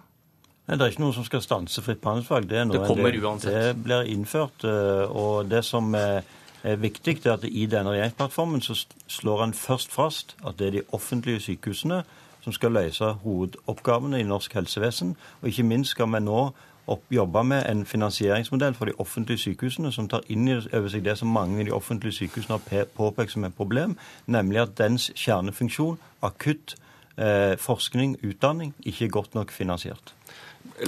[0.70, 2.44] Det er ikke noe som skal stanse fritt behandlingsvalg.
[2.46, 3.56] Det, det kommer uansett.
[3.56, 4.62] Det blir innført.
[4.62, 6.22] Eh, og det som er er
[6.62, 8.76] viktig, er at i denne regjeringsplattformen så
[9.08, 12.02] slår en først fast at det er de offentlige sykehusene
[12.40, 15.16] som skal løse hovedoppgavene i norsk helsevesen.
[15.42, 16.50] Og ikke minst skal vi nå
[17.10, 21.28] jobbe med en finansieringsmodell for de offentlige sykehusene som tar inn over seg det som
[21.28, 23.96] mange i de offentlige sykehusene har påpekt som et problem,
[24.26, 26.74] nemlig at dens kjernefunksjon, akutt
[27.18, 30.14] eh, forskning, utdanning, ikke er godt nok finansiert.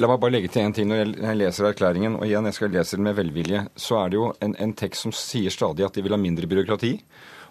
[0.00, 2.72] La meg bare legge til en ting når jeg leser erklæringen, og igjen, jeg skal
[2.72, 3.66] lese den med velvilje.
[3.76, 6.48] Så er det jo en, en tekst som sier stadig at de vil ha mindre
[6.48, 6.96] byråkrati.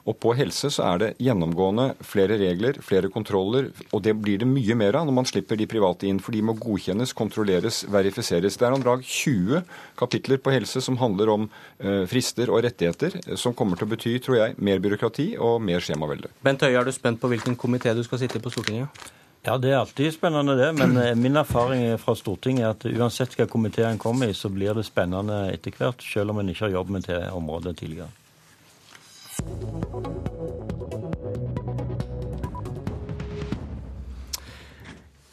[0.09, 4.49] Og på helse så er det gjennomgående flere regler, flere kontroller, og det blir det
[4.49, 6.21] mye mer av når man slipper de private inn.
[6.23, 8.57] For de må godkjennes, kontrolleres, verifiseres.
[8.57, 9.61] Det er om lag 20
[10.01, 14.17] kapitler på helse som handler om uh, frister og rettigheter, som kommer til å bety,
[14.25, 16.33] tror jeg, mer byråkrati og mer skjemavelde.
[16.41, 19.11] Bent Høie, er du spent på hvilken komité du skal sitte på Stortinget?
[19.41, 20.69] Ja, Det er alltid spennende, det.
[20.77, 24.75] Men eh, min erfaring fra Stortinget er at uansett hva komiteen kommer i, så blir
[24.77, 28.11] det spennende etter hvert, selv om en ikke har jobbet med det området tidligere.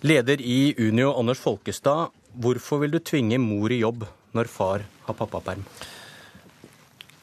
[0.00, 2.08] Leder i Unio, Anders Folkestad.
[2.32, 5.64] Hvorfor vil du tvinge mor i jobb når far har pappaperm?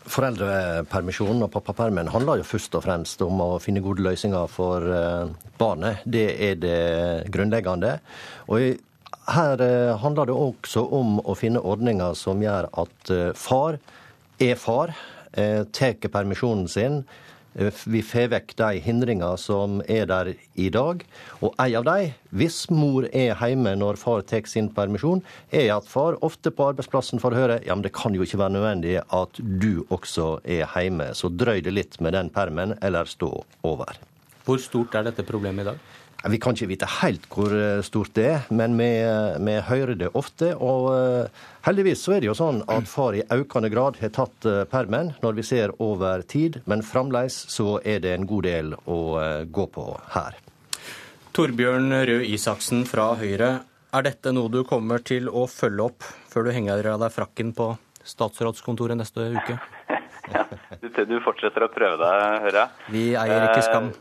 [0.06, 5.32] Foreldrepermisjonen og pappapermen handler jo først og fremst om å finne gode løsninger for eh,
[5.58, 6.04] barnet.
[6.06, 6.80] Det er det
[7.34, 7.96] grunnleggende.
[8.54, 8.78] Og
[9.34, 13.80] her eh, handler det også om å finne ordninger som gjør at eh, far
[14.38, 14.92] er far,
[15.36, 17.02] tar permisjonen sin
[17.56, 21.04] vi får vekk de hindringer som er der i dag.
[21.40, 25.88] Og en av de, hvis mor er hjemme når far tar sin permisjon, er at
[25.88, 29.40] far ofte på arbeidsplassen får høre ja, men det kan jo ikke være nødvendig at
[29.40, 33.32] du også er hjemme, så drøy det litt med den permen, eller stå
[33.64, 33.96] over.
[34.46, 35.80] Hvor stort er dette problemet i dag?
[36.26, 39.98] Vi kan ikke vite helt hvor eh, stort det er, men vi, eh, vi hører
[40.00, 40.56] det ofte.
[40.58, 44.48] Og eh, heldigvis så er det jo sånn at far i økende grad har tatt
[44.72, 49.00] permen når vi ser over tid, men fremdeles så er det en god del å
[49.54, 49.86] gå på
[50.16, 50.42] her.
[51.36, 53.52] Torbjørn Røe Isaksen fra Høyre,
[53.96, 57.54] er dette noe du kommer til å følge opp før du henger av deg frakken
[57.56, 57.74] på
[58.06, 59.60] statsrådskontoret neste uke?
[60.26, 60.42] Ja,
[61.06, 62.86] du fortsetter å prøve deg, hører jeg.
[62.90, 63.92] Vi eier ikke skam.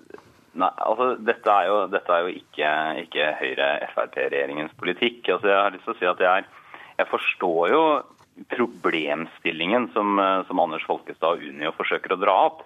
[0.54, 2.72] Nei, altså Dette er jo, dette er jo ikke,
[3.04, 5.24] ikke Høyre-Frp-regjeringens politikk.
[5.34, 6.44] Altså Jeg har lyst til å si at jeg,
[7.00, 7.84] jeg forstår jo
[8.50, 10.18] problemstillingen som,
[10.48, 12.64] som, Anders Folkestad og Unio forsøker å dra opp.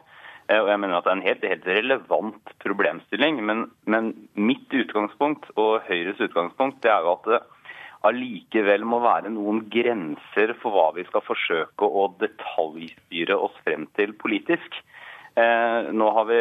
[0.48, 3.40] Eh, og jeg mener at Det er en helt, helt relevant problemstilling.
[3.44, 7.42] Men, men, mitt utgangspunkt og Høyres utgangspunkt det er jo at det
[8.08, 14.14] allikevel må være noen grenser for hva vi skal forsøke å detaljstyre oss frem til
[14.20, 14.76] politisk.
[15.38, 16.38] Eh, nå har vi,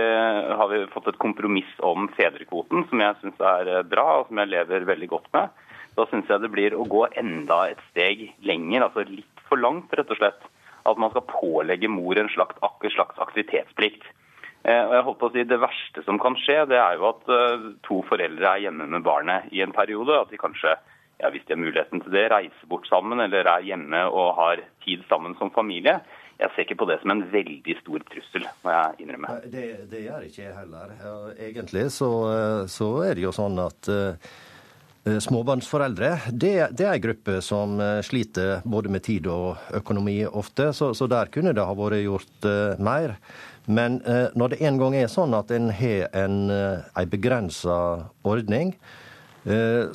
[0.60, 4.40] har vi, fått et kompromiss om fedrekvoten som jeg syns er eh, bra, og som
[4.42, 5.52] jeg lever veldig godt med.
[5.98, 9.94] Da syns jeg det blir å gå enda et steg lenger, altså litt for langt,
[9.94, 10.50] rett og slett.
[10.88, 12.58] At man skal pålegge mor en slags,
[12.96, 14.08] slags aktivitetsplikt.
[14.64, 17.12] Eh, og jeg holdt på å si Det verste som kan skje, det er jo
[17.12, 17.34] at
[17.86, 20.24] to foreldre er hjemme med barnet i en periode.
[20.24, 20.74] At de kanskje,
[21.22, 24.66] ja, hvis de har muligheten til det, reiser bort sammen eller er hjemme og har
[24.88, 26.00] tid sammen som familie
[26.38, 29.38] jeg ser ikke på det som en veldig stor trussel, må jeg innrømme.
[29.50, 30.92] Det, det gjør ikke jeg heller.
[31.34, 32.12] Egentlig så,
[32.70, 34.30] så, er det jo sånn at uh,
[35.24, 40.70] Småbarnsforeldre det, det, er en gruppe som uh, sliter både med tid og økonomi ofte,
[40.78, 43.18] så, så der kunne det ha vært gjort uh, mer.
[43.68, 43.98] Men
[44.40, 47.76] når det en gang er sånn at en har en, en begrensa
[48.24, 49.07] ordning, Eh,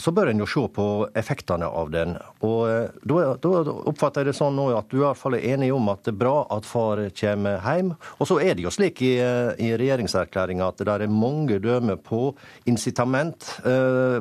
[0.01, 0.87] så bør en jo se på
[1.19, 2.15] effektene av den.
[2.47, 3.51] Og eh, Da
[3.91, 6.15] oppfatter jeg det sånn nå at du i hvert fall er enig om at det
[6.15, 7.93] er bra at far kommer hjem.
[8.19, 12.01] Og så er det jo slik i, eh, i regjeringserklæringa at det er mange dømmer
[12.01, 12.33] på
[12.70, 13.45] incitament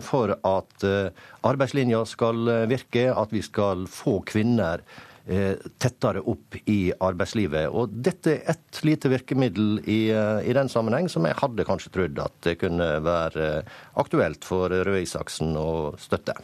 [0.05, 0.83] for at
[1.45, 7.69] arbeidslinja skal virke, at vi skal få kvinner Eh, tettere opp i arbeidslivet.
[7.69, 11.91] Og dette er ett lite virkemiddel i, eh, i, den sammenheng som jeg hadde kanskje
[11.93, 13.51] trodd at det kunne være
[14.01, 16.35] aktuelt for Røe Isaksen å støtte.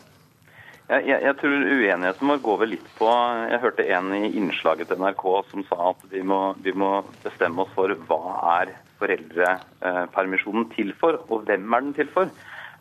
[0.88, 3.08] Jeg, jeg, jeg, tror uenigheten vår går vel litt på
[3.52, 7.66] Jeg hørte en i innslaget til NRK som sa at vi må, vi må bestemme
[7.66, 8.22] oss for hva
[8.62, 8.72] er
[9.02, 12.32] foreldrepermisjonen til for, og hvem er den til for.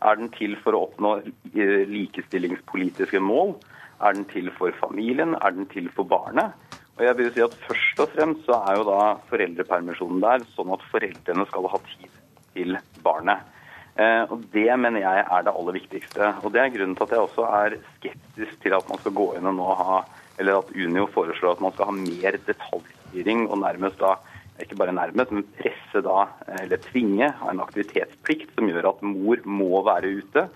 [0.07, 3.57] Er den til for å oppnå eh, likestillingspolitiske mål?
[4.01, 5.35] Er den til for familien?
[5.35, 6.53] Er den til for barnet?
[6.97, 9.01] Og jeg vil si at Først og fremst så er jo da
[9.31, 12.21] foreldrepermisjonen der sånn at foreldrene skal ha tid
[12.57, 13.45] til barnet.
[13.97, 16.31] Eh, og Det mener jeg er det aller viktigste.
[16.45, 19.29] Og Det er grunnen til at jeg også er skeptisk til at man skal gå
[19.37, 20.01] inn og nå ha,
[20.39, 24.17] eller at Unio foreslår at man skal ha mer detaljstyring og nærmest da
[24.61, 26.23] ikke bare nærmest, men presse da,
[26.63, 30.47] eller tvinge, en aktivitetsplikt som gjør at mor må være ute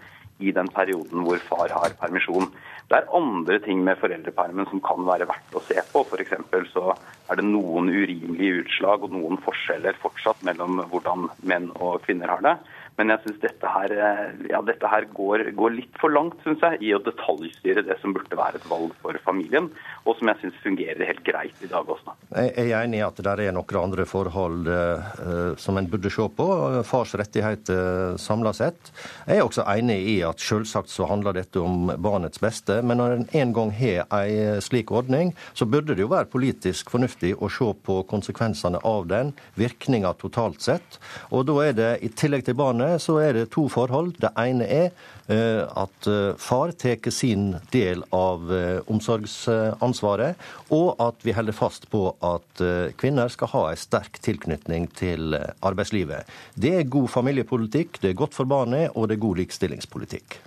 [0.41, 2.51] i den perioden hvor far har permisjon.
[2.91, 6.03] Det er andre ting med foreldrepermen som kan være verdt å se på.
[6.09, 6.33] F.eks.
[6.73, 6.95] så
[7.31, 12.43] er det noen urimelige utslag og noen forskjeller fortsatt mellom hvordan menn og kvinner har
[12.47, 12.57] det.
[13.01, 16.61] Men jeg syns dette her, eh, ja, dette her går, går, litt for langt synes
[16.67, 19.71] jeg, i å detaljstyre det som burde være et valg for familien,
[20.05, 22.13] og som jeg syns fungerer helt greit i dag også.
[22.37, 26.27] Jeg er enig i at det er noen andre forhold uh, som en burde se
[26.37, 26.47] på.
[26.85, 28.93] Fars rettigheter uh, samla sett.
[29.25, 33.17] Jeg er også enig i at selvsagt så handler dette om barnets beste, men når
[33.17, 37.49] en en gang har en slik ordning, så burde det jo være politisk fornuftig å
[37.53, 41.01] se på konsekvensene av den, virkninga totalt sett.
[41.31, 44.17] Og da er det i tillegg til barnet så er det to forhold.
[44.21, 44.89] Det ene er
[45.31, 50.41] eh, at eh, far tar sin del av eh, omsorgsansvaret,
[50.75, 52.63] og at vi holder fast på at
[53.01, 56.29] kvinner skal ha en sterk tilknytning til arbeidslivet.
[56.55, 60.41] Det er god familiepolitikk, det er godt for barnet, og det er god likestillingspolitikk.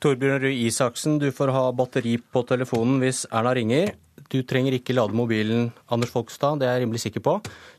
[0.00, 3.92] Torbjørn Røe Isaksen, du får ha batteri på telefonen hvis Erna ringer.
[4.30, 7.32] Du trenger ikke lade mobilen, Anders Folkstad, det er jeg rimelig sikker på.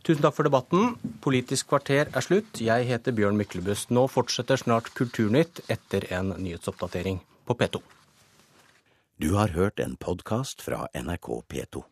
[0.04, 0.98] Tusen takk for debatten.
[1.24, 2.60] Politisk kvarter er slutt.
[2.60, 3.94] Jeg heter Bjørn Myklebust.
[3.96, 7.80] Nå fortsetter snart Kulturnytt etter en nyhetsoppdatering på P2.
[9.22, 11.86] Du har hørt en podkast fra NRK P2.